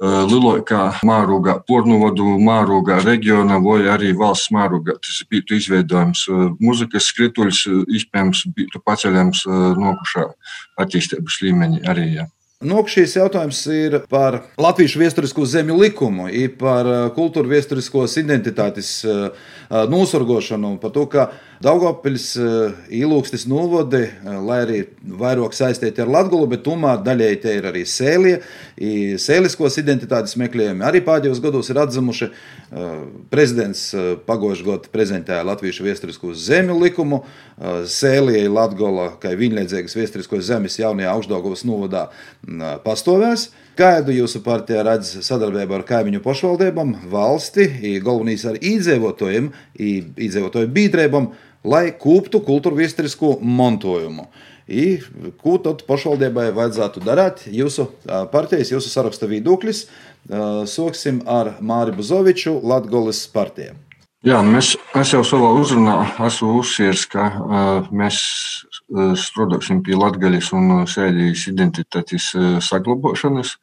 lielākā 0.00 1.02
mārūgā, 1.04 1.58
pornovadu 1.68 2.38
mārūgā 2.40 3.02
reģionā 3.04 3.58
vai 3.60 3.82
arī 3.92 4.14
valsts 4.16 4.48
mārūgā. 4.56 4.96
Tas 4.96 5.20
būtu 5.28 5.58
izveidojams 5.60 6.24
muzikas 6.56 7.10
skrituļs, 7.12 7.66
iespējams, 7.84 8.46
būtu 8.56 8.80
paceļams 8.80 9.44
nokušā 9.76 10.28
attīstības 10.80 11.42
līmenī 11.44 11.84
arī. 11.84 12.12
Ja. 12.16 12.30
Nokšīs 12.60 13.14
jautājums 13.16 13.58
ir 13.72 13.94
par 14.12 14.34
latviešu 14.60 15.00
vēsturisko 15.00 15.46
zemju 15.48 15.78
likumu, 15.80 16.26
par 16.60 16.90
kultūra 17.16 17.48
vēsturiskos 17.54 18.18
identitātes 18.20 18.90
nosargošanu, 19.70 20.74
par 20.82 20.92
to, 20.92 21.06
ka 21.08 21.24
Daugopils 21.60 22.38
īlūkstis 22.88 23.42
novodi, 23.44 24.06
lai 24.24 24.62
arī 24.62 24.78
vairāk 25.20 25.52
saistīti 25.52 26.00
ar 26.00 26.08
Latgulu, 26.08 26.46
bet 26.48 26.62
tomēr 26.64 27.02
daļēji 27.04 27.40
te 27.42 27.52
ir 27.58 27.66
arī 27.68 27.82
sēlie, 27.84 28.38
sēliskos 29.20 29.76
identitātes 29.82 30.38
meklējumi 30.40 30.86
arī 30.88 31.02
pēdējos 31.04 31.42
gados 31.44 31.68
ir 31.68 31.82
atzimuši. 31.82 32.30
Prezidents 33.28 33.82
pagošu 34.24 34.70
gadu 34.70 34.88
prezentēja 34.94 35.44
latviešu 35.50 35.84
vēsturisko 35.84 36.32
zemju 36.32 36.78
likumu, 36.80 37.26
sēlie 37.84 38.46
Latgola, 38.48 39.10
kā 39.20 39.34
viņliedzīgas 39.36 39.98
vēsturiskos 40.00 40.48
zemes 40.48 40.80
jaunajā 40.80 41.12
augšdaugavas 41.12 41.66
novadā 41.68 42.06
pastāvēs. 42.86 43.50
Kādu 43.80 44.12
jūsu 44.12 44.42
partija 44.44 44.82
redz 44.84 45.12
sadarbību 45.24 45.76
ar 45.76 45.84
kaimiņu 45.88 46.20
pašvaldībām, 46.24 46.96
valsti, 47.12 47.68
galvenīs 48.04 48.42
ar 48.48 48.58
iedzīvotājiem, 48.58 49.46
iedzīvotāju 49.80 50.68
biedrībām, 50.74 51.30
lai 51.64 51.90
kūptu 51.96 52.40
kultūru 52.46 52.80
vēsturisku 52.80 53.36
mantojumu? 53.42 54.28
I, 54.70 55.00
ko 55.42 55.56
tad 55.58 55.82
pašvaldībai 55.88 56.50
vajadzētu 56.54 57.02
darīt? 57.02 57.42
Jūsu 57.50 57.88
partijas, 58.30 58.70
jūsu 58.70 58.92
saraksta 58.92 59.26
viedoklis. 59.30 59.88
Sāksim 60.70 61.24
ar 61.26 61.56
Māri 61.58 61.94
Buzoviču, 61.96 62.54
Latvijas 62.62 63.24
partiju. 63.34 63.74
Jā, 64.22 64.42
mēs, 64.44 64.74
es 65.00 65.14
jau 65.14 65.22
savā 65.24 65.48
uzrunā 65.56 65.96
esmu 66.26 66.58
uzsvērs, 66.60 67.06
ka 67.08 67.24
uh, 67.24 67.86
mēs 67.88 68.18
strādāsim 69.16 69.80
pie 69.86 69.96
latgaļas 69.96 70.50
un 70.58 70.84
sēļas 70.90 71.46
identitātes 71.48 72.26
saglabāšanas, 72.66 73.54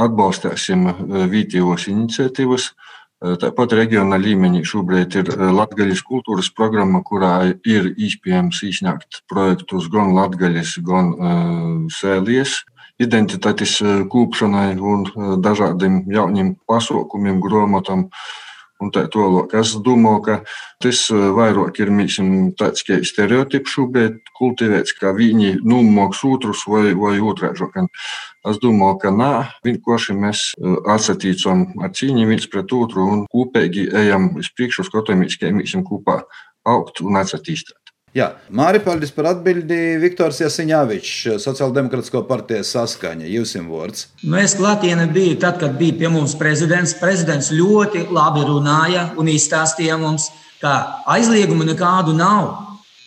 atbalstīsim 0.00 0.88
vītījos 1.30 1.90
iniciatīvas. 1.92 2.70
Uh, 2.72 2.91
tāpat 3.22 3.76
reģiona 3.78 4.18
līmenī 4.18 4.64
šobrīd 4.66 5.16
ir 5.20 5.32
Latvijas 5.54 6.02
kultūras 6.06 6.50
programma, 6.54 7.02
kurā 7.06 7.52
ir 7.64 7.92
iespējams 7.94 8.62
izsniegt 8.68 9.22
projektus 9.30 9.88
gan 9.92 10.14
Latvijas, 10.16 10.76
gan 10.82 11.12
uh, 11.14 11.72
sēlies 11.92 12.62
identitātes 13.02 13.78
kūpšanai 14.12 14.76
un 14.78 15.06
dažādiem 15.42 16.02
jauniem 16.12 16.54
pasaukumiem, 16.70 17.40
grāmatām. 17.42 18.06
Uh, 18.06 18.51
un 18.82 18.92
tā 18.94 19.06
tālāk. 19.12 19.54
Es 19.58 19.74
domāju, 19.86 20.22
ka 20.26 20.36
tas 20.82 21.04
eh, 21.14 21.24
vairāk 21.36 21.80
ir 21.82 21.92
mīksim, 21.94 22.52
tāds 22.58 22.84
kā 22.86 22.98
stereotips 23.06 23.76
šobrīd 23.76 24.20
kultivēts, 24.38 24.96
ka 24.98 25.14
viņi 25.16 25.56
nomāks 25.62 26.22
otrus 26.28 26.64
vai, 26.70 26.92
vai 26.98 27.16
otrādi. 27.22 27.86
Es 28.48 28.58
domāju, 28.62 28.98
ka 29.04 29.12
nē, 29.14 29.32
vienkārši 29.66 30.16
mēs 30.18 30.46
eh, 30.56 30.78
atsatīcam 30.96 31.68
ar 31.82 31.94
cīņu 31.98 32.30
viens 32.30 32.48
pret 32.50 32.74
otru 32.76 33.06
un 33.16 33.26
kopīgi 33.32 33.88
ejam 34.04 34.32
uz 34.40 34.50
priekšu, 34.56 34.86
skatāmies, 34.88 35.38
kā 35.40 35.52
mēs 35.54 35.76
kopā 35.86 36.22
augt 36.68 37.02
un 37.02 37.18
atsatīstīt. 37.18 37.81
Jā, 38.12 38.26
Māri, 38.52 38.76
paldies 38.84 39.08
par 39.16 39.30
atbildi. 39.30 39.76
Viktors 40.02 40.42
Jasiņāvičs, 40.42 41.38
Sociāldemokrātisko 41.40 42.20
partijas 42.28 42.74
saskaņa, 42.74 43.24
jums 43.32 43.54
vārds. 43.70 44.02
Nu, 44.20 44.36
es 44.36 44.52
klātienē 44.58 45.06
biju 45.14 45.38
tad, 45.40 45.56
kad 45.62 45.78
bija 45.78 45.96
pie 46.02 46.10
mums 46.12 46.34
prezidents. 46.36 46.92
Prezidents 47.00 47.48
ļoti 47.56 48.04
labi 48.12 48.44
runāja 48.44 49.06
un 49.16 49.30
izstāstīja 49.32 49.96
mums, 50.02 50.28
ka 50.60 50.74
aizliegumu 51.14 51.64
nekādu 51.70 52.12
nav. 52.18 52.50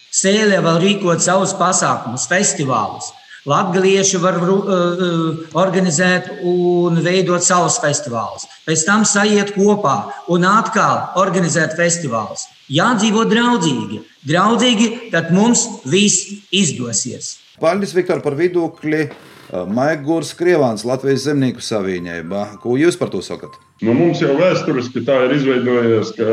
Sēlē 0.09 0.57
vēl 0.65 0.81
rīkot 0.81 1.21
savus 1.21 1.53
pasākumus, 1.59 2.25
festivālus. 2.31 3.11
Latvieši 3.45 4.17
var 4.23 4.39
uh, 4.41 5.45
organizēt 5.53 6.31
un 6.49 6.97
veidot 7.05 7.45
savus 7.45 7.77
festivālus. 7.83 8.47
Pēc 8.65 8.87
tam 8.87 9.05
sajiet 9.05 9.53
kopā 9.53 9.99
un 10.33 10.49
atkal 10.49 11.13
organizēt 11.21 11.77
festivālus. 11.77 12.47
Jādzīvo 12.73 13.27
draudzīgi. 13.29 14.01
Draudzīgi, 14.25 15.11
tad 15.13 15.29
mums 15.35 15.67
viss 15.85 16.31
izdosies. 16.49 17.35
Paldies, 17.61 17.93
Viktor, 17.95 18.23
par 18.25 18.33
viedokli. 18.39 19.05
Maigurs 19.69 20.33
Krievāns, 20.35 20.81
Latvijas 20.87 21.27
zemnieku 21.27 21.61
savienība. 21.61 22.57
Ko 22.63 22.73
jūs 22.79 22.97
par 22.97 23.11
to 23.13 23.21
sakat? 23.21 23.53
Nu, 23.85 23.93
mums 23.93 24.21
jau 24.23 24.33
vēsturiski 24.39 25.03
tā 25.05 25.19
ir 25.27 25.35
izveidojies, 25.35 26.13
ka 26.17 26.29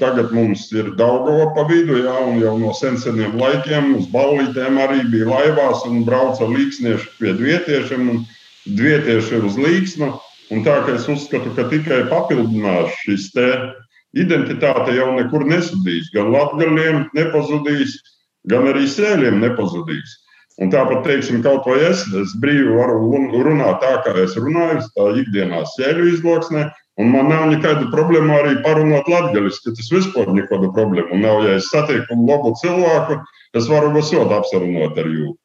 tagad 0.00 0.34
mums 0.36 0.66
ir 0.74 0.90
Daugava 0.98 1.48
pa 1.56 1.64
vidu, 1.70 1.96
jā, 2.02 2.14
un 2.28 2.42
jau 2.42 2.54
no 2.60 2.74
seniem 2.76 3.38
laikiem 3.40 3.94
uz 3.96 4.10
ballītēm 4.12 4.80
arī 4.82 5.06
bija 5.12 5.30
laivās 5.30 5.86
un 5.88 6.04
brauca 6.04 6.44
līksnieši 6.50 7.10
pie 7.20 7.32
dvietiešiem 7.38 8.10
un 8.12 8.22
dvietieši 8.66 9.40
uz 9.48 9.56
līksnu. 9.58 10.12
Un 10.52 10.60
tā 10.66 10.76
kā 10.84 10.98
es 10.98 11.08
uzskatu, 11.08 11.54
ka 11.56 11.64
tikai 11.70 12.04
papildinās 12.10 12.92
šis 13.06 13.30
te 13.32 13.48
identitāte 14.14 14.94
jau 14.96 15.12
nekur 15.16 15.46
nesudīs. 15.48 16.10
Gan 16.14 16.30
latgaļiem 16.34 17.08
nepazudīs, 17.16 17.96
gan 18.50 18.68
arī 18.70 18.86
sēļiem 18.90 19.40
nepazudīs. 19.42 20.20
Un 20.62 20.70
tāpat, 20.70 21.00
teiksim, 21.02 21.40
kaut 21.42 21.66
vai 21.66 21.80
es, 21.88 22.04
es 22.14 22.34
brīvi 22.38 22.76
varu 22.76 23.00
runāt 23.42 23.80
tā, 23.82 23.96
kā 24.06 24.14
es 24.22 24.36
runāju, 24.38 24.84
tā 24.94 25.08
ikdienā 25.24 25.64
sēļu 25.72 26.12
izloksnē, 26.12 26.68
un 27.02 27.10
man 27.10 27.26
nav 27.32 27.48
nekāda 27.50 27.88
problēma 27.90 28.38
arī 28.38 28.60
parunāt 28.62 29.10
latgaļiski, 29.10 29.74
tas 29.74 29.90
vispār 29.90 30.30
nekāda 30.36 30.70
problēma. 30.76 31.18
Nav, 31.18 31.42
ja 31.48 31.56
es 31.58 31.72
satieku 31.74 32.20
labu 32.22 32.54
cilvēku, 32.62 33.18
es 33.58 33.66
varu 33.70 33.90
visot 33.96 34.30
apsarunot 34.36 34.94
ar 35.02 35.10
jūtu. 35.10 35.43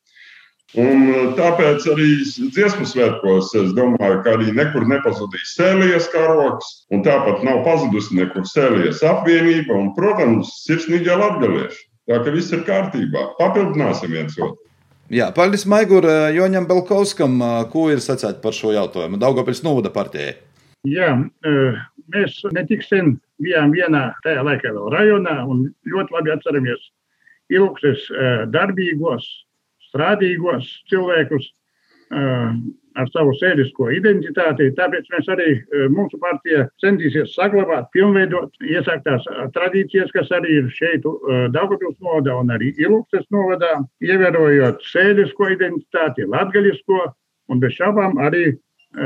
Un 0.78 1.07
eh, 1.09 1.30
tāpēc 1.34 1.86
arī 1.89 2.09
dziesmu 2.22 2.86
svētkos 2.86 3.55
es 3.57 3.72
domāju, 3.74 4.20
ka 4.22 4.36
arī 4.36 4.51
nekur 4.53 4.86
nepazudīs 4.86 5.55
sēlijas 5.57 6.11
karoks, 6.13 6.67
un 6.93 7.01
tāpat 7.05 7.41
nav 7.45 7.63
pazudusi 7.65 8.20
nekur 8.20 8.45
sēlijas 8.45 9.01
apvienība, 9.01 9.74
un, 9.74 9.89
protams, 9.97 10.51
sirsnīgi 10.67 11.09
latgalieši. 11.09 11.88
Tā 12.09 12.20
ka 12.26 12.34
viss 12.34 12.53
ir 12.53 12.61
kārtībā. 12.70 13.32
Papildināsim 13.39 14.13
viens 14.13 14.38
otru. 14.38 14.61
Jā, 15.09 15.32
paldies 15.34 15.65
Maigur 15.65 16.05
eh, 16.05 16.30
Joņam 16.38 16.70
Belkovskam, 16.70 17.41
eh, 17.41 17.57
ko 17.74 17.89
ir 17.89 18.05
sacēt 18.05 18.38
par 18.45 18.53
šo 18.53 18.76
jautājumu. 18.78 19.17
Daugopils 19.17 19.65
novada 19.65 19.89
partijai. 19.93 20.38
Jā, 20.88 21.09
mēs 22.13 22.38
netik 22.55 22.86
sen 22.88 23.17
bijām 23.43 23.74
vienā 23.76 24.13
tajā 24.24 24.45
laikā 24.47 24.70
vēl 24.72 24.93
rajonā 24.93 25.34
un 25.49 25.65
ļoti 25.91 26.15
labi 26.15 26.32
atceramies 26.32 26.86
ilgses 27.51 28.05
darbīgos 28.53 29.26
strādīgos 29.90 30.70
cilvēkus 30.92 31.50
ar 33.00 33.10
savu 33.14 33.34
sēdisko 33.38 33.92
identitāti. 33.94 34.72
Tāpēc 34.78 35.10
mēs 35.14 35.28
arī 35.30 35.50
mūsu 35.94 36.18
partija 36.22 36.66
centīsies 36.82 37.36
saglabāt, 37.36 37.92
pilnveidot 37.94 38.56
iesāktās 38.66 39.28
tradīcijas, 39.56 40.10
kas 40.16 40.32
arī 40.36 40.58
ir 40.64 40.72
šeit 40.74 41.06
Daugavpils 41.54 42.00
novadā 42.02 42.40
un 42.42 42.50
arī 42.56 42.72
Ilūkstes 42.82 43.28
novadā, 43.36 43.76
ievērojot 44.02 44.82
sēdisko 44.90 45.52
identitāti, 45.54 46.26
latgaļisko 46.34 47.04
un 47.54 47.62
bez 47.62 47.78
šaubām 47.78 48.18
arī 48.26 48.58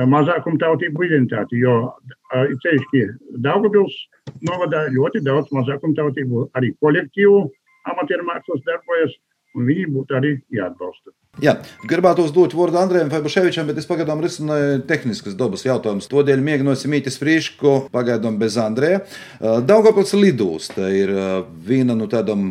mazākumtautību 0.08 1.04
identitāti, 1.10 1.60
jo 1.60 1.92
ceļšķi 2.64 3.04
Daugavpils 3.44 4.00
novadā 4.48 4.88
ļoti 4.96 5.26
daudz 5.28 5.52
mazākumtautību 5.56 6.48
arī 6.56 6.72
kolektīvu 6.80 7.44
amatieru 7.92 8.24
mākslas 8.32 8.64
darbojas 8.64 9.12
un 9.58 9.68
viņi 9.70 9.90
būtu 9.96 10.18
arī 10.20 10.34
jāatbalsta. 10.54 11.14
Jā, 11.42 11.56
gribētu 11.90 12.28
uzdot 12.28 12.52
vārdu 12.54 12.78
Andrejam 12.78 13.08
Fabuševičam, 13.10 13.66
bet 13.66 13.80
es 13.82 13.88
pagaidām 13.90 14.20
risināju 14.22 14.84
tehniskas 14.86 15.34
dabas 15.34 15.64
jautājumus. 15.66 16.06
Todēļ 16.12 16.44
mēģināsim 16.46 16.94
īti 16.94 17.10
sprīšku 17.10 17.72
pagaidām 17.90 18.36
bez 18.38 18.54
Andreja. 18.62 19.00
Daugavpils 19.42 20.14
lidūsta 20.14 20.92
ir 20.94 21.10
viena 21.66 21.96
no 21.98 22.06
tādām 22.12 22.44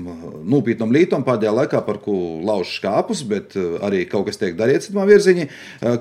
nopietnām 0.50 0.90
lietām 0.90 1.22
pēdējā 1.22 1.52
laikā, 1.60 1.82
par 1.86 2.00
ko 2.02 2.16
lauž 2.42 2.72
skāpus, 2.80 3.22
bet 3.22 3.54
arī 3.54 4.02
kaut 4.10 4.26
kas 4.26 4.42
tiek 4.42 4.58
darīts 4.58 4.88
citamā 4.90 5.06
virziņā. 5.12 5.46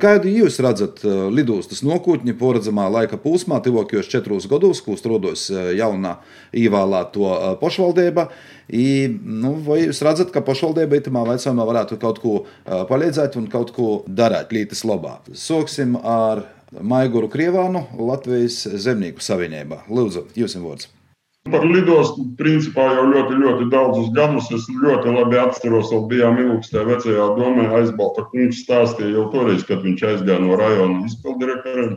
Kādu 0.02 0.34
jūs 0.34 0.58
redzat 0.66 1.04
lidūstas 1.06 1.84
nokūtņi 1.86 2.34
poradzamā 2.42 2.88
laika 2.96 3.22
posmā, 3.22 3.62
tuvākajos 3.62 4.10
četros 4.10 4.50
gados, 4.50 4.82
ko 4.82 4.98
strodos 4.98 5.52
jaunā 5.54 6.16
īvēlēto 6.58 7.30
pašvaldība? 7.62 8.32
I, 8.72 9.12
nu, 9.12 9.58
vai 9.66 9.82
jūs 9.82 10.00
redzat, 10.06 10.30
ka 10.32 10.40
pašvaldība 10.48 11.02
itamā 11.02 11.26
vecumā 11.28 11.66
varētu 11.68 11.98
kaut 12.00 12.22
ko 12.24 12.36
palīdzēt 12.72 13.38
un 13.40 13.50
kaut 13.52 13.74
ko 13.76 13.92
darīt 14.08 14.54
lietas 14.56 14.86
labā? 14.88 15.18
Sāksim 15.36 15.98
ar 15.98 16.46
Maiguru 16.72 17.28
Krievānu 17.32 17.84
Latvijas 18.00 18.64
Zemnieku 18.64 19.24
savienībā. 19.24 19.84
Lūdzu, 19.92 20.30
jums 20.40 20.56
vārds. 20.56 20.88
Par 21.50 21.64
lidostu 21.66 22.24
principā 22.38 22.84
jau 22.94 23.08
ļoti, 23.10 23.38
ļoti 23.42 23.68
daudzus 23.74 24.12
gadus. 24.16 24.48
Es 24.54 24.68
ļoti 24.70 25.16
labi 25.16 25.40
atceros, 25.42 25.90
ka 25.90 26.00
bijām 26.12 26.38
ilgstē 26.38 26.84
vecajā 26.86 27.28
domē. 27.40 27.66
Aizbalta 27.80 28.28
kungs 28.30 28.62
stāstīja 28.62 29.16
jau 29.16 29.26
toreiz, 29.34 29.66
kad 29.68 29.82
viņš 29.84 30.04
aizgāja 30.12 30.44
no 30.44 30.60
rajona 30.60 31.02
izpildirektoriem, 31.10 31.96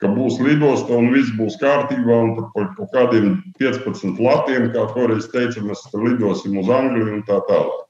ka 0.00 0.12
būs 0.14 0.38
lidosta 0.46 0.96
un 0.96 1.10
viss 1.12 1.34
būs 1.34 1.58
kārtībā. 1.60 2.20
Un 2.28 2.36
par 2.54 2.70
kaut 2.78 2.94
kādiem 2.94 3.34
15 3.58 4.22
latiem, 4.22 4.70
kā 4.72 4.86
toreiz 4.94 5.26
teica, 5.34 5.66
mēs 5.66 5.82
lidosim 5.92 6.56
uz 6.62 6.70
Angliju 6.78 7.18
un 7.18 7.26
tā 7.26 7.42
tālāk. 7.50 7.85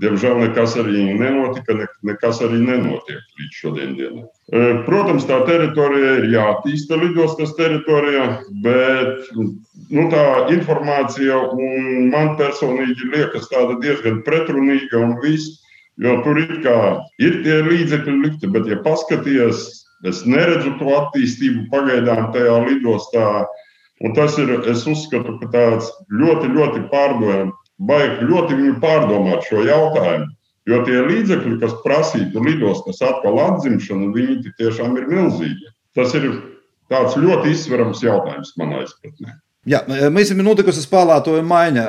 Diemžēl 0.00 0.38
nekas 0.40 0.74
arī 0.80 1.02
nenotika, 1.18 1.74
ne, 1.76 1.86
nekas 2.08 2.40
arī 2.44 2.62
nenotiek 2.62 3.20
līdz 3.38 3.58
šodienai. 3.58 4.22
E, 4.24 4.62
protams, 4.86 5.26
tā 5.28 5.42
teritorija 5.46 6.14
ir 6.22 6.28
jāattīsta 6.32 6.96
lidostas 6.98 7.52
teritorijā, 7.58 8.24
bet 8.64 9.28
nu, 9.36 10.06
tā 10.12 10.24
informācija 10.54 11.42
man 12.08 12.32
personīgi 12.40 13.10
liekas 13.12 13.50
diezgan 13.84 14.22
pretrunīga 14.26 15.02
un 15.02 15.18
viss. 15.22 15.58
Jo 16.00 16.16
tur 16.24 16.38
ir, 16.40 16.54
ir 17.20 17.34
tie 17.44 17.58
līdzekļi 17.66 18.14
likti, 18.22 18.48
bet, 18.48 18.64
ja 18.66 18.78
paskaties, 18.80 19.66
es 20.08 20.22
neredzu 20.24 20.72
to 20.80 20.88
attīstību 20.96 21.66
pagaidām 21.70 22.30
tajā 22.32 22.54
lidostā. 22.64 23.44
Un 24.02 24.16
tas 24.16 24.38
ir, 24.40 24.54
es 24.72 24.86
uzskatu, 24.88 25.36
ka 25.42 25.50
tāds 25.52 25.92
ļoti, 26.10 26.48
ļoti 26.56 26.86
pārdojams 26.90 27.61
vajag 27.88 28.22
ļoti 28.28 28.58
pārdomāt 28.82 29.46
šo 29.48 29.66
jautājumu. 29.66 30.30
Jo 30.70 30.84
tie 30.86 31.00
līdzekļi, 31.02 31.56
kas 31.58 31.72
prasītu 31.82 32.42
lidostas 32.44 33.00
atkal 33.02 33.40
atzimšanu, 33.48 34.12
viņi 34.14 34.52
tiešām 34.60 34.94
ir 35.00 35.08
milzīgi. 35.10 35.72
Tas 35.96 36.14
ir 36.14 36.28
tāds 36.92 37.16
ļoti 37.18 37.50
izsverams 37.50 38.04
jautājums 38.04 38.54
manā 38.60 38.84
izpratnē. 38.86 39.34
Jā, 39.62 39.78
mēs 40.10 40.32
esam 40.32 40.40
notikusi 40.42 40.82
spēlētāju 40.82 41.42
maiņa. 41.46 41.82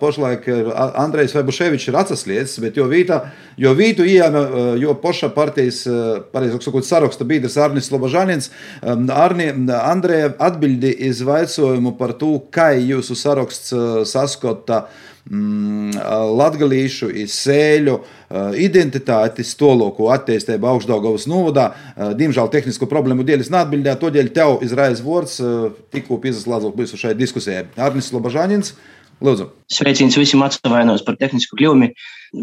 Pašlaik 0.00 0.46
Andrejs 1.02 1.34
Vebuševičs 1.36 1.90
ir 1.90 1.98
atsaslietis, 2.00 2.54
bet 2.64 2.78
jo 2.80 2.86
vīta, 2.88 3.18
jo 3.60 3.74
vītu 3.76 4.06
ieņēma, 4.08 4.62
jo 4.80 4.94
poša 5.02 5.28
partijas, 5.36 5.82
pareizāk 6.32 6.64
sakot, 6.64 6.88
saraksta 6.88 7.26
biedrs 7.28 7.58
Arnis 7.60 7.92
Lobažanins, 7.92 8.48
Arni, 8.80 9.50
Andreja 9.76 10.32
atbildi 10.48 10.94
izvaicojumu 11.10 11.92
par 12.00 12.16
to, 12.20 12.38
kā 12.52 12.70
jūsu 12.78 13.18
saraksts 13.20 13.76
saskota 14.08 14.84
uh, 14.86 15.06
mm, 15.30 15.96
latgalīšu, 16.36 17.10
sēļu 17.30 17.96
identitāti, 18.60 19.46
stoloku 19.46 20.10
attīstību 20.14 20.70
augstdaugavas 20.74 21.26
novadā. 21.30 21.70
Diemžēl 22.18 22.50
tehnisko 22.52 22.88
problēmu 22.90 23.26
dēļ 23.26 23.46
es 23.46 23.52
neatbildēju, 23.54 24.00
todēļ 24.04 24.32
tev 24.36 24.64
izraiz 24.66 25.02
vārds 25.04 25.40
tikko 25.94 26.20
piesaslēdzot 26.22 26.78
visu 26.78 27.00
šai 27.00 27.16
diskusijai. 27.18 27.68
Arnis 27.80 28.12
Lobažānins. 28.14 28.74
Lūdzu. 29.20 29.50
Sveiciens 29.68 30.16
visiem 30.16 30.40
atvainojos 30.46 31.04
par 31.04 31.18
tehnisku 31.20 31.58
kļūmi. 31.58 31.90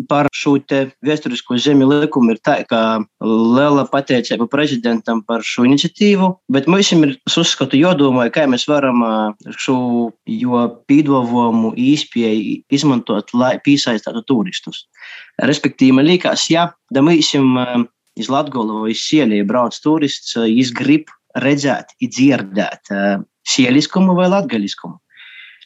Par 0.10 0.28
šo 0.36 0.58
vēsturisko 1.06 1.56
zemi 1.64 1.86
likumu 1.88 2.34
ir 2.34 2.42
tā, 2.44 2.58
ka 2.68 3.00
liela 3.24 3.86
pateicība 3.88 4.50
prezidentam 4.52 5.22
par 5.24 5.46
šo 5.48 5.64
iniciatīvu, 5.68 6.28
bet 6.52 6.68
mums 6.68 6.92
ir 6.92 7.16
uzskatu 7.28 7.80
jodomāju, 7.80 8.34
kā 8.36 8.44
mēs 8.52 8.68
varam 8.68 9.06
šo 9.56 9.78
jo 10.28 10.64
pīdovumu 10.92 11.72
īspēju 11.80 12.58
izmantot, 12.74 13.32
lai 13.34 13.56
piesaistītu 13.64 14.26
turistus. 14.28 14.84
Respektīvi, 15.40 15.96
man 15.96 16.10
liekas, 16.10 16.50
ja 16.52 16.68
da 16.92 17.04
mūsim 17.06 17.56
iz 18.18 18.28
Latgolu 18.34 18.84
vai 18.84 18.96
Sielī 18.98 19.44
brauc 19.48 19.78
turists, 19.80 20.36
viņš 20.36 20.74
grib 20.76 21.12
redzēt, 21.38 21.94
dzirdēt 22.02 22.92
sieliskumu 23.48 24.16
vai 24.18 24.28
latgaliskumu. 24.32 24.98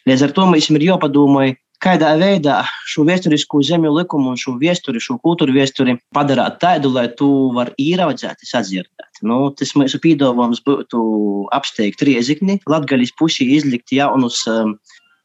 Līdz 0.09 0.25
ar 0.25 0.33
to 0.35 0.45
mums 0.49 0.69
ir 0.69 0.85
jāpadomā, 0.85 1.51
kādā 1.81 2.13
veidā 2.19 2.61
šo 2.89 3.05
vēsturisko 3.07 3.61
zemju 3.65 3.91
likumu 3.95 4.33
un 4.33 4.39
šo 4.39 4.55
vēsturi, 4.61 5.01
šo 5.01 5.17
kultūru 5.23 5.55
vēsturi 5.55 5.97
padarīt 6.15 6.59
tādu, 6.61 6.93
lai 6.93 7.07
tu 7.17 7.27
vari 7.55 7.73
ieraudzīt, 7.81 8.45
sadzirdēt. 8.47 9.21
Nu, 9.25 9.49
tas 9.57 9.73
mūsu 9.77 9.99
pīdāvājums 10.01 10.63
būtu 10.65 11.03
apsteigt 11.55 12.01
riezikni, 12.05 12.59
latgaļas 12.69 13.13
pusī 13.19 13.49
izlikt 13.57 13.93
jaunus 13.93 14.41
um, 14.49 14.75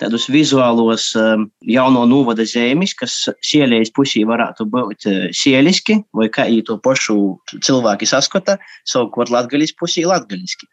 tādus 0.01 0.27
vizuālos 0.33 1.09
um, 1.17 1.47
jauno 1.65 2.05
novada 2.09 2.45
zemes, 2.49 2.93
kas 2.97 3.17
sielējas 3.45 3.93
pusī 3.97 4.25
varētu 4.29 4.69
būt 4.73 5.09
uh, 5.09 5.27
sieliski, 5.37 6.01
vai 6.17 6.29
kā 6.33 6.49
viņi 6.51 6.67
to 6.69 6.79
pašu 6.85 7.19
cilvēki 7.57 8.09
saskata, 8.09 8.59
savukārt 8.89 9.33
latgaļas 9.33 9.77
pusī 9.81 10.05
latgaļiski. 10.09 10.69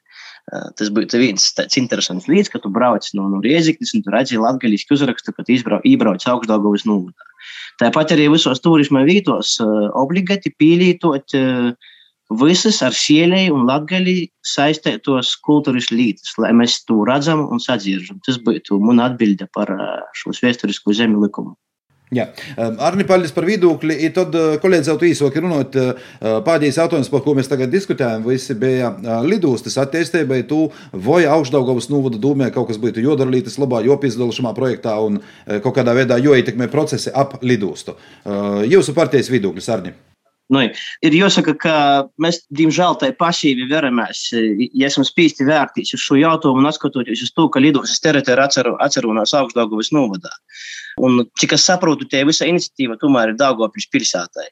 Tas 0.52 0.90
būtu 0.92 1.22
viens 1.22 1.46
tāds 1.56 1.78
interesants 1.80 2.28
līdz, 2.28 2.50
ka 2.52 2.60
tu 2.60 2.72
brauc 2.74 3.06
no, 3.16 3.30
no 3.32 3.40
Rieziknis 3.44 3.94
un 3.96 4.04
tu 4.04 4.12
redzi 4.12 4.40
latgaļiski 4.42 4.92
uzrakstu, 4.96 5.32
ka 5.32 5.46
tu 5.48 5.56
iebrauc 5.56 6.26
augstdagovas 6.28 6.84
novadā. 6.90 7.30
Tāpat 7.80 8.12
arī 8.16 8.28
visos 8.34 8.60
turisma 8.64 9.06
vītos 9.08 9.56
obligāti 9.64 10.52
pīlītot 10.60 11.36
visas 12.44 12.82
ar 12.84 12.96
sielēju 12.98 13.56
un 13.56 13.66
latgaļi 13.70 14.18
saistētos 14.48 15.34
kultūras 15.48 15.90
līdzes, 15.94 16.36
lai 16.44 16.52
mēs 16.60 16.82
to 16.90 17.02
redzam 17.08 17.46
un 17.48 17.64
sadzirdam. 17.64 18.20
Tas 18.28 18.40
būtu 18.44 18.80
mana 18.84 19.10
atbilde 19.12 19.48
par 19.56 19.72
šo 20.18 20.36
vēsturisko 20.36 20.96
zemi 20.98 21.24
likumu. 21.24 21.56
Jā. 22.14 22.28
Arni, 22.58 23.06
paldies 23.10 23.34
par 23.36 23.48
viedokli. 23.48 23.98
Tad, 24.14 24.36
kolēģis, 24.62 24.92
jau 24.92 24.98
īsāk 25.08 25.40
runājot, 25.42 25.78
pēdējais 26.46 26.80
jautājums, 26.82 27.12
par 27.14 27.24
ko 27.26 27.36
mēs 27.38 27.50
tagad 27.52 27.74
diskutējam, 27.74 28.26
visi 28.28 28.56
bija 28.60 28.94
lidostas 29.26 29.80
attīstībai, 29.82 30.44
tu 30.50 30.68
vai 30.94 31.24
augšdaugavas 31.26 31.90
novada 31.94 32.22
dūmē 32.22 32.52
kaut 32.54 32.70
kas 32.72 32.82
būtu 32.82 33.04
jodara 33.04 33.34
lītas 33.34 33.58
labā, 33.62 33.84
jopizdala 33.88 34.36
šajā 34.36 34.56
projektā 34.58 34.96
un 35.02 35.22
kaut 35.66 35.74
kādā 35.80 35.98
veidā 35.98 36.22
joietekmē 36.22 36.70
procesi 36.72 37.14
ap 37.14 37.40
lidostu. 37.42 37.98
Jūsu 38.70 38.96
partijas 38.98 39.32
viedoklis, 39.34 39.70
Arni? 39.74 39.96
Nu, 40.52 40.60
ir 41.08 41.16
jāsaka, 41.16 41.54
ka 41.56 41.76
mēs, 42.22 42.42
diemžēl, 42.52 42.98
tai 43.00 43.14
pasīvi 43.16 43.70
veramies. 43.70 44.26
Ja 44.76 44.90
esam 44.90 45.06
spīsti 45.08 45.48
vērtīs 45.48 45.94
uz 45.96 46.04
šo 46.04 46.18
jautājumu 46.20 46.60
un 46.60 46.76
skatoties 46.76 47.24
uz 47.24 47.32
to, 47.32 47.48
ka 47.50 47.62
lidostas 47.64 48.04
teritorija 48.04 48.50
atceru, 48.50 48.74
atcerunās 48.84 49.34
augstdagovas 49.40 49.94
novadā. 49.96 50.34
Un, 51.02 51.24
cik 51.40 51.56
es 51.56 51.64
saprotu, 51.70 52.10
tie 52.10 52.26
visa 52.28 52.48
iniciatīva 52.50 53.00
tomēr 53.02 53.32
ir 53.32 53.40
Daugopils 53.40 53.88
pilsētai. 53.94 54.50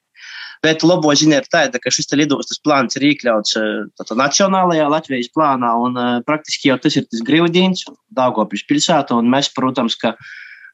Bet 0.61 0.85
labo 0.85 1.11
ziņa 1.17 1.39
ir 1.41 1.47
tāda, 1.51 1.79
ka 1.81 1.91
šis 1.93 2.11
lidostas 2.13 2.61
plāns 2.63 2.95
ir 2.97 3.07
iekļauts 3.09 3.57
tātad, 3.97 4.13
nacionālajā 4.19 4.85
Latvijas 4.93 5.31
plānā, 5.35 5.71
un 5.85 5.97
uh, 5.97 6.11
praktiski 6.25 6.69
jau 6.69 6.77
tas 6.81 6.95
ir 7.01 7.07
tas 7.09 7.23
grīvdienis, 7.25 7.83
Daugopils 8.15 8.63
pilsēta, 8.69 9.17
un 9.17 9.29
mēs, 9.33 9.51
protams, 9.57 9.97
ka 9.99 10.15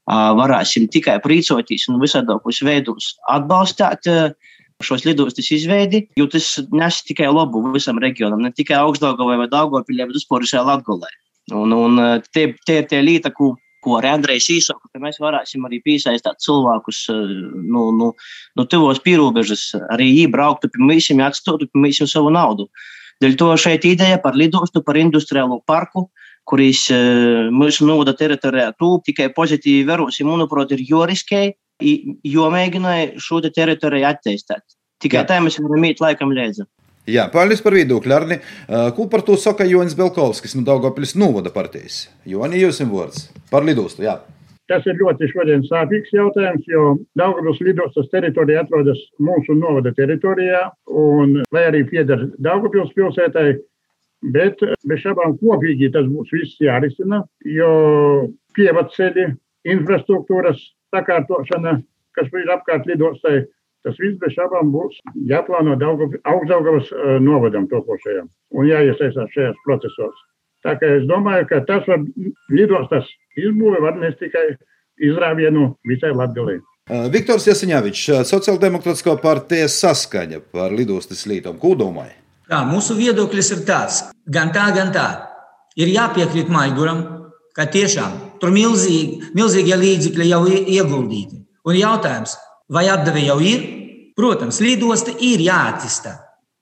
varēsim 0.07 0.85
tikai 0.91 1.17
priecāties 1.23 1.87
un 1.91 1.97
visādākos 1.99 2.61
veidos 2.63 3.09
atbalstīt 3.31 4.07
uh, 4.11 4.53
šos 4.83 5.05
lidostas 5.07 5.49
izveidi, 5.51 6.03
jo 6.19 6.27
tas 6.29 6.57
nes 6.71 6.99
tikai 7.07 7.29
labu 7.33 7.63
visam 7.73 7.97
reģionam, 8.01 8.43
ne 8.45 8.51
tikai 8.53 8.77
Augstdagovai 8.79 9.39
vai 9.41 9.47
Daugopilē, 9.51 10.05
bet 10.09 10.19
vispār 10.19 10.45
visai 10.45 10.65
Latgolē. 10.65 11.09
Un, 11.55 11.71
un 11.73 12.01
tie, 12.35 12.51
tie 12.67 12.83
tie 12.85 12.99
līta, 13.01 13.31
ko 13.33 13.55
ko 13.87 13.97
arī 13.99 14.11
Andrejs 14.11 14.49
īsāka, 14.51 14.89
ka 14.91 15.01
mēs 15.01 15.19
varēsim 15.23 15.65
arī 15.67 15.79
piesaistīt 15.85 16.41
cilvēkus 16.43 17.03
nu, 17.13 17.87
nu, 17.95 18.11
nu 18.57 18.65
tuvos 18.69 18.99
pierobežas, 19.03 19.69
arī 19.93 20.09
iebrauktu 20.25 20.71
pie 20.73 20.83
mums, 20.83 21.09
atstotu 21.29 21.69
pie 21.69 21.83
mums 21.85 22.01
savu 22.11 22.33
naudu. 22.33 22.67
Dēļ 23.23 23.37
to 23.39 23.53
šeit 23.57 23.85
ideja 23.87 24.19
par 24.21 24.35
lidostu, 24.37 24.83
par 24.85 24.99
industriālo 24.99 25.61
parku, 25.65 26.07
kuris 26.47 26.87
mūsu 27.53 27.87
novada 27.87 28.13
teritorijā 28.17 28.73
tūp 28.79 29.07
tikai 29.07 29.31
pozitīvi 29.35 29.87
verosi, 29.87 30.25
manuprāt, 30.27 30.75
ir 30.75 30.83
juriskēji, 30.85 31.55
jo 31.81 32.47
mēģināja 32.53 33.21
šo 33.21 33.41
te 33.45 33.51
teritoriju 33.53 34.07
attīstīt. 34.09 34.65
Tikai 35.01 35.21
Jā. 35.21 35.27
tā 35.29 35.37
mēs 35.43 35.59
varam 35.61 35.83
mīt 35.83 36.01
laikam 36.01 36.33
līdzi. 36.33 36.65
Jā, 37.07 37.29
paldies 37.31 37.61
par 37.63 37.75
viedokli, 37.77 38.11
Arni. 38.11 38.37
Ko 38.97 39.05
par 39.07 39.21
to 39.23 39.37
saka 39.39 39.63
Jonis 39.63 39.95
Belkovskis 39.95 40.57
no 40.57 40.65
Daugopils 40.67 41.13
novada 41.15 41.53
partijas? 41.55 42.07
Joni, 42.27 42.59
jūs 42.59 42.81
esat 42.81 42.91
vārds 42.91 43.21
par 43.51 43.63
lidostu, 43.63 44.03
jā. 44.03 44.17
Tas 44.67 44.83
ir 44.83 44.97
ļoti 44.99 45.29
šodien 45.31 45.63
sāpīgs 45.63 46.11
jautājums, 46.11 46.65
jo 46.67 46.97
Daugavas 47.15 47.61
lidostas 47.63 48.09
teritorija 48.11 48.65
atrodas 48.65 48.99
mūsu 49.23 49.55
novada 49.55 49.93
teritorijā, 49.95 50.65
un 50.91 51.37
lai 51.55 51.63
arī 51.69 51.85
pieder 51.87 52.25
Daugavpils 52.43 52.91
pilsētai, 52.97 53.53
bet 54.35 54.59
bez 54.83 55.05
šabām 55.05 55.37
kopīgi 55.39 55.93
tas 55.93 56.09
būs 56.11 56.33
viss 56.35 56.59
jārisina, 56.59 57.21
jo 57.47 57.71
pievaceļi, 58.57 59.29
infrastruktūras 59.71 60.59
sakārtošana, 60.95 61.79
kas 62.17 62.33
ir 62.33 62.51
apkārt 62.55 62.87
lidostai, 62.89 63.45
Tas 63.87 63.95
viss 64.01 64.17
bez 64.19 64.33
šaubām 64.35 64.71
būs 64.73 64.97
jāplāno 65.29 65.77
augstdaugavas 65.77 66.89
novadam 67.23 67.69
topošajam 67.71 68.25
un 68.59 68.67
jāiesaistās 68.67 69.29
šajos 69.31 69.61
procesos. 69.63 70.17
Tā 70.65 70.73
kā 70.81 70.89
es 70.97 71.05
domāju, 71.07 71.45
ka 71.47 71.61
tas 71.69 71.85
var 71.87 72.01
lidostas 72.51 73.07
izbūve 73.39 73.79
var 73.85 73.95
nes 74.01 74.17
tikai 74.19 74.57
izrāvienu 75.07 75.69
visai 75.87 76.11
Latgalī. 76.11 76.57
Viktors 77.13 77.47
Jasiņāvičs, 77.47 78.25
Sociāldemokrātiskā 78.27 79.15
partijas 79.23 79.79
saskaņa 79.79 80.41
par 80.51 80.75
lidostas 80.75 81.23
lītumu. 81.29 81.59
Ko 81.61 81.75
domāju? 81.79 82.15
Tā, 82.51 82.63
mūsu 82.67 82.95
viedoklis 82.99 83.53
ir 83.55 83.63
tāds, 83.67 84.05
gan 84.27 84.51
tā, 84.55 84.67
gan 84.75 84.91
tā. 84.95 85.07
Ir 85.79 85.91
jāpiekrīt 85.95 86.51
Maiguram, 86.51 87.03
ka 87.55 87.67
tiešām 87.71 88.15
tur 88.41 88.53
milzīgi, 88.53 89.33
milzīgie 89.37 89.77
līdzekļi 89.79 90.29
jau 90.29 90.43
ir 90.49 90.71
ieguldīti. 90.77 91.41
Un 91.67 91.77
jautājums, 91.77 92.37
vai 92.71 92.87
atdeve 92.91 93.25
jau 93.25 93.37
ir? 93.43 93.65
Protams, 94.17 94.61
lidosta 94.63 95.13
ir 95.21 95.43
jāattīstā, 95.45 96.15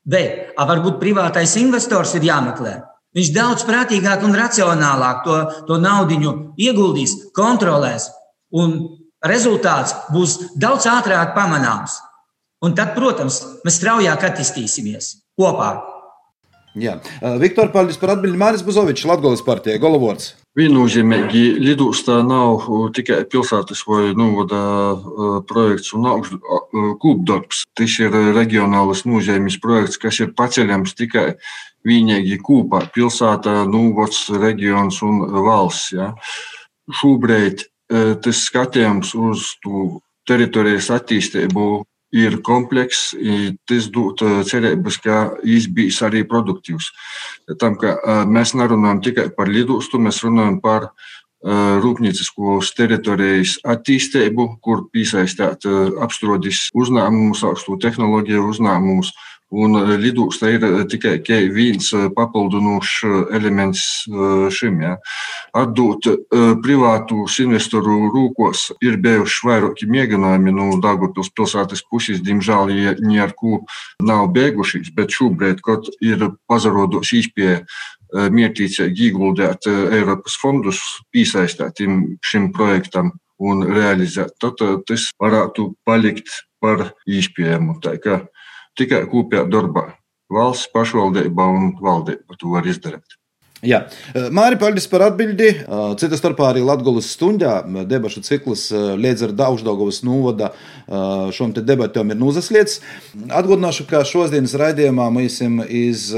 bet 0.04 0.58
varbūt 0.60 1.00
privātais 1.00 1.56
investors 1.62 2.18
ir 2.18 2.28
jāmeklē. 2.28 2.82
Viņš 3.16 3.32
daudz 3.32 3.64
prātīgāk 3.64 4.26
un 4.28 4.36
racionālāk 4.36 5.22
to, 5.24 5.38
to 5.70 5.80
naudu 5.80 6.18
ieguldīs, 6.60 7.16
kontrolēs, 7.38 8.10
un 8.52 8.76
rezultāts 9.24 9.96
būs 10.12 10.58
daudz 10.60 10.90
ātrāk 10.92 11.32
pamanāms. 11.38 12.02
Un 12.66 12.76
tad, 12.76 12.92
protams, 12.96 13.40
mēs 13.64 13.80
straujāk 13.80 14.24
attīstīsimies 14.30 15.12
kopā. 15.40 15.76
Jā. 16.76 16.98
Viktor, 17.40 17.72
paldies 17.72 18.00
par 18.00 18.18
atbildi. 18.18 18.40
Māris 18.40 18.64
Buzovičs, 18.66 19.08
Latvijas 19.08 19.44
partija, 19.46 19.80
Golovords. 19.80 20.34
Viennozīmīgi 20.56 21.58
lidostā 21.60 22.22
nav 22.24 22.64
tikai 22.96 23.26
pilsētas 23.28 23.82
vai 23.90 24.14
novada 24.16 24.96
projekts 25.50 25.92
un 25.98 26.06
kūpdarbs. 27.02 27.66
Tas 27.76 27.98
ir 28.00 28.16
reģionāls 28.38 29.04
nozīmes 29.04 29.58
projekts, 29.60 30.00
kas 30.00 30.22
ir 30.24 30.32
paceļams 30.32 30.96
tikai 30.96 31.34
vienīgi 31.84 32.40
kopā- 32.40 32.86
pilsēta, 32.96 33.66
novads, 33.68 34.30
reģions 34.32 35.02
un 35.04 35.20
valsts. 35.44 35.92
Ja. 35.92 36.14
Šobrīd 36.88 37.68
tas 38.24 38.46
skatījums 38.48 39.12
uz 39.14 39.60
teritorijas 40.26 40.88
attīstību 40.90 41.84
ir 42.16 42.40
komplekss, 42.46 43.12
tas 43.68 43.90
dod 43.92 44.24
cerības, 44.48 45.00
ka 45.04 45.20
viņš 45.44 45.68
būs 45.76 46.00
arī 46.08 46.24
produktīvs. 46.30 46.90
Tam, 47.60 47.76
ka 47.82 47.98
mēs 48.32 48.56
nerunājam 48.56 49.04
tikai 49.04 49.30
par 49.36 49.52
lidostu, 49.52 50.00
mēs 50.00 50.24
runājam 50.24 50.62
par 50.64 50.90
rūpnieciskos 51.46 52.72
teritorijas 52.74 53.60
attīstību, 53.68 54.48
kur 54.66 54.88
piesaistīt 54.94 55.68
apstrādis 56.02 56.70
uzņēmumus, 56.74 57.44
augstu 57.46 57.78
tehnoloģiju 57.84 58.48
uzņēmumus 58.50 59.12
Un 59.54 59.76
eh, 59.78 59.94
lidostā 60.02 60.50
ir 60.56 60.64
eh, 60.66 60.84
tikai 60.90 61.20
viens 61.54 61.92
eh, 61.94 62.08
papildinošs 62.16 62.96
elements 63.38 63.84
šim. 64.56 64.80
Ja. 64.82 64.96
Atdot 65.56 66.08
privātus 66.64 67.38
investoru 67.44 68.10
rūkos 68.14 68.68
ir 68.84 68.98
bijuši 69.02 69.48
vairāki 69.48 69.90
mēģinājumi 69.90 70.54
no 70.54 70.70
nu, 70.72 70.80
Dārgopils 70.84 71.32
pilsētas 71.36 71.84
puses, 71.90 72.22
diemžēl, 72.26 72.74
ja 72.76 72.96
ar 73.24 73.36
ko 73.38 73.62
nav 74.04 74.28
beigušies, 74.36 74.92
bet 74.96 75.14
šobrīd, 75.16 75.62
kad 75.66 75.88
ir 76.04 76.28
pazarodos 76.50 77.14
īspēja 77.16 77.62
mērķīcīgi 78.36 79.10
ieguldīt 79.10 79.70
Eiropas 79.70 80.38
fondus, 80.42 80.82
piesaistīt 81.14 81.82
šim 82.26 82.52
projektam 82.56 83.14
un 83.42 83.66
realizēt, 83.68 84.36
tad 84.42 84.62
tas 84.88 85.10
varētu 85.22 85.72
palikt 85.88 86.32
par 86.62 86.92
īspējamu 87.08 87.80
tikai 88.80 89.06
kopējā 89.12 89.46
darbā. 89.52 89.90
Valsts 90.32 90.72
pašvaldība 90.74 91.46
un 91.54 91.76
valdība 91.82 92.38
to 92.40 92.56
var 92.56 92.66
izdarīt. 92.66 93.20
Jā. 93.66 93.86
Māri, 94.36 94.58
paldies 94.62 94.86
par 94.92 95.06
atbildi. 95.08 95.48
Cita 96.02 96.18
starpā 96.20 96.52
arī 96.52 96.62
Latvijas 96.66 97.08
stundā 97.16 97.54
debašu 97.88 98.22
cikls 98.26 98.68
līdz 98.74 99.30
ar 99.30 99.34
Daudzdagovas 99.40 100.02
novada 100.06 100.52
šom 101.34 101.54
te 101.56 101.64
debatēm 101.66 102.14
ir 102.14 102.20
nozasliets. 102.20 102.82
Atgādināšu, 103.26 103.88
ka 103.90 104.04
šodienas 104.06 104.54
raidījumā 104.60 105.08
mēs 105.16 105.40
iz 105.66 106.12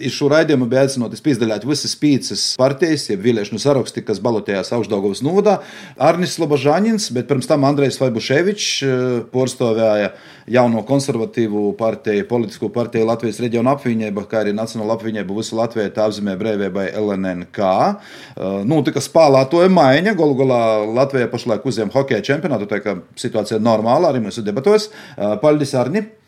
Iz 0.00 0.14
šo 0.16 0.30
raidījumu 0.32 0.64
bija 0.72 0.86
aicināts 0.86 1.20
pīzdaļāt 1.20 1.66
visas 1.68 1.92
pīcis 2.00 2.42
partijas, 2.56 3.02
jeb 3.10 3.20
vēlēšanu 3.26 3.58
saraksti, 3.60 4.00
kas 4.06 4.22
balotējās 4.24 4.72
Augstāgovas 4.72 5.20
novadā. 5.20 5.58
Arnis 6.00 6.32
Slobožāņins, 6.38 7.10
bet 7.12 7.28
pirms 7.28 7.48
tam 7.50 7.66
Andrejs 7.68 8.00
Vaibuševičs 8.00 8.68
eh, 8.86 9.02
porstovēja 9.34 10.14
jauno 10.56 10.80
konservatīvu 10.88 11.66
partiju, 11.76 12.24
politisko 12.30 12.70
partiju 12.72 13.10
Latvijas 13.10 13.42
reģionu 13.44 13.74
apvienību, 13.74 14.24
kā 14.30 14.40
arī 14.40 14.56
Nacionāla 14.56 14.96
apvienība 14.96 15.36
visu 15.36 15.60
Latviju 15.60 15.92
tā 15.92 16.08
apzīmē 16.08 16.38
brīvībai 16.40 16.88
LNNK. 17.02 17.68
Eh, 17.68 18.56
nu, 18.64 18.80
tika 18.88 19.04
spēlētoja 19.04 19.68
maiņa, 19.76 20.16
galu 20.16 20.40
galā 20.40 20.62
Latvija 20.88 21.28
pašlaik 21.28 21.68
uzņem 21.68 21.92
hokeja 21.92 22.24
čempionātu, 22.32 22.70
tā 22.72 22.80
kā 22.80 22.96
situācija 23.20 23.60
ir 23.60 23.68
normāla, 23.68 24.08
arī 24.08 24.24
mūsu 24.24 24.46
debatos. 24.48 24.88
Eh, 24.88 25.36
paldies, 25.44 25.76
Arni! 25.76 26.21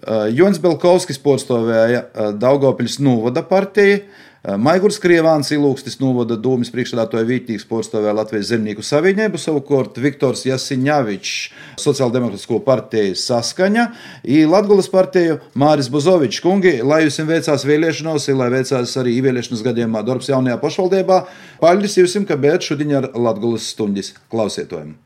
Eh, 0.00 0.32
Jons 0.32 0.58
Belkovskis 0.58 1.20
porstovēja 1.20 2.00
eh, 2.00 2.28
Daugopils 2.40 2.96
Nūvada 3.04 3.42
partija, 3.44 3.98
eh, 4.00 4.54
Maigurs 4.56 4.96
Krievāns 5.02 5.52
Ilūkstis 5.52 5.98
Nūvada 6.00 6.38
dūmis 6.40 6.72
priekšstādātoja 6.72 7.28
Vītīgs 7.28 7.66
porstovēja 7.68 8.14
Latvijas 8.16 8.48
zemnieku 8.54 8.80
savienību, 8.88 9.36
savukārt 9.36 10.00
Viktors 10.00 10.46
Jasiņavičs 10.48 11.76
Sociāldemokrātisko 11.84 12.62
partiju 12.64 13.18
saskaņa, 13.20 13.86
i 14.24 14.42
Latgulas 14.48 14.88
partiju 14.92 15.42
Māris 15.60 15.92
Buzovičs 15.92 16.40
kungi, 16.40 16.78
lai 16.80 17.02
jums 17.04 17.20
veicās 17.28 17.68
vēlēšanos, 17.68 18.30
lai 18.40 18.48
veicās 18.56 18.96
arī 18.96 19.18
ievēlēšanas 19.20 19.66
gadījumā 19.68 20.06
darbs 20.08 20.32
jaunajā 20.32 20.56
pašvaldībā. 20.64 21.24
Paldies 21.60 22.00
jums, 22.00 22.16
ka 22.26 22.40
bijat 22.40 22.64
šodien 22.64 22.96
ar 23.02 23.12
Latgulas 23.12 23.68
stundas 23.76 24.14
klausietojiem! 24.32 24.96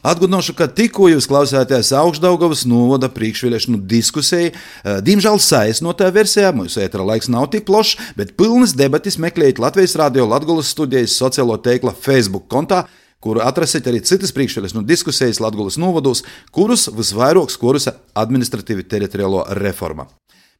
Atgādināšu, 0.00 0.54
ka 0.56 0.64
tikko 0.72 1.10
jūs 1.10 1.26
klausāties 1.28 1.90
augšdaugavas 1.92 2.62
novada 2.68 3.10
priekšvēlēšanu 3.12 3.82
diskusiju. 3.84 4.52
Eh, 4.52 5.00
diemžēl 5.04 5.36
saistotā 5.36 6.08
versijā 6.14 6.54
mūsu 6.56 6.80
ētera 6.80 7.04
laiks 7.04 7.28
nav 7.28 7.50
tik 7.52 7.66
plašs, 7.68 7.98
bet 8.16 8.32
pilnas 8.36 8.72
debatas 8.72 9.18
meklējiet 9.20 9.60
Latvijas 9.60 9.98
Rādio 10.00 10.24
Latvijas 10.28 10.72
studijas 10.72 11.18
sociālo 11.20 11.58
teikla 11.60 11.92
Facebook 11.92 12.48
kontā 12.48 12.86
kuru 13.20 13.42
atrasiet 13.44 13.84
arī 13.84 14.00
citas 14.00 14.32
priekšvēlēšanu 14.32 14.86
diskusijas 14.88 15.40
Latvijas 15.44 15.76
novados, 15.76 16.24
kurus 16.52 16.88
visvairāk 16.88 17.52
skorusa 17.52 17.98
administratīvi 18.16 18.86
teritoriālo 18.88 19.44
reforma. 19.60 20.06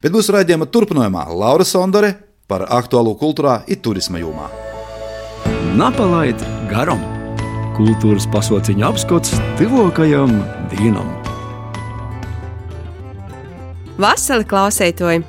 Bet 0.01 0.13
mūsu 0.13 0.35
raidījuma 0.35 0.69
turpinājumā 0.69 1.25
Laura 1.33 1.65
Sondore 1.65 2.13
par 2.49 2.67
aktuālo 2.69 3.15
kultūrā 3.17 3.63
un 3.65 3.81
turisma 3.81 4.21
jomā. 4.21 4.51
Napalaid 5.77 6.37
garam! 6.69 7.20
Kultūras 7.77 8.27
pasauciņa 8.31 8.87
apskats 8.87 9.35
tuvākajam 9.59 10.33
dienam. 10.73 11.07
Vasarī 14.01 14.47
klausētoji! 14.49 15.21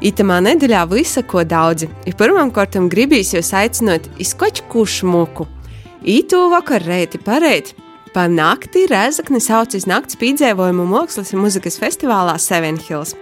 Itamā 0.00 0.38
nedēļā 0.40 0.86
visa 0.88 1.20
ko 1.20 1.42
daudzi. 1.44 1.90
Ir 2.08 2.16
pirmkārt, 2.16 2.78
gribīs 2.92 3.34
jūs 3.34 3.52
aicināt 3.56 4.08
izkoču 4.20 4.64
kušmuku. 4.72 5.44
Īto 6.08 6.46
vakar 6.52 6.84
reiti 6.88 7.20
pareiti. 7.20 7.76
Pa 8.14 8.24
naktī 8.26 8.86
Rēzakne 8.90 9.38
sauc 9.38 9.76
uz 9.76 9.84
nakts 9.86 10.16
piedzīvojumu 10.18 10.86
mākslas 10.88 11.34
un 11.34 11.44
muzikas 11.44 11.76
festivālā 11.78 12.38
Seven 12.40 12.80
Hills. 12.88 13.12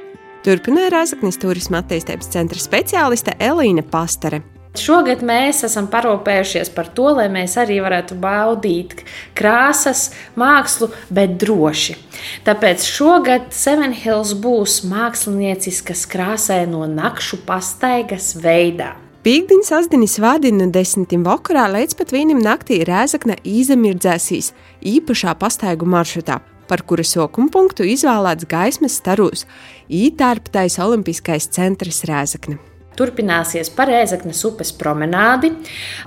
Turpināja 0.46 0.94
Rēzaknes 0.94 1.36
turisma 1.42 1.82
attīstības 1.82 2.30
centra 2.32 2.62
speciāliste 2.62 3.34
Elīna 3.42 3.82
Pastere. 3.82 4.40
Šogad 4.82 5.24
mēs 5.26 5.64
esam 5.66 5.88
parūpējušies 5.92 6.70
par 6.74 6.90
to, 6.94 7.08
lai 7.18 7.26
mēs 7.32 7.56
arī 7.60 7.78
varētu 7.84 8.16
baudīt 8.20 9.02
krāsas, 9.38 10.08
mākslu, 10.38 10.90
bet 11.10 11.36
droši. 11.40 11.98
Tāpēc 12.46 12.86
šogad 12.86 13.50
Seven 13.54 13.94
Hills 13.96 14.34
būs 14.38 14.80
mākslinieciskas 14.88 16.06
krāsaino 16.10 16.86
nakšu 16.90 17.42
pastaigas 17.48 18.34
veidā. 18.38 18.94
Pīkdiņas 19.26 19.72
asdiņas 19.80 20.14
vādina 20.22 20.68
desmitim 20.72 21.24
vakarā 21.26 21.66
līdz 21.74 21.96
pat 21.98 22.14
vienam 22.14 22.38
naktī 22.40 22.78
Rēzakne 22.86 23.40
īzemirdzēsīs 23.42 24.52
īpašā 24.92 25.34
pastaigu 25.40 25.88
maršrutā, 25.90 26.38
par 26.70 26.84
kura 26.86 27.04
sokuma 27.04 27.50
punktu 27.52 27.84
izvēlēts 27.96 28.48
gaismas 28.48 28.96
starūs 29.02 29.44
ītārptais 29.90 30.78
Olimpiskais 30.84 31.50
centrs 31.52 32.04
Rēzakne. 32.08 32.60
Turpināsies 32.99 33.70
Parēzaknes 33.76 34.42
upes 34.49 34.72
promenādi, 34.74 35.53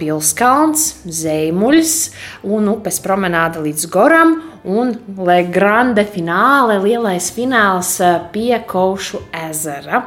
Pilskalns, 0.02 0.90
Zeimuļs 1.08 1.98
un 2.44 2.72
upes 2.76 3.00
promenāde 3.04 3.64
līdz 3.64 3.92
Goram 3.92 4.40
un 4.64 4.94
Le 5.18 5.38
Grande 5.50 6.04
fināle, 6.06 6.78
lielais 6.84 7.32
fināls 7.34 7.96
eh, 8.04 8.20
pie 8.34 8.60
Kaušu 8.68 9.24
ezera. 9.34 10.04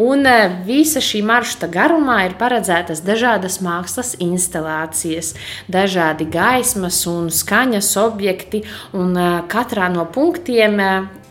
Un 0.00 0.24
eh, 0.28 0.56
visa 0.66 1.02
šī 1.04 1.22
maršruta 1.26 1.68
garumā 1.72 2.22
ir 2.28 2.36
paredzētas 2.40 3.04
dažādas 3.04 3.60
mākslas 3.64 4.14
instalācijas, 4.22 5.34
dažādi 5.68 6.28
gaismas 6.32 7.02
un 7.10 7.30
skaņas 7.34 7.92
objekti, 8.00 8.64
un 8.96 9.16
eh, 9.16 9.40
katrā 9.50 9.90
no 9.92 10.06
punktiem 10.08 10.80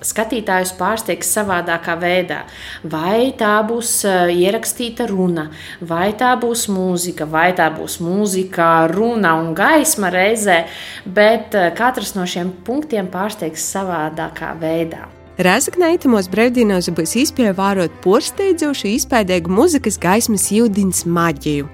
skatītājus 0.05 0.73
pārsteigs 0.79 1.29
savādākā 1.35 1.95
veidā. 1.99 2.43
Vai 2.83 3.31
tā 3.37 3.57
būs 3.67 3.91
eh, 4.07 4.33
ierakstīta 4.45 5.07
runa, 5.09 5.49
vai 5.81 6.11
tā 6.17 6.33
būs 6.39 6.67
mūzika, 6.71 7.27
vai 7.29 7.51
tā 7.57 7.69
būs 7.75 7.99
mūzika, 8.03 8.89
runa 8.93 9.35
un 9.41 9.53
gaisma 9.57 10.11
reizē, 10.13 10.63
bet 11.05 11.55
eh, 11.55 11.71
katrs 11.77 12.15
no 12.17 12.27
šiem 12.29 12.51
punktiem 12.65 13.11
pārsteigs 13.11 13.65
savādākā 13.75 14.53
veidā. 14.59 15.07
Rēzaknē 15.39 15.93
itimos 15.95 16.27
brīvdienos 16.27 16.89
būs 16.91 17.15
iespēja 17.21 17.53
vērot 17.55 17.93
porsteidzošu 18.03 18.89
izpēdēgu 18.97 19.53
muzikas 19.55 19.95
gaismas 20.01 20.49
jūdins 20.51 21.05
maģiju. 21.07 21.69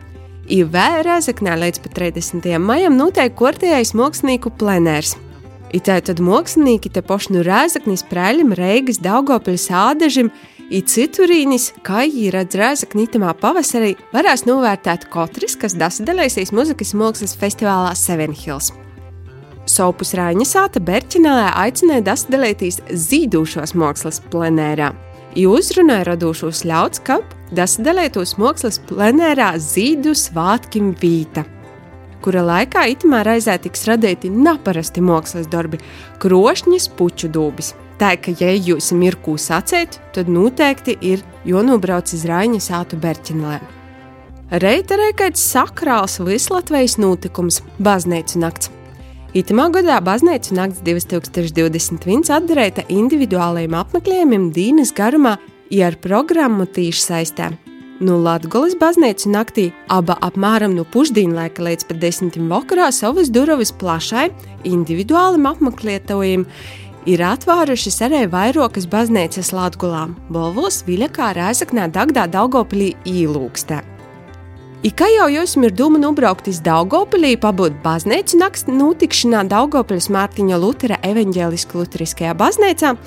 I 0.45 0.61
vēl 0.61 0.99
Rēzaknē 1.07 1.55
līdz 1.57 1.82
pat 1.82 1.95
30. 1.97 2.45
maijam 2.61 2.93
notiek 2.99 3.34
kortējais 3.34 3.95
mākslinieku 3.97 4.53
plenērs. 4.59 5.15
Itā 5.76 5.97
tad 5.99 6.21
mākslinieki 6.23 6.88
te 6.95 7.01
pošnu 7.03 7.41
Rēzaknis 7.43 8.05
prēļam 8.07 8.53
Reigas 8.55 9.01
Daugopils 9.03 9.65
ādažim 9.76 10.30
I 10.71 10.80
citurīnis, 10.88 11.73
kā 11.84 12.05
ir 12.07 12.38
Rēzaknītamā 12.39 13.34
pavasarī, 13.41 13.91
varēs 14.13 14.45
novērtēt 14.47 15.09
katrs, 15.11 15.57
kas 15.59 15.76
dasadalīsies 15.76 16.53
muzikas 16.55 16.93
mākslas 16.95 17.36
festivālā 17.41 17.91
Seven 17.99 18.32
Hills. 18.32 18.71
Sopus 19.67 20.13
Rāņa 20.15 20.45
sāta 20.47 20.80
Berķinēlē 20.80 21.49
aicināja 21.65 22.05
dasadalīties 22.11 22.80
zīdūšos 23.09 23.76
mākslas 23.76 24.21
plenērā. 24.32 24.93
Jūs 25.36 25.73
runāja 25.76 26.07
radošos 26.13 26.63
ļauts, 26.69 27.03
ka 27.03 27.19
dasadalītos 27.57 28.38
mākslas 28.39 28.80
plenērā 28.88 29.51
zīdu 29.59 30.15
svātkim 30.15 30.93
vīta 31.01 31.43
kura 32.24 32.43
laikā 32.45 32.86
itamā 32.93 33.24
reizē 33.26 33.57
tiks 33.61 33.88
radīti 33.89 34.30
neparasti 34.32 35.01
mākslas 35.01 35.49
darbi, 35.51 35.82
krošņas 36.24 36.89
puķu 36.97 37.32
dūbis. 37.32 37.74
Tā 37.99 38.16
ka, 38.20 38.34
ja 38.39 38.51
jūs 38.51 38.91
ir 38.91 39.16
ko 39.24 39.38
sacīt, 39.39 39.99
tad 40.13 40.28
noteikti 40.28 40.97
ir 41.01 41.24
jānobrauc 41.47 42.11
uz 42.11 42.26
Raņa 42.28 42.59
sātu 42.59 42.99
Berķinlē. 42.99 43.59
Reita 44.51 44.97
kāds 45.16 45.41
sakrāls 45.41 46.20
vislatvijas 46.20 46.97
notikums- 46.97 47.61
Baznīcu 47.88 48.38
nakts. 48.39 48.70
Itamā 49.34 49.72
gadā 49.72 49.99
Baznīcu 50.03 50.53
nakts 50.53 50.82
2021 50.84 52.30
atdarēta 52.30 52.86
individuālajiem 52.88 53.74
apmeklējumiem 53.74 54.51
Dīnas 54.51 54.93
garumā, 54.93 55.38
ja 55.70 55.88
ar 55.88 55.95
programmu 55.95 56.66
tīši 56.66 57.01
saistē. 57.01 57.64
No 58.03 58.17
Latvijas 58.19 58.73
baznīcas 58.75 59.29
naktī 59.31 59.69
aba 59.87 60.17
apmēram 60.27 60.73
no 60.75 60.83
pusdienlaika 60.91 61.63
līdz 61.63 61.85
pat 61.87 62.01
desmitim 62.01 62.49
vakarā 62.51 62.89
savas 62.91 63.29
durvis 63.31 63.71
plašai 63.71 64.25
individuālim 64.67 65.47
apmeklētājiem 65.47 66.43
ir 67.07 67.23
atvērušas 67.23 68.01
arī 68.09 68.25
vairākas 68.27 68.89
baznīcas 68.91 69.53
Latvijā, 69.55 70.09
Bolvos, 70.27 70.81
Viļakā, 70.83 71.31
Rēzaknē, 71.39 71.87
Dagdā, 71.95 72.27
Daugopilī, 72.27 72.97
Īlūkstē. 73.07 73.79
I 74.83 74.91
kā 74.91 75.07
jau 75.15 75.29
jums 75.31 75.55
ir 75.55 75.71
doma 75.71 76.01
nobraukt 76.01 76.49
uz 76.51 76.59
Daugopilī, 76.65 77.37
pabūt 77.39 77.79
baznīcu 77.85 78.41
nakts 78.43 78.67
notikšanā 78.67 79.47
Daugopilis 79.47 80.11
Mārtiņa 80.11 80.59
Lutera 80.59 80.99
evaņģēliski 80.99 81.79
luteriskajā 81.79 82.35
baznīcā, 82.43 82.97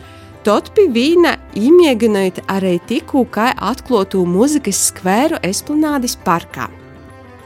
tad 0.46 0.70
pie 0.76 0.86
vīna 0.92 1.36
iemieganojot 1.56 2.42
arī 2.50 2.78
tikko 2.90 3.26
atklātu 3.32 4.24
muzikas 4.26 4.90
skvēru 4.90 5.40
Esplanādes 5.42 6.16
parkā. 6.16 6.68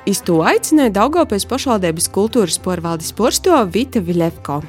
Iz 0.06 0.20
to 0.20 0.42
aicināja 0.42 0.90
Daugopils 0.98 1.46
pašvaldības 1.46 2.08
kultūras 2.10 2.58
porvaldes 2.58 3.12
porsto 3.12 3.64
Vita 3.70 4.00
Viļevko 4.00 4.62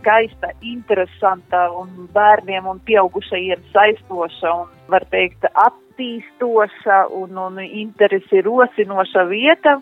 skaista, 0.00 0.50
interesanta 0.64 1.68
un 1.76 2.08
bērniem 2.14 2.66
un 2.68 2.80
pieaugušajiem 2.88 3.62
saistoša 3.74 4.52
un, 4.62 4.70
var 4.92 5.04
teikt, 5.12 5.44
attīstoša 5.52 7.02
un, 7.16 7.36
un 7.38 7.60
interesi 7.64 8.42
rosinoša 8.46 9.26
vieta, 9.30 9.76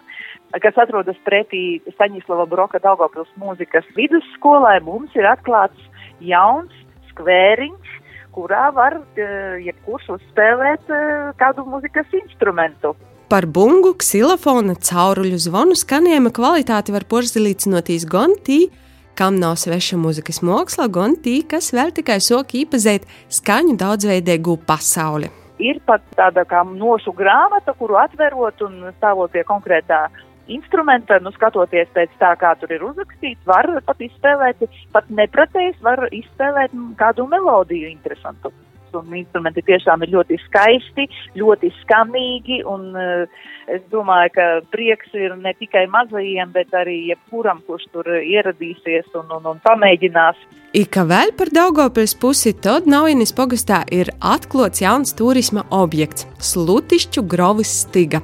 kas 0.62 0.80
atrodas 0.80 1.18
pretī 1.26 1.80
Staņislava 1.95 2.49
Broka 2.51 2.80
Daugavpils 2.82 3.30
mūzikas 3.41 3.86
vidusskolai. 3.97 4.78
Mums 4.84 5.14
ir 5.18 5.28
atklāts 5.28 5.89
jauns 6.24 6.74
skvēriņš, 7.19 7.95
kurā 8.33 8.71
var 8.75 9.01
eh, 9.19 9.59
jebkurš 9.66 10.09
uzspēlēt 10.16 10.91
eh, 10.95 11.31
kādu 11.41 11.66
mūzikas 11.69 12.12
instrumentu. 12.23 12.95
Par 13.29 13.45
bungu, 13.45 13.93
ksilofona, 14.01 14.73
cauruļu 14.89 15.37
zvanu 15.43 15.75
skanējuma 15.77 16.31
kvalitāti 16.33 16.95
var 16.95 17.05
porzelīcinotīs 17.11 18.07
gan 18.09 18.33
tī, 18.47 18.71
kam 19.19 19.37
nav 19.37 19.59
sveša 19.61 19.99
muzikas 20.01 20.41
māksla, 20.47 20.87
gan 20.89 21.19
tī, 21.21 21.43
kas 21.45 21.75
vēl 21.77 21.93
tikai 21.93 22.21
sok 22.25 22.55
īpazīt 22.62 23.05
skaņu 23.29 23.75
daudzveidīgu 23.83 24.57
pasauli. 24.64 25.29
Ir 25.59 25.81
pat 25.85 26.05
tāda 26.14 26.47
kā 26.47 26.62
nošu 26.62 27.12
grāmata, 27.19 27.75
kuru 27.77 27.99
atverot 27.99 28.62
un 28.62 28.93
stāvot 28.95 29.35
pie 29.35 29.43
konkrētā 29.45 30.05
instrumenta, 30.49 31.18
nu, 31.22 31.32
skatoties 31.36 31.90
pēc 31.96 32.14
tā, 32.20 32.34
kā 32.40 32.55
tur 32.61 32.72
ir 32.74 32.86
uzrakstīts, 32.88 33.44
var 33.49 33.68
pat 33.86 34.01
izspēlēt, 34.09 34.64
pat 34.94 35.12
nepratējis, 35.20 35.82
var 35.84 36.09
izspēlēt 36.12 36.74
kādu 37.01 37.28
melodiju 37.30 37.92
interesantu 37.92 38.53
un 38.96 39.12
instrumenti 39.18 39.62
tiešām 39.66 40.03
ir 40.05 40.12
ļoti 40.16 40.38
skaisti, 40.46 41.09
ļoti 41.38 41.70
skanīgi. 41.82 42.62
Un, 42.68 42.86
uh, 42.96 43.49
es 43.68 43.82
domāju, 43.92 44.32
ka 44.36 44.46
prieks 44.72 45.12
ir 45.16 45.36
ne 45.36 45.53
tikai 45.59 45.86
mazajiem, 45.92 46.53
bet 46.55 46.72
arī 46.76 46.99
jebkuram, 47.11 47.61
kurš 47.66 47.88
tur 47.92 48.09
ieradīsies 48.16 49.12
un, 49.18 49.28
un, 49.38 49.51
un 49.53 49.61
pamēģinās. 49.64 50.40
Ika 50.78 51.05
vēl 51.09 51.32
par 51.36 51.53
Daugopils 51.55 52.16
pusi, 52.20 52.53
tad 52.53 52.88
Naujinis 52.88 53.34
pogastā 53.36 53.82
ir 53.92 54.12
atklāts 54.20 54.84
jauns 54.84 55.14
turisma 55.16 55.64
objekts- 55.70 56.28
Slutišķu 56.51 57.24
Grovis 57.28 57.72
stiga, 57.84 58.22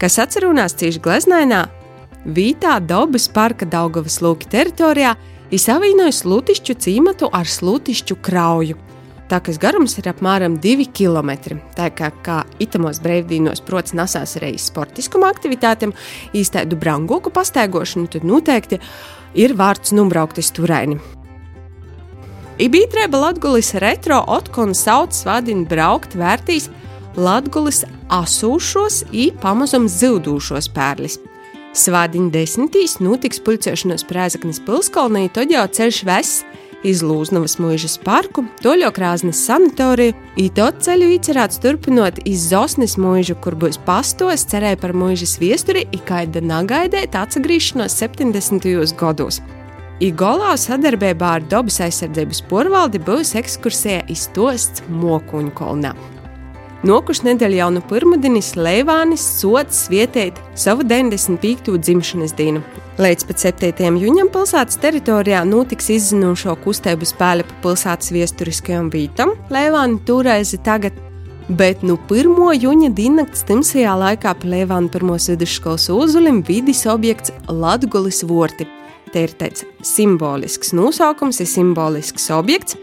kas 0.00 0.18
atcerunās 0.24 0.76
cieši 0.80 1.02
gleznainā 1.04 1.66
Vītā 2.20 2.74
dabas 2.84 3.30
parka 3.32 3.64
Daugavas 3.64 4.18
lūki 4.20 4.48
teritorijā, 4.52 5.14
izsavīnoja 5.56 6.12
Slutišķu 6.12 6.76
cīmatu 6.84 7.30
ar 7.32 7.48
Slutišķu 7.48 8.18
krauju 8.20 8.76
tā 9.30 9.38
kas 9.44 9.60
garums 9.62 9.94
ir 10.00 10.08
apmēram 10.10 10.58
2 10.62 10.88
km. 10.96 11.60
Tā 11.76 11.88
kā, 11.94 12.10
kā 12.24 12.40
itamos 12.62 13.00
brīvdienos, 13.02 13.62
protams, 13.66 13.94
nesās 14.00 14.34
arī 14.40 14.56
sportiskuma 14.58 15.30
aktivitātēm, 15.30 15.94
īstaidu 16.36 16.78
brangoku 16.80 17.32
pastaigošanu, 17.34 18.10
tad 18.10 18.26
noteikti 18.26 18.80
ir 19.38 19.54
vārds 19.58 19.94
numbraukt 19.94 20.40
uz 20.42 20.50
turēni. 20.56 20.98
Ibītrēba 22.60 23.22
Latgulis 23.22 23.72
retro 23.80 24.18
otkonu 24.28 24.74
sauc 24.76 25.14
svadini 25.16 25.64
braukt 25.68 26.16
vērtīs 26.18 26.68
Latgulis 27.18 27.82
asūšos 28.12 29.04
i 29.10 29.30
pamazam 29.42 29.88
zildūšos 29.90 30.70
pērlis. 30.74 31.18
Svādiņa 31.74 32.32
desmitīs 32.34 32.98
notiks 33.02 33.42
pulcēšanos 33.46 34.06
Prēzaknes 34.08 34.58
pilskalnī, 34.66 35.28
tad 35.34 35.52
jau 35.54 35.66
ceļš 35.66 36.00
vests 36.06 36.44
iz 36.86 37.02
Lūznavas 37.04 37.58
mūžas 37.60 37.96
parku, 38.02 38.44
Toļokrāznes 38.64 39.42
sanatoriju, 39.46 40.14
ītot 40.40 40.80
ceļu 40.84 41.10
īcerāts 41.16 41.60
turpinot 41.62 42.22
iz 42.28 42.46
Zosnes 42.50 42.96
mūžu, 43.00 43.36
kur 43.42 43.56
būs 43.58 43.78
pastos, 43.86 44.46
cerēja 44.50 44.80
par 44.80 44.94
mūžas 44.96 45.36
viesturi, 45.42 45.84
ikaida 45.96 46.42
nagaidēt 46.44 47.18
atsagrīšanos 47.20 47.98
70. 48.00 48.70
gados. 49.00 49.42
Igolā 50.00 50.54
sadarbībā 50.56 51.34
ar 51.36 51.44
dabas 51.44 51.76
aizsardzības 51.84 52.40
porvaldi 52.48 53.02
būs 53.04 53.34
ekskursija 53.36 54.06
iztosts 54.08 54.86
Mokuņu 54.88 55.52
kolnā. 55.58 55.92
Nokuš 56.80 57.18
nedēļa 57.26 57.56
jau 57.58 57.66
no 57.74 57.80
pirmdienas 57.84 58.54
Leivānis 58.56 59.20
sots 59.20 59.82
vietēt 59.92 60.38
savu 60.56 60.80
95. 60.88 61.74
dzimšanas 61.76 62.32
dienu. 62.38 62.62
Līdz 62.96 63.26
pat 63.28 63.42
7. 63.44 63.98
jūņam 64.00 64.30
pilsētas 64.32 64.80
teritorijā 64.80 65.42
notiks 65.44 65.90
izzinošo 65.92 66.54
kustību 66.64 67.04
spēle 67.04 67.44
pa 67.44 67.58
pilsētas 67.66 68.14
viesturiskajam 68.16 68.88
vītam, 68.94 69.34
Leivāni 69.52 70.00
toreiz 70.08 70.54
tagad. 70.64 70.96
Bet 71.52 71.84
no 71.84 71.98
1. 72.08 72.32
jūņa 72.64 72.92
diennakts 72.96 73.44
timsajā 73.44 74.00
laikā 74.00 74.32
pa 74.40 74.52
Leivānu 74.56 74.88
pirmos 74.88 75.28
vidusskolas 75.28 75.90
uzulim 75.92 76.40
vidis 76.48 76.86
objekts 76.88 77.36
Latgulis 77.52 78.24
vorti. 78.24 78.64
Te 79.12 79.26
ir 79.26 79.36
tāds 79.36 79.66
simbolisks 79.84 80.72
nosaukums, 80.72 81.42
ir 81.44 81.50
simbolisks 81.50 82.30
objekts, 82.32 82.80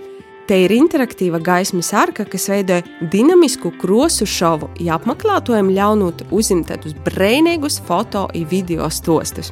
Te 0.48 0.56
ir 0.64 0.72
interaktīva 0.72 1.42
gaismas 1.44 1.90
arka, 1.92 2.24
kas 2.24 2.46
veido 2.48 2.78
dinamisku 3.12 3.74
krosu 3.82 4.24
šovu, 4.24 4.70
ja 4.80 4.96
apmeklētājiem 4.96 5.74
ļaunot 5.76 6.22
uzimt 6.32 6.70
tādus 6.72 6.94
brīvīgus 7.04 7.82
foto 7.84 8.30
un 8.32 8.46
video 8.48 8.88
stostus. 8.88 9.52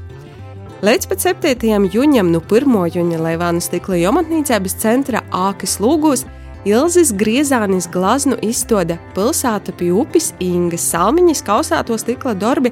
Līdz 0.86 1.10
pat 1.12 1.26
7. 1.26 1.90
jūņam 1.92 2.32
no 2.32 2.40
1. 2.40 2.78
jūņa 2.96 3.20
Leivānas 3.26 3.68
stikla 3.68 4.00
jomatnīcības 4.06 4.78
centra 4.80 5.24
ākas 5.36 5.82
lūgos 5.84 6.24
Ilzas 6.66 7.12
Griezānis 7.12 7.90
glaznu 7.92 8.40
izstāda 8.40 8.96
pilsēta 9.18 9.76
pie 9.76 9.92
upes 9.92 10.32
Ingas 10.40 10.88
Salmiņas 10.94 11.44
kausēto 11.44 12.00
stikla 12.00 12.38
darbi 12.40 12.72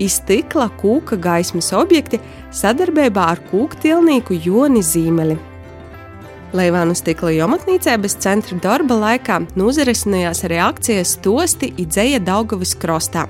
izstikla 0.00 0.70
kūka 0.80 1.20
gaismas 1.20 1.68
objekti 1.76 2.22
sadarbībā 2.48 3.28
ar 3.34 3.44
kūktilnieku 3.52 4.40
Joni 4.40 4.80
Zīmeli. 4.80 5.36
Leivānu 6.56 6.94
stikla 6.96 7.34
jomatnīcē 7.36 7.98
bez 8.00 8.14
centra 8.24 8.56
darba 8.64 8.96
laikā 8.96 9.42
nozarisinājās 9.58 10.46
arī 10.46 10.62
akcijas 10.64 11.18
Tosti 11.20 11.74
idzēja 11.82 12.22
Daugavas 12.24 12.72
krostā. 12.80 13.26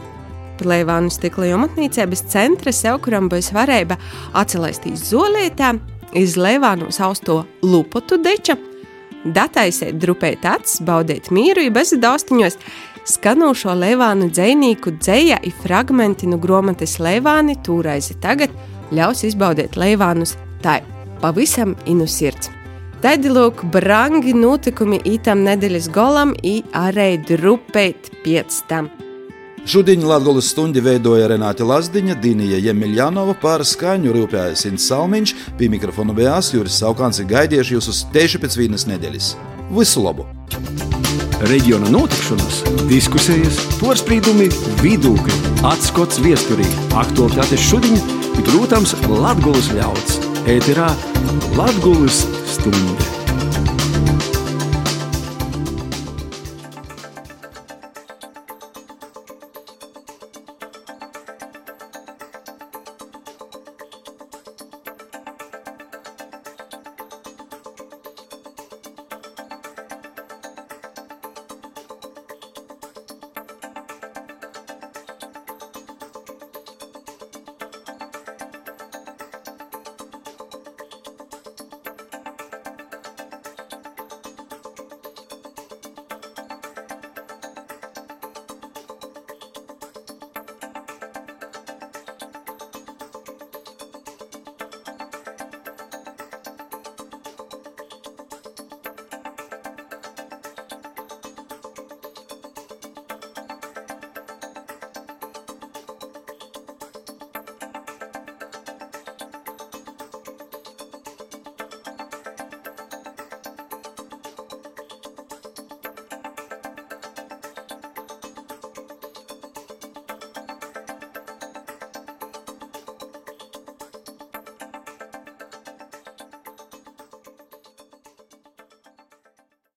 Leivānu 0.62 1.10
stikla 1.10 1.48
jomatnīcē 1.50 2.06
bez 2.10 2.22
centra 2.30 2.70
sev, 2.74 3.00
kuram 3.02 3.26
būs 3.30 3.50
varēja 3.54 3.96
atcelaistīt 4.38 4.98
zolītā, 5.02 5.72
iz 6.14 6.36
Leivānu 6.38 6.92
sausto 6.94 7.40
lupotu 7.62 8.20
deča, 8.22 8.54
dataisēt, 9.24 9.98
drupēt 9.98 10.46
acis, 10.46 10.78
baudīt 10.86 11.32
mīru, 11.34 11.64
ja 11.66 11.74
bez 11.74 11.94
daustiņos, 11.98 12.58
skanošo 13.08 13.74
Levānu 13.78 14.28
dzējnieku 14.30 14.94
dzēja 14.98 15.40
ir 15.42 15.56
fragmenti 15.64 16.30
no 16.30 16.38
grāmatas 16.38 16.98
Levāni 17.02 17.58
tūraizi 17.66 18.18
tagad 18.22 18.54
ļaus 18.94 19.24
izbaudīt 19.26 19.74
Levānus 19.78 20.36
tā 20.62 20.78
pavisam 21.22 21.74
inu 21.86 22.06
sirds. 22.06 22.57
Tad 22.98 23.22
lūk, 23.30 23.60
brangi 23.70 24.32
notikumi 24.34 24.98
itam 25.06 25.44
nedēļas 25.46 25.84
golam, 25.94 26.32
i 26.42 26.64
arī 26.74 27.12
drupēt 27.22 28.08
pēc 28.24 28.56
tam. 28.66 28.88
Šodien 29.68 30.02
Latvijas 30.08 30.48
stundi 30.50 30.82
veidoja 30.82 31.28
Renāte 31.30 31.62
Lazdiņa, 31.62 32.16
Dīnija 32.18 32.58
Jemeļjanova, 32.64 33.36
par 33.38 33.62
skaņu 33.62 34.14
rūpējās 34.16 34.66
Ints 34.70 34.88
Salmiņš, 34.90 35.34
pie 35.60 35.68
mikrofona 35.70 36.16
bijās 36.16 36.50
Juris 36.54 36.80
Saukāns 36.82 37.20
ir 37.22 37.28
gaidījuši 37.30 37.76
jūs 37.76 37.90
uz 37.92 38.00
tieši 38.14 38.40
pēc 38.42 38.58
vienas 38.58 38.88
nedēļas. 38.90 39.28
Visu 39.78 40.02
labu! 40.02 40.26
Reģiona 41.52 41.92
notikšanas, 41.94 42.64
diskusijas, 42.90 43.60
porcelāna, 43.78 44.48
vidūkļi, 44.82 45.38
atskats 45.70 46.18
viesturī, 46.24 46.66
aktuālitātes 46.98 47.62
šodien, 47.68 48.02
protams, 48.48 48.96
Latvijas 49.06 49.70
ļauds. 49.78 50.27
Ēterā 50.46 50.88
Latvijas 51.56 52.26
stunde. 52.46 53.17